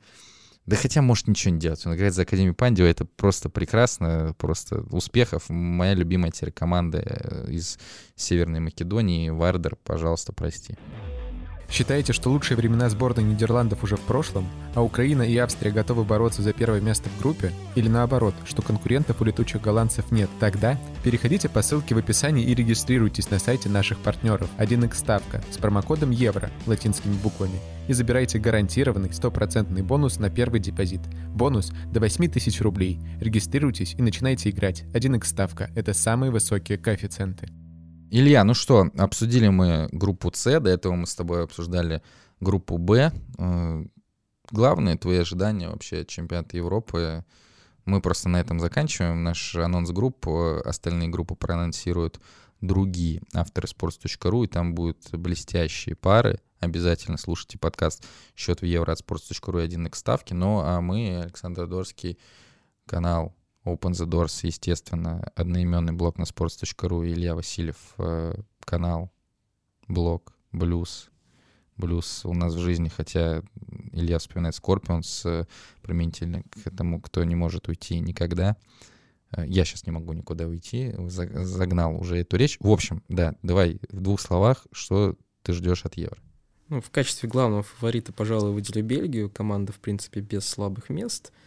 Да 0.70 0.76
хотя 0.76 1.02
может 1.02 1.26
ничего 1.26 1.52
не 1.52 1.58
делать. 1.58 1.84
Он 1.84 1.96
играет 1.96 2.14
за 2.14 2.22
Академию 2.22 2.54
Пандева, 2.54 2.86
это 2.86 3.04
просто 3.04 3.48
прекрасно, 3.48 4.36
просто 4.38 4.82
успехов. 4.92 5.48
Моя 5.48 5.94
любимая 5.94 6.30
теперь 6.30 6.52
команда 6.52 7.02
э, 7.04 7.50
из 7.50 7.76
Северной 8.14 8.60
Македонии, 8.60 9.30
Вардер, 9.30 9.74
пожалуйста, 9.82 10.32
прости. 10.32 10.76
Считаете, 11.70 12.12
что 12.12 12.30
лучшие 12.30 12.56
времена 12.56 12.88
сборной 12.88 13.22
Нидерландов 13.22 13.84
уже 13.84 13.96
в 13.96 14.00
прошлом, 14.00 14.48
а 14.74 14.82
Украина 14.82 15.22
и 15.22 15.36
Австрия 15.36 15.70
готовы 15.70 16.04
бороться 16.04 16.42
за 16.42 16.52
первое 16.52 16.80
место 16.80 17.08
в 17.08 17.20
группе? 17.20 17.52
Или 17.76 17.88
наоборот, 17.88 18.34
что 18.44 18.60
конкурентов 18.60 19.20
у 19.20 19.24
летучих 19.24 19.62
голландцев 19.62 20.10
нет? 20.10 20.28
Тогда 20.40 20.76
переходите 21.04 21.48
по 21.48 21.62
ссылке 21.62 21.94
в 21.94 21.98
описании 21.98 22.44
и 22.44 22.54
регистрируйтесь 22.54 23.30
на 23.30 23.38
сайте 23.38 23.68
наших 23.68 23.98
партнеров 23.98 24.50
1x 24.58 24.94
ставка 24.96 25.42
с 25.52 25.58
промокодом 25.58 26.10
ЕВРО 26.10 26.50
латинскими 26.66 27.14
буквами 27.14 27.60
и 27.86 27.92
забирайте 27.92 28.40
гарантированный 28.40 29.12
стопроцентный 29.12 29.82
бонус 29.82 30.18
на 30.18 30.28
первый 30.28 30.58
депозит. 30.58 31.00
Бонус 31.28 31.72
до 31.92 32.00
8000 32.00 32.60
рублей. 32.62 33.00
Регистрируйтесь 33.20 33.94
и 33.94 34.02
начинайте 34.02 34.50
играть. 34.50 34.82
1x 34.92 35.24
ставка– 35.24 35.70
это 35.76 35.94
самые 35.94 36.32
высокие 36.32 36.78
коэффициенты. 36.78 37.48
Илья, 38.12 38.42
ну 38.42 38.54
что, 38.54 38.90
обсудили 38.98 39.46
мы 39.48 39.88
группу 39.92 40.32
С, 40.34 40.58
до 40.58 40.68
этого 40.68 40.96
мы 40.96 41.06
с 41.06 41.14
тобой 41.14 41.44
обсуждали 41.44 42.02
группу 42.40 42.76
Б. 42.76 43.12
Э, 43.38 43.84
главные 44.50 44.96
твои 44.96 45.18
ожидания 45.18 45.68
вообще 45.68 46.00
от 46.00 46.08
чемпионата 46.08 46.56
Европы? 46.56 47.24
Мы 47.84 48.00
просто 48.00 48.28
на 48.28 48.40
этом 48.40 48.58
заканчиваем 48.58 49.22
наш 49.22 49.54
анонс 49.54 49.92
групп. 49.92 50.26
Остальные 50.26 51.08
группы 51.08 51.36
проанонсируют 51.36 52.20
другие 52.60 53.22
авторы 53.32 53.68
sports.ru, 53.68 54.44
и 54.44 54.48
там 54.48 54.74
будут 54.74 55.12
блестящие 55.12 55.94
пары. 55.94 56.40
Обязательно 56.58 57.16
слушайте 57.16 57.58
подкаст 57.58 58.04
«Счет 58.34 58.60
в 58.60 58.64
евро» 58.64 58.90
от 58.90 59.00
sports.ru 59.00 59.64
и 59.64 59.68
1x 59.68 59.94
ставки. 59.94 60.34
Ну, 60.34 60.58
а 60.58 60.80
мы, 60.80 61.20
Александр 61.22 61.68
Дорский, 61.68 62.18
канал 62.86 63.36
Open 63.64 63.92
the 63.92 64.06
Doors, 64.06 64.40
естественно, 64.42 65.30
одноименный 65.34 65.92
блог 65.92 66.18
на 66.18 66.22
sports.ru, 66.22 67.06
Илья 67.06 67.34
Васильев, 67.34 67.94
э, 67.98 68.34
канал, 68.64 69.12
блог, 69.86 70.32
блюз. 70.50 71.10
Блюз 71.76 72.24
у 72.24 72.32
нас 72.32 72.54
в 72.54 72.58
жизни, 72.58 72.88
хотя 72.88 73.42
Илья 73.92 74.18
вспоминает 74.18 74.54
Скорпионс, 74.54 75.26
э, 75.26 75.46
применительно 75.82 76.42
к 76.42 76.66
этому, 76.66 77.00
кто 77.00 77.22
не 77.24 77.34
может 77.34 77.68
уйти 77.68 78.00
никогда. 78.00 78.56
Э, 79.32 79.44
я 79.46 79.66
сейчас 79.66 79.84
не 79.84 79.92
могу 79.92 80.14
никуда 80.14 80.46
уйти, 80.46 80.94
загнал 81.08 82.00
уже 82.00 82.18
эту 82.18 82.38
речь. 82.38 82.56
В 82.60 82.70
общем, 82.70 83.02
да, 83.08 83.34
давай 83.42 83.78
в 83.90 84.00
двух 84.00 84.22
словах, 84.22 84.66
что 84.72 85.16
ты 85.42 85.52
ждешь 85.52 85.84
от 85.84 85.98
Евро? 85.98 86.18
Ну, 86.68 86.80
в 86.80 86.90
качестве 86.90 87.28
главного 87.28 87.62
фаворита, 87.62 88.12
пожалуй, 88.12 88.52
выделю 88.52 88.82
Бельгию. 88.84 89.28
Команда, 89.28 89.72
в 89.72 89.80
принципе, 89.80 90.20
без 90.20 90.46
слабых 90.46 90.88
мест— 90.88 91.30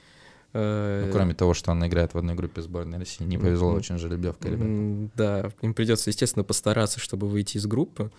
ну, 0.54 1.12
кроме 1.12 1.34
того, 1.34 1.54
что 1.54 1.72
она 1.72 1.88
играет 1.88 2.14
в 2.14 2.18
одной 2.18 2.36
группе 2.36 2.62
сборной 2.62 3.00
России. 3.00 3.24
Не 3.24 3.38
повезло 3.38 3.72
mm-hmm. 3.72 3.78
очень 3.78 3.98
жеребьевка, 3.98 4.50
ребята. 4.50 5.12
Да, 5.16 5.52
им 5.62 5.74
придется, 5.74 6.10
естественно, 6.10 6.44
постараться, 6.44 7.00
чтобы 7.00 7.28
выйти 7.28 7.58
из 7.58 7.66
группы. 7.66 8.12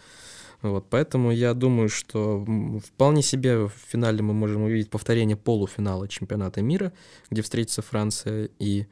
Вот, 0.62 0.86
поэтому 0.88 1.30
я 1.30 1.52
думаю, 1.52 1.90
что 1.90 2.42
вполне 2.86 3.22
себе 3.22 3.66
в 3.66 3.72
финале 3.86 4.22
мы 4.22 4.32
можем 4.32 4.62
увидеть 4.62 4.88
повторение 4.88 5.36
полуфинала 5.36 6.08
чемпионата 6.08 6.62
мира, 6.62 6.92
где 7.30 7.42
встретятся 7.42 7.82
Франция 7.82 8.48
и 8.58 8.86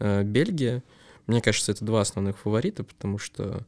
э, 0.00 0.24
Бельгия. 0.24 0.82
Мне 1.28 1.40
кажется, 1.40 1.70
это 1.70 1.84
два 1.84 2.00
основных 2.00 2.38
фаворита, 2.38 2.82
потому 2.82 3.18
что 3.18 3.64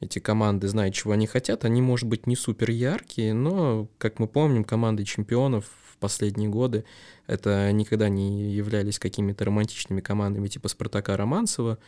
эти 0.00 0.18
команды 0.18 0.66
знают, 0.66 0.94
чего 0.94 1.12
они 1.12 1.26
хотят. 1.26 1.66
Они, 1.66 1.82
может 1.82 2.08
быть, 2.08 2.26
не 2.26 2.36
супер 2.36 2.70
яркие, 2.70 3.34
но, 3.34 3.86
как 3.98 4.18
мы 4.18 4.26
помним, 4.26 4.64
команды 4.64 5.04
чемпионов 5.04 5.66
последние 6.04 6.50
годы 6.50 6.84
это 7.26 7.72
никогда 7.72 8.10
не 8.10 8.52
являлись 8.52 8.98
какими-то 8.98 9.46
романтичными 9.46 10.02
командами 10.02 10.48
типа 10.48 10.68
Спартака 10.68 11.16
Романцева. 11.16 11.78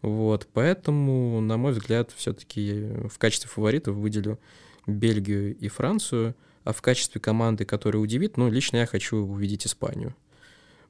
Вот, 0.00 0.48
поэтому, 0.54 1.42
на 1.42 1.58
мой 1.58 1.72
взгляд, 1.72 2.10
все-таки 2.16 2.86
в 3.12 3.18
качестве 3.18 3.50
фаворитов 3.50 3.96
выделю 3.96 4.38
Бельгию 4.86 5.54
и 5.54 5.68
Францию, 5.68 6.34
а 6.64 6.72
в 6.72 6.80
качестве 6.80 7.20
команды, 7.20 7.66
которая 7.66 8.02
удивит, 8.02 8.38
ну, 8.38 8.48
лично 8.48 8.78
я 8.78 8.86
хочу 8.86 9.18
увидеть 9.18 9.66
Испанию 9.66 10.14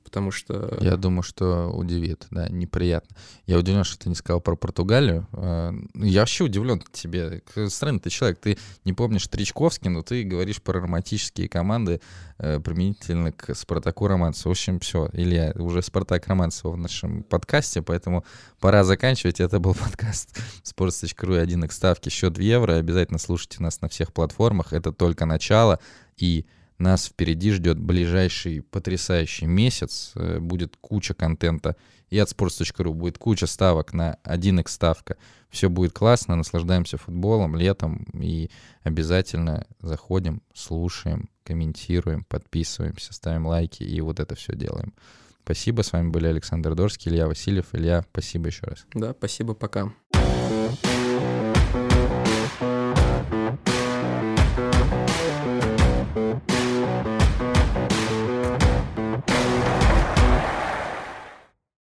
потому 0.08 0.30
что... 0.30 0.78
Я 0.80 0.96
думаю, 0.96 1.22
что 1.22 1.68
удивит, 1.68 2.26
да, 2.30 2.48
неприятно. 2.48 3.14
Я 3.46 3.58
удивлен, 3.58 3.84
что 3.84 3.98
ты 3.98 4.08
не 4.08 4.14
сказал 4.14 4.40
про 4.40 4.56
Португалию. 4.56 5.28
А, 5.32 5.74
я 5.94 6.20
вообще 6.20 6.44
удивлен 6.44 6.82
тебе. 6.92 7.42
Странный 7.68 8.00
ты 8.00 8.08
человек, 8.08 8.38
ты 8.38 8.56
не 8.86 8.94
помнишь 8.94 9.28
Тричковский, 9.28 9.90
но 9.90 10.02
ты 10.02 10.24
говоришь 10.24 10.62
про 10.62 10.80
романтические 10.80 11.48
команды 11.48 12.00
э, 12.38 12.58
применительно 12.58 13.32
к 13.32 13.54
Спартаку 13.54 14.06
Романцеву. 14.06 14.54
В 14.54 14.56
общем, 14.56 14.80
все, 14.80 15.10
Илья, 15.12 15.52
уже 15.56 15.82
Спартак 15.82 16.26
Романцева 16.26 16.72
в 16.72 16.78
нашем 16.78 17.22
подкасте, 17.22 17.82
поэтому 17.82 18.24
пора 18.60 18.84
заканчивать. 18.84 19.40
Это 19.40 19.60
был 19.60 19.74
подкаст 19.80 20.38
sports.ru 20.64 21.36
и 21.36 21.40
1 21.40 21.68
ставки, 21.70 22.08
счет 22.08 22.38
в 22.38 22.40
евро. 22.40 22.76
Обязательно 22.76 23.18
слушайте 23.18 23.62
нас 23.62 23.82
на 23.82 23.90
всех 23.90 24.14
платформах. 24.14 24.72
Это 24.72 24.90
только 24.90 25.26
начало. 25.26 25.78
И 26.16 26.46
нас 26.78 27.06
впереди 27.06 27.52
ждет 27.52 27.78
ближайший 27.78 28.62
потрясающий 28.62 29.46
месяц. 29.46 30.12
Э, 30.14 30.38
будет 30.38 30.76
куча 30.80 31.14
контента 31.14 31.76
и 32.10 32.18
от 32.18 32.30
sports.ru. 32.30 32.92
Будет 32.92 33.18
куча 33.18 33.46
ставок 33.46 33.92
на 33.92 34.18
1x 34.24 34.68
ставка. 34.68 35.16
Все 35.50 35.68
будет 35.68 35.92
классно, 35.92 36.36
наслаждаемся 36.36 36.98
футболом 36.98 37.56
летом 37.56 38.06
и 38.14 38.50
обязательно 38.82 39.66
заходим, 39.80 40.42
слушаем, 40.54 41.30
комментируем, 41.42 42.24
подписываемся, 42.24 43.14
ставим 43.14 43.46
лайки 43.46 43.82
и 43.82 44.00
вот 44.00 44.20
это 44.20 44.34
все 44.34 44.54
делаем. 44.54 44.92
Спасибо, 45.42 45.80
с 45.80 45.92
вами 45.92 46.10
были 46.10 46.26
Александр 46.26 46.74
Дорский, 46.74 47.10
Илья 47.10 47.26
Васильев. 47.26 47.68
Илья, 47.72 48.04
спасибо 48.12 48.48
еще 48.48 48.66
раз. 48.66 48.84
Да, 48.92 49.14
спасибо, 49.14 49.54
пока. 49.54 49.90